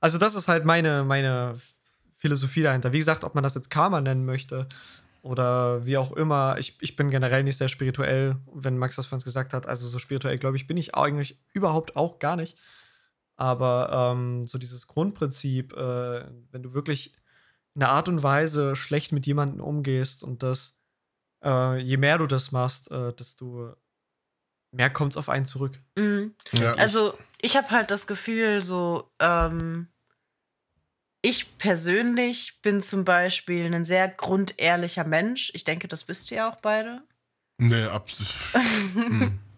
Also, 0.00 0.16
das 0.16 0.34
ist 0.34 0.48
halt 0.48 0.64
meine, 0.64 1.04
meine 1.04 1.54
Philosophie 2.16 2.62
dahinter. 2.62 2.92
Wie 2.94 2.98
gesagt, 2.98 3.22
ob 3.24 3.34
man 3.34 3.44
das 3.44 3.54
jetzt 3.54 3.68
Karma 3.68 4.00
nennen 4.00 4.24
möchte 4.24 4.66
oder 5.20 5.84
wie 5.84 5.98
auch 5.98 6.12
immer. 6.12 6.56
Ich, 6.58 6.78
ich 6.80 6.96
bin 6.96 7.10
generell 7.10 7.44
nicht 7.44 7.58
sehr 7.58 7.68
spirituell, 7.68 8.36
wenn 8.54 8.78
Max 8.78 8.96
das 8.96 9.04
von 9.04 9.16
uns 9.16 9.24
gesagt 9.24 9.52
hat. 9.52 9.66
Also, 9.66 9.86
so 9.86 9.98
spirituell, 9.98 10.38
glaube 10.38 10.56
ich, 10.56 10.66
bin 10.66 10.78
ich 10.78 10.94
eigentlich 10.94 11.38
überhaupt 11.52 11.96
auch 11.96 12.18
gar 12.18 12.36
nicht. 12.36 12.56
Aber 13.36 14.12
ähm, 14.14 14.46
so 14.46 14.58
dieses 14.58 14.86
Grundprinzip, 14.86 15.72
äh, 15.74 16.24
wenn 16.50 16.62
du 16.62 16.72
wirklich 16.74 17.14
in 17.74 17.82
einer 17.82 17.92
Art 17.92 18.08
und 18.08 18.22
Weise 18.22 18.76
schlecht 18.76 19.12
mit 19.12 19.26
jemandem 19.26 19.60
umgehst 19.62 20.22
und 20.22 20.42
das, 20.42 20.78
äh, 21.44 21.78
je 21.78 21.96
mehr 21.96 22.18
du 22.18 22.26
das 22.26 22.52
machst, 22.52 22.90
äh, 22.90 23.12
desto 23.14 23.74
mehr 24.72 24.90
kommt 24.90 25.12
es 25.12 25.16
auf 25.16 25.28
einen 25.28 25.44
zurück. 25.44 25.78
Mhm. 25.96 26.34
Ja, 26.52 26.72
Also, 26.74 27.18
ich 27.40 27.56
habe 27.56 27.70
halt 27.70 27.90
das 27.90 28.06
Gefühl, 28.06 28.60
so, 28.60 29.10
ähm, 29.20 29.88
ich 31.22 31.58
persönlich 31.58 32.60
bin 32.62 32.80
zum 32.80 33.04
Beispiel 33.04 33.72
ein 33.72 33.84
sehr 33.84 34.08
grundehrlicher 34.08 35.04
Mensch. 35.04 35.50
Ich 35.54 35.64
denke, 35.64 35.86
das 35.88 36.08
wisst 36.08 36.30
ihr 36.30 36.48
auch 36.48 36.56
beide. 36.62 37.02
nee, 37.58 37.84
absolut. 37.84 38.32
Hm. 38.94 39.38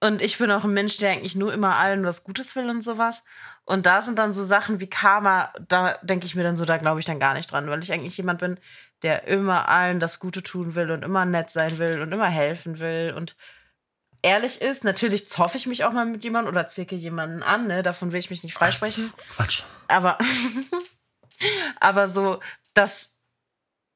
Und 0.00 0.20
ich 0.20 0.36
bin 0.38 0.50
auch 0.50 0.64
ein 0.64 0.74
Mensch, 0.74 0.98
der 0.98 1.10
eigentlich 1.12 1.36
nur 1.36 1.52
immer 1.54 1.76
allen 1.76 2.04
was 2.04 2.22
Gutes 2.22 2.54
will 2.54 2.68
und 2.68 2.82
sowas. 2.82 3.24
Und 3.64 3.86
da 3.86 4.02
sind 4.02 4.18
dann 4.18 4.32
so 4.32 4.44
Sachen 4.44 4.78
wie 4.78 4.88
Karma, 4.88 5.52
da 5.68 5.98
denke 6.02 6.26
ich 6.26 6.34
mir 6.34 6.44
dann 6.44 6.54
so, 6.54 6.64
da 6.66 6.76
glaube 6.76 7.00
ich 7.00 7.06
dann 7.06 7.18
gar 7.18 7.34
nicht 7.34 7.50
dran, 7.50 7.68
weil 7.68 7.82
ich 7.82 7.92
eigentlich 7.92 8.16
jemand 8.16 8.40
bin, 8.40 8.58
der 9.02 9.26
immer 9.26 9.68
allen 9.68 9.98
das 9.98 10.20
Gute 10.20 10.42
tun 10.42 10.74
will 10.74 10.90
und 10.90 11.02
immer 11.02 11.24
nett 11.24 11.50
sein 11.50 11.78
will 11.78 12.00
und 12.02 12.12
immer 12.12 12.28
helfen 12.28 12.78
will 12.78 13.14
und 13.16 13.36
ehrlich 14.26 14.60
ist. 14.60 14.84
Natürlich 14.84 15.26
zoffe 15.26 15.56
ich 15.56 15.66
mich 15.66 15.84
auch 15.84 15.92
mal 15.92 16.04
mit 16.04 16.24
jemandem 16.24 16.52
oder 16.52 16.68
zirke 16.68 16.96
jemanden 16.96 17.42
an, 17.42 17.68
ne? 17.68 17.82
davon 17.82 18.12
will 18.12 18.18
ich 18.18 18.30
mich 18.30 18.42
nicht 18.42 18.54
freisprechen. 18.54 19.12
Quatsch. 19.36 19.62
Aber, 19.88 20.18
aber 21.80 22.08
so, 22.08 22.40
dass, 22.74 23.22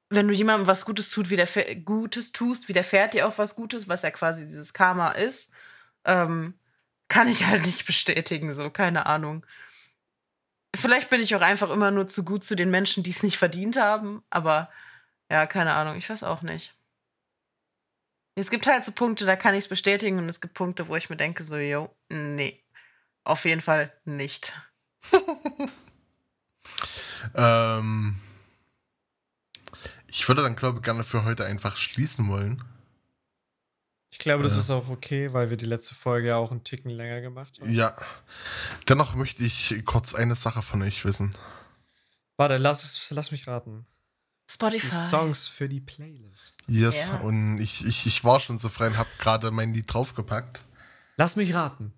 wenn 0.08 0.28
du 0.28 0.34
jemandem 0.34 0.66
was 0.66 0.84
Gutes, 0.84 1.10
tut, 1.10 1.28
widerfähr- 1.30 1.74
Gutes 1.84 2.32
tust, 2.32 2.68
widerfährt 2.68 3.14
dir 3.14 3.26
auch 3.26 3.38
was 3.38 3.56
Gutes, 3.56 3.88
was 3.88 4.02
ja 4.02 4.10
quasi 4.10 4.44
dieses 4.44 4.72
Karma 4.72 5.10
ist, 5.10 5.52
ähm, 6.04 6.54
kann 7.08 7.28
ich 7.28 7.46
halt 7.46 7.66
nicht 7.66 7.86
bestätigen, 7.86 8.52
so, 8.52 8.70
keine 8.70 9.06
Ahnung. 9.06 9.44
Vielleicht 10.76 11.10
bin 11.10 11.20
ich 11.20 11.34
auch 11.34 11.40
einfach 11.40 11.70
immer 11.70 11.90
nur 11.90 12.06
zu 12.06 12.24
gut 12.24 12.44
zu 12.44 12.54
den 12.54 12.70
Menschen, 12.70 13.02
die 13.02 13.10
es 13.10 13.24
nicht 13.24 13.36
verdient 13.36 13.76
haben, 13.76 14.22
aber 14.30 14.70
ja, 15.28 15.46
keine 15.46 15.74
Ahnung, 15.74 15.96
ich 15.96 16.08
weiß 16.08 16.22
auch 16.22 16.42
nicht. 16.42 16.74
Es 18.40 18.50
gibt 18.50 18.66
halt 18.66 18.84
so 18.84 18.92
Punkte, 18.92 19.26
da 19.26 19.36
kann 19.36 19.54
ich 19.54 19.64
es 19.64 19.68
bestätigen 19.68 20.18
und 20.18 20.28
es 20.28 20.40
gibt 20.40 20.54
Punkte, 20.54 20.88
wo 20.88 20.96
ich 20.96 21.10
mir 21.10 21.16
denke, 21.16 21.42
so, 21.44 21.56
yo, 21.56 21.94
nee, 22.08 22.62
auf 23.24 23.44
jeden 23.44 23.60
Fall 23.60 23.92
nicht. 24.04 24.52
Ähm, 27.34 28.18
ich 30.06 30.26
würde 30.26 30.42
dann, 30.42 30.56
glaube 30.56 30.78
ich, 30.78 30.84
gerne 30.84 31.04
für 31.04 31.24
heute 31.24 31.44
einfach 31.44 31.76
schließen 31.76 32.28
wollen. 32.28 32.62
Ich 34.10 34.18
glaube, 34.18 34.42
das 34.42 34.54
Ja. 34.54 34.58
ist 34.60 34.70
auch 34.70 34.88
okay, 34.88 35.32
weil 35.32 35.50
wir 35.50 35.56
die 35.56 35.66
letzte 35.66 35.94
Folge 35.94 36.28
ja 36.28 36.36
auch 36.36 36.50
einen 36.50 36.64
Ticken 36.64 36.90
länger 36.90 37.20
gemacht 37.20 37.58
haben. 37.60 37.70
Ja. 37.72 37.94
Dennoch 38.88 39.14
möchte 39.14 39.44
ich 39.44 39.82
kurz 39.84 40.14
eine 40.14 40.34
Sache 40.34 40.62
von 40.62 40.82
euch 40.82 41.04
wissen. 41.04 41.30
Warte, 42.36 42.56
lass, 42.56 42.84
es- 42.84 43.10
lass 43.10 43.30
mich 43.32 43.46
raten. 43.46 43.86
Spotify. 44.54 44.86
Die 44.88 44.92
Songs 44.94 45.48
für 45.48 45.68
die 45.68 45.80
Playlist. 45.80 46.62
Yes, 46.68 47.08
Ja. 47.08 47.18
und 47.18 47.60
ich, 47.60 47.84
ich, 47.86 48.06
ich 48.06 48.24
war 48.24 48.40
schon 48.40 48.58
so 48.58 48.68
frei 48.68 48.86
und 48.88 48.98
habe 48.98 49.08
gerade 49.18 49.50
mein 49.50 49.72
Lied 49.74 49.92
draufgepackt. 49.92 50.60
Lass 51.16 51.36
mich 51.36 51.54
raten. 51.54 51.92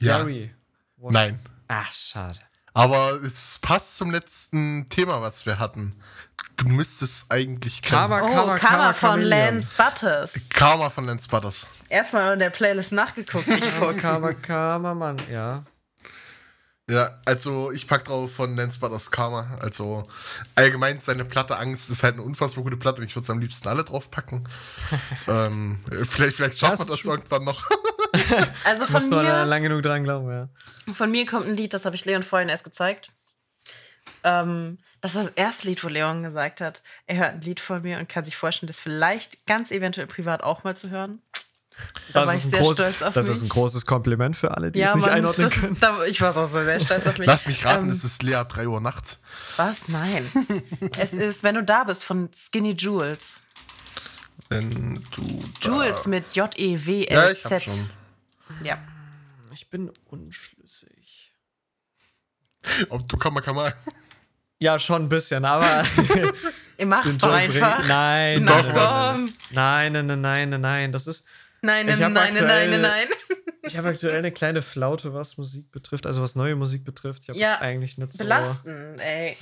Ja. 0.00 0.18
Gary. 0.18 0.54
Wash- 0.96 1.12
Nein. 1.12 1.38
Ach, 1.68 1.92
schade. 1.92 2.38
Aber 2.74 3.20
es 3.22 3.58
passt 3.60 3.96
zum 3.96 4.10
letzten 4.10 4.86
Thema, 4.88 5.20
was 5.20 5.44
wir 5.44 5.58
hatten. 5.58 5.94
Du 6.56 6.68
müsstest 6.68 7.30
eigentlich 7.30 7.82
kennen. 7.82 7.98
Karma, 8.08 8.16
Oh, 8.22 8.26
Karma, 8.26 8.34
Karma, 8.34 8.58
Karma 8.58 8.92
von 8.94 9.10
Chameleon. 9.10 9.54
Lance 9.56 9.72
Butters. 9.76 10.32
Karma 10.50 10.90
von 10.90 11.04
Lance 11.04 11.28
Butters. 11.28 11.66
Erstmal 11.88 12.32
in 12.34 12.38
der 12.38 12.50
Playlist 12.50 12.92
nachgeguckt, 12.92 13.46
ich 13.48 13.60
Karma, 13.60 13.86
Fuchs. 13.92 14.02
Karma, 14.02 14.32
Karma, 14.32 14.94
Mann. 14.94 15.16
Ja. 15.30 15.64
Ja, 16.90 17.10
also 17.26 17.70
ich 17.70 17.86
pack 17.86 18.04
drauf 18.04 18.34
von 18.34 18.56
Lance 18.56 18.80
Butters 18.80 19.10
Karma. 19.10 19.56
Also 19.60 20.02
allgemein 20.56 21.00
seine 21.00 21.24
Platte 21.24 21.56
Angst 21.58 21.90
ist 21.90 22.02
halt 22.02 22.14
eine 22.14 22.22
unfassbar 22.22 22.64
gute 22.64 22.76
Platte 22.76 23.00
und 23.00 23.06
ich 23.06 23.14
würde 23.14 23.24
es 23.24 23.30
am 23.30 23.38
liebsten 23.38 23.68
alle 23.68 23.84
draufpacken. 23.84 24.48
ähm, 25.28 25.80
vielleicht 26.02 26.36
vielleicht 26.36 26.54
ist 26.54 26.62
wir 26.62 26.70
das 26.86 27.00
true. 27.00 27.14
irgendwann 27.14 27.44
noch. 27.44 27.64
Also 28.64 28.84
von 28.84 28.94
Musst 28.94 29.10
nur 29.10 29.22
mir, 29.22 29.46
lang 29.46 29.62
genug 29.62 29.82
dran 29.82 30.04
glauben, 30.04 30.30
ja. 30.30 30.48
von 30.92 31.10
mir 31.10 31.24
kommt 31.24 31.46
ein 31.46 31.56
Lied, 31.56 31.72
das 31.72 31.86
habe 31.86 31.96
ich 31.96 32.04
Leon 32.04 32.22
vorhin 32.22 32.50
erst 32.50 32.64
gezeigt. 32.64 33.10
Ähm, 34.22 34.78
das 35.00 35.14
ist 35.14 35.28
das 35.28 35.34
erste 35.34 35.68
Lied, 35.68 35.82
wo 35.82 35.88
Leon 35.88 36.22
gesagt 36.22 36.60
hat, 36.60 36.82
er 37.06 37.16
hört 37.16 37.32
ein 37.32 37.40
Lied 37.40 37.58
von 37.58 37.80
mir 37.80 37.98
und 37.98 38.10
kann 38.10 38.24
sich 38.24 38.36
vorstellen, 38.36 38.68
das 38.68 38.80
vielleicht 38.80 39.46
ganz 39.46 39.70
eventuell 39.70 40.06
privat 40.06 40.42
auch 40.42 40.62
mal 40.62 40.76
zu 40.76 40.90
hören. 40.90 41.22
Da 42.12 42.26
war 42.26 42.34
ich 42.34 42.42
sehr 42.42 42.60
groß- 42.62 42.74
stolz 42.74 43.02
auf 43.02 43.14
das 43.14 43.26
mich. 43.28 43.36
ist 43.36 43.42
ein 43.44 43.48
großes 43.48 43.86
Kompliment 43.86 44.36
für 44.36 44.50
alle, 44.56 44.70
die 44.70 44.80
es 44.82 44.94
nicht 44.94 45.06
Mann, 45.06 45.14
einordnen 45.14 45.48
das 45.48 45.58
können. 45.60 45.76
Da, 45.80 46.04
ich 46.04 46.20
war 46.20 46.36
auch 46.36 46.48
so 46.48 46.62
sehr 46.62 46.78
stolz 46.80 47.06
auf 47.06 47.18
mich. 47.18 47.26
Lass 47.26 47.46
mich 47.46 47.64
raten, 47.64 47.86
Ähm, 47.86 47.90
es 47.90 48.04
ist 48.04 48.22
Lea 48.22 48.42
3 48.46 48.66
Uhr 48.68 48.80
nachts. 48.80 49.18
Was? 49.56 49.88
Nein. 49.88 50.30
es 50.98 51.12
ist, 51.12 51.42
wenn 51.42 51.54
du 51.54 51.62
da 51.64 51.84
bist, 51.84 52.04
von 52.04 52.28
Skinny 52.34 52.72
Jules. 52.72 53.38
Wenn 54.48 55.02
du 55.12 55.40
da- 55.60 55.68
Jules 55.68 56.06
mit 56.06 56.34
Ja, 56.34 56.46
ich 56.46 56.56
J-E-W-L-Z. 56.56 57.62
schon. 57.62 57.90
Ja. 58.62 58.78
Ich 59.54 59.68
bin 59.70 59.90
unschlüssig. 60.08 61.32
Ob 62.90 63.08
du 63.08 63.16
Karma 63.16 63.40
Karma. 63.40 63.72
Ja, 64.58 64.78
schon 64.78 65.02
ein 65.04 65.08
bisschen, 65.08 65.44
aber. 65.44 65.84
Ihr 66.78 66.86
macht's 66.86 67.18
doch 67.18 67.32
einfach. 67.32 67.86
Nein, 67.86 68.44
nein, 68.44 68.66
nein, 69.50 69.92
nein, 69.92 70.06
nein, 70.20 70.48
nein, 70.50 70.60
nein. 70.60 70.92
Das 70.92 71.06
ist. 71.06 71.26
Nein, 71.62 71.86
nein, 71.86 71.98
nein, 71.98 72.12
nein, 72.12 72.32
aktuell- 72.32 72.70
nein, 72.70 72.80
nein. 72.80 73.08
Ich 73.64 73.78
habe 73.78 73.88
aktuell 73.88 74.16
eine 74.18 74.32
kleine 74.32 74.60
Flaute, 74.60 75.14
was 75.14 75.38
Musik 75.38 75.70
betrifft, 75.70 76.04
also 76.06 76.20
was 76.20 76.34
neue 76.34 76.56
Musik 76.56 76.84
betrifft. 76.84 77.22
Ich 77.22 77.28
habe 77.28 77.38
Ja, 77.38 77.60
eigentlich 77.60 77.96
nicht 77.96 78.12
so. 78.12 78.24
Belastend, 78.24 79.00
ey. 79.00 79.36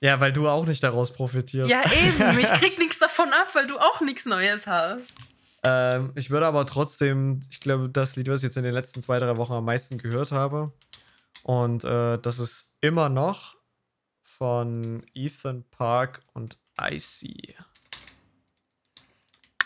Ja, 0.00 0.18
weil 0.20 0.32
du 0.32 0.48
auch 0.48 0.66
nicht 0.66 0.82
daraus 0.82 1.12
profitierst. 1.12 1.70
Ja, 1.70 1.82
eben. 1.92 2.38
Ich 2.40 2.48
krieg 2.58 2.78
nichts 2.80 2.98
davon 2.98 3.28
ab, 3.28 3.48
weil 3.54 3.68
du 3.68 3.78
auch 3.78 4.00
nichts 4.00 4.26
Neues 4.26 4.66
hast. 4.66 5.14
Ähm, 5.62 6.10
ich 6.16 6.30
würde 6.30 6.46
aber 6.46 6.66
trotzdem, 6.66 7.38
ich 7.48 7.60
glaube, 7.60 7.88
das 7.90 8.16
Lied, 8.16 8.26
was 8.28 8.40
ich 8.40 8.44
jetzt 8.48 8.56
in 8.56 8.64
den 8.64 8.74
letzten 8.74 9.00
zwei, 9.00 9.20
drei 9.20 9.36
Wochen 9.36 9.52
am 9.52 9.64
meisten 9.66 9.96
gehört 9.98 10.32
habe, 10.32 10.72
und 11.44 11.84
äh, 11.84 12.18
das 12.18 12.40
ist 12.40 12.76
immer 12.80 13.08
noch 13.08 13.56
von 14.22 15.04
Ethan 15.14 15.62
Park 15.70 16.22
und 16.32 16.58
Icy. 16.80 17.54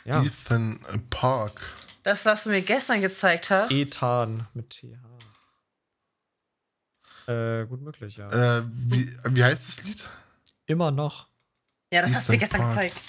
Ja, 0.04 0.22
Ethan 0.22 0.80
Park. 1.10 1.60
Das, 2.02 2.24
was 2.26 2.44
du 2.44 2.50
mir 2.50 2.60
gestern 2.62 3.00
gezeigt 3.00 3.48
hast. 3.50 3.70
Ethan 3.70 4.46
mit 4.52 4.70
TH. 4.70 4.98
Äh, 7.26 7.64
gut 7.66 7.80
möglich, 7.80 8.16
ja. 8.18 8.28
Äh, 8.58 8.62
wie, 8.66 9.10
wie 9.30 9.42
heißt 9.44 9.66
das 9.68 9.82
Lied? 9.84 10.06
Immer 10.66 10.90
noch. 10.90 11.28
ja, 11.92 12.02
das 12.02 12.14
hast 12.14 12.28
du 12.28 12.32
mir 12.32 12.36
Ethan 12.36 12.48
gestern 12.50 12.60
Park. 12.74 12.74
gezeigt. 12.92 13.04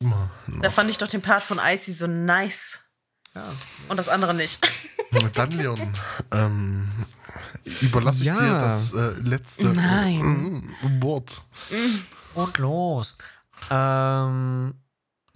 Immer. 0.00 0.30
Da 0.62 0.70
fand 0.70 0.88
ich 0.90 0.98
doch 0.98 1.08
den 1.08 1.22
Part 1.22 1.42
von 1.42 1.58
Icy 1.58 1.92
so 1.92 2.06
nice. 2.06 2.78
Ja. 3.34 3.52
Und 3.88 3.96
das 3.96 4.08
andere 4.08 4.34
nicht. 4.34 4.64
Dann, 5.34 5.50
Leon, 5.52 5.96
ähm, 6.30 6.88
überlasse 7.80 8.20
ich 8.20 8.26
Ja. 8.26 8.34
dir 8.38 8.52
das 8.60 8.92
äh, 8.92 9.10
letzte 9.20 9.70
Nein. 9.70 10.18
mm, 10.20 11.02
Wort. 11.02 11.42
Und 12.34 12.58
los. 12.58 13.16
Ähm, 13.70 14.74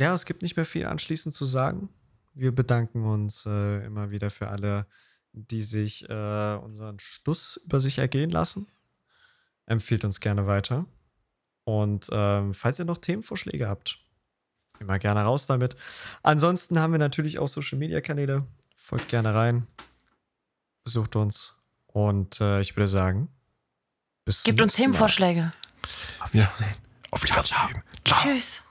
ja, 0.00 0.12
es 0.12 0.26
gibt 0.26 0.42
nicht 0.42 0.56
mehr 0.56 0.64
viel 0.66 0.86
anschließend 0.86 1.34
zu 1.34 1.44
sagen. 1.44 1.88
Wir 2.34 2.54
bedanken 2.54 3.04
uns 3.04 3.44
äh, 3.46 3.84
immer 3.84 4.10
wieder 4.10 4.30
für 4.30 4.48
alle, 4.48 4.86
die 5.32 5.62
sich 5.62 6.08
äh, 6.08 6.54
unseren 6.62 6.98
Stuss 6.98 7.62
über 7.66 7.80
sich 7.80 7.98
ergehen 7.98 8.30
lassen. 8.30 8.66
Empfiehlt 9.66 10.04
uns 10.04 10.20
gerne 10.20 10.46
weiter. 10.46 10.86
Und 11.64 12.08
ähm, 12.12 12.52
falls 12.54 12.78
ihr 12.78 12.84
noch 12.84 12.98
Themenvorschläge 12.98 13.68
habt, 13.68 13.98
immer 14.80 14.98
gerne 14.98 15.22
raus 15.22 15.46
damit. 15.46 15.76
Ansonsten 16.22 16.78
haben 16.80 16.92
wir 16.92 16.98
natürlich 16.98 17.38
auch 17.38 17.46
Social 17.48 17.78
Media 17.78 18.00
Kanäle. 18.00 18.46
Folgt 18.76 19.08
gerne 19.08 19.32
rein. 19.34 19.66
Besucht 20.84 21.14
uns. 21.16 21.54
Und 21.86 22.40
äh, 22.40 22.60
ich 22.60 22.76
würde 22.76 22.88
sagen, 22.88 23.28
bis 24.24 24.42
zum 24.42 24.50
Gibt 24.50 24.62
uns. 24.62 24.74
Themenvorschläge. 24.74 25.52
Auf 26.18 26.34
Ja. 26.34 26.42
Wiedersehen. 26.44 26.74
Auf 27.10 27.22
Wiedersehen. 27.22 27.82
Ciao. 28.04 28.22
Tschüss. 28.22 28.62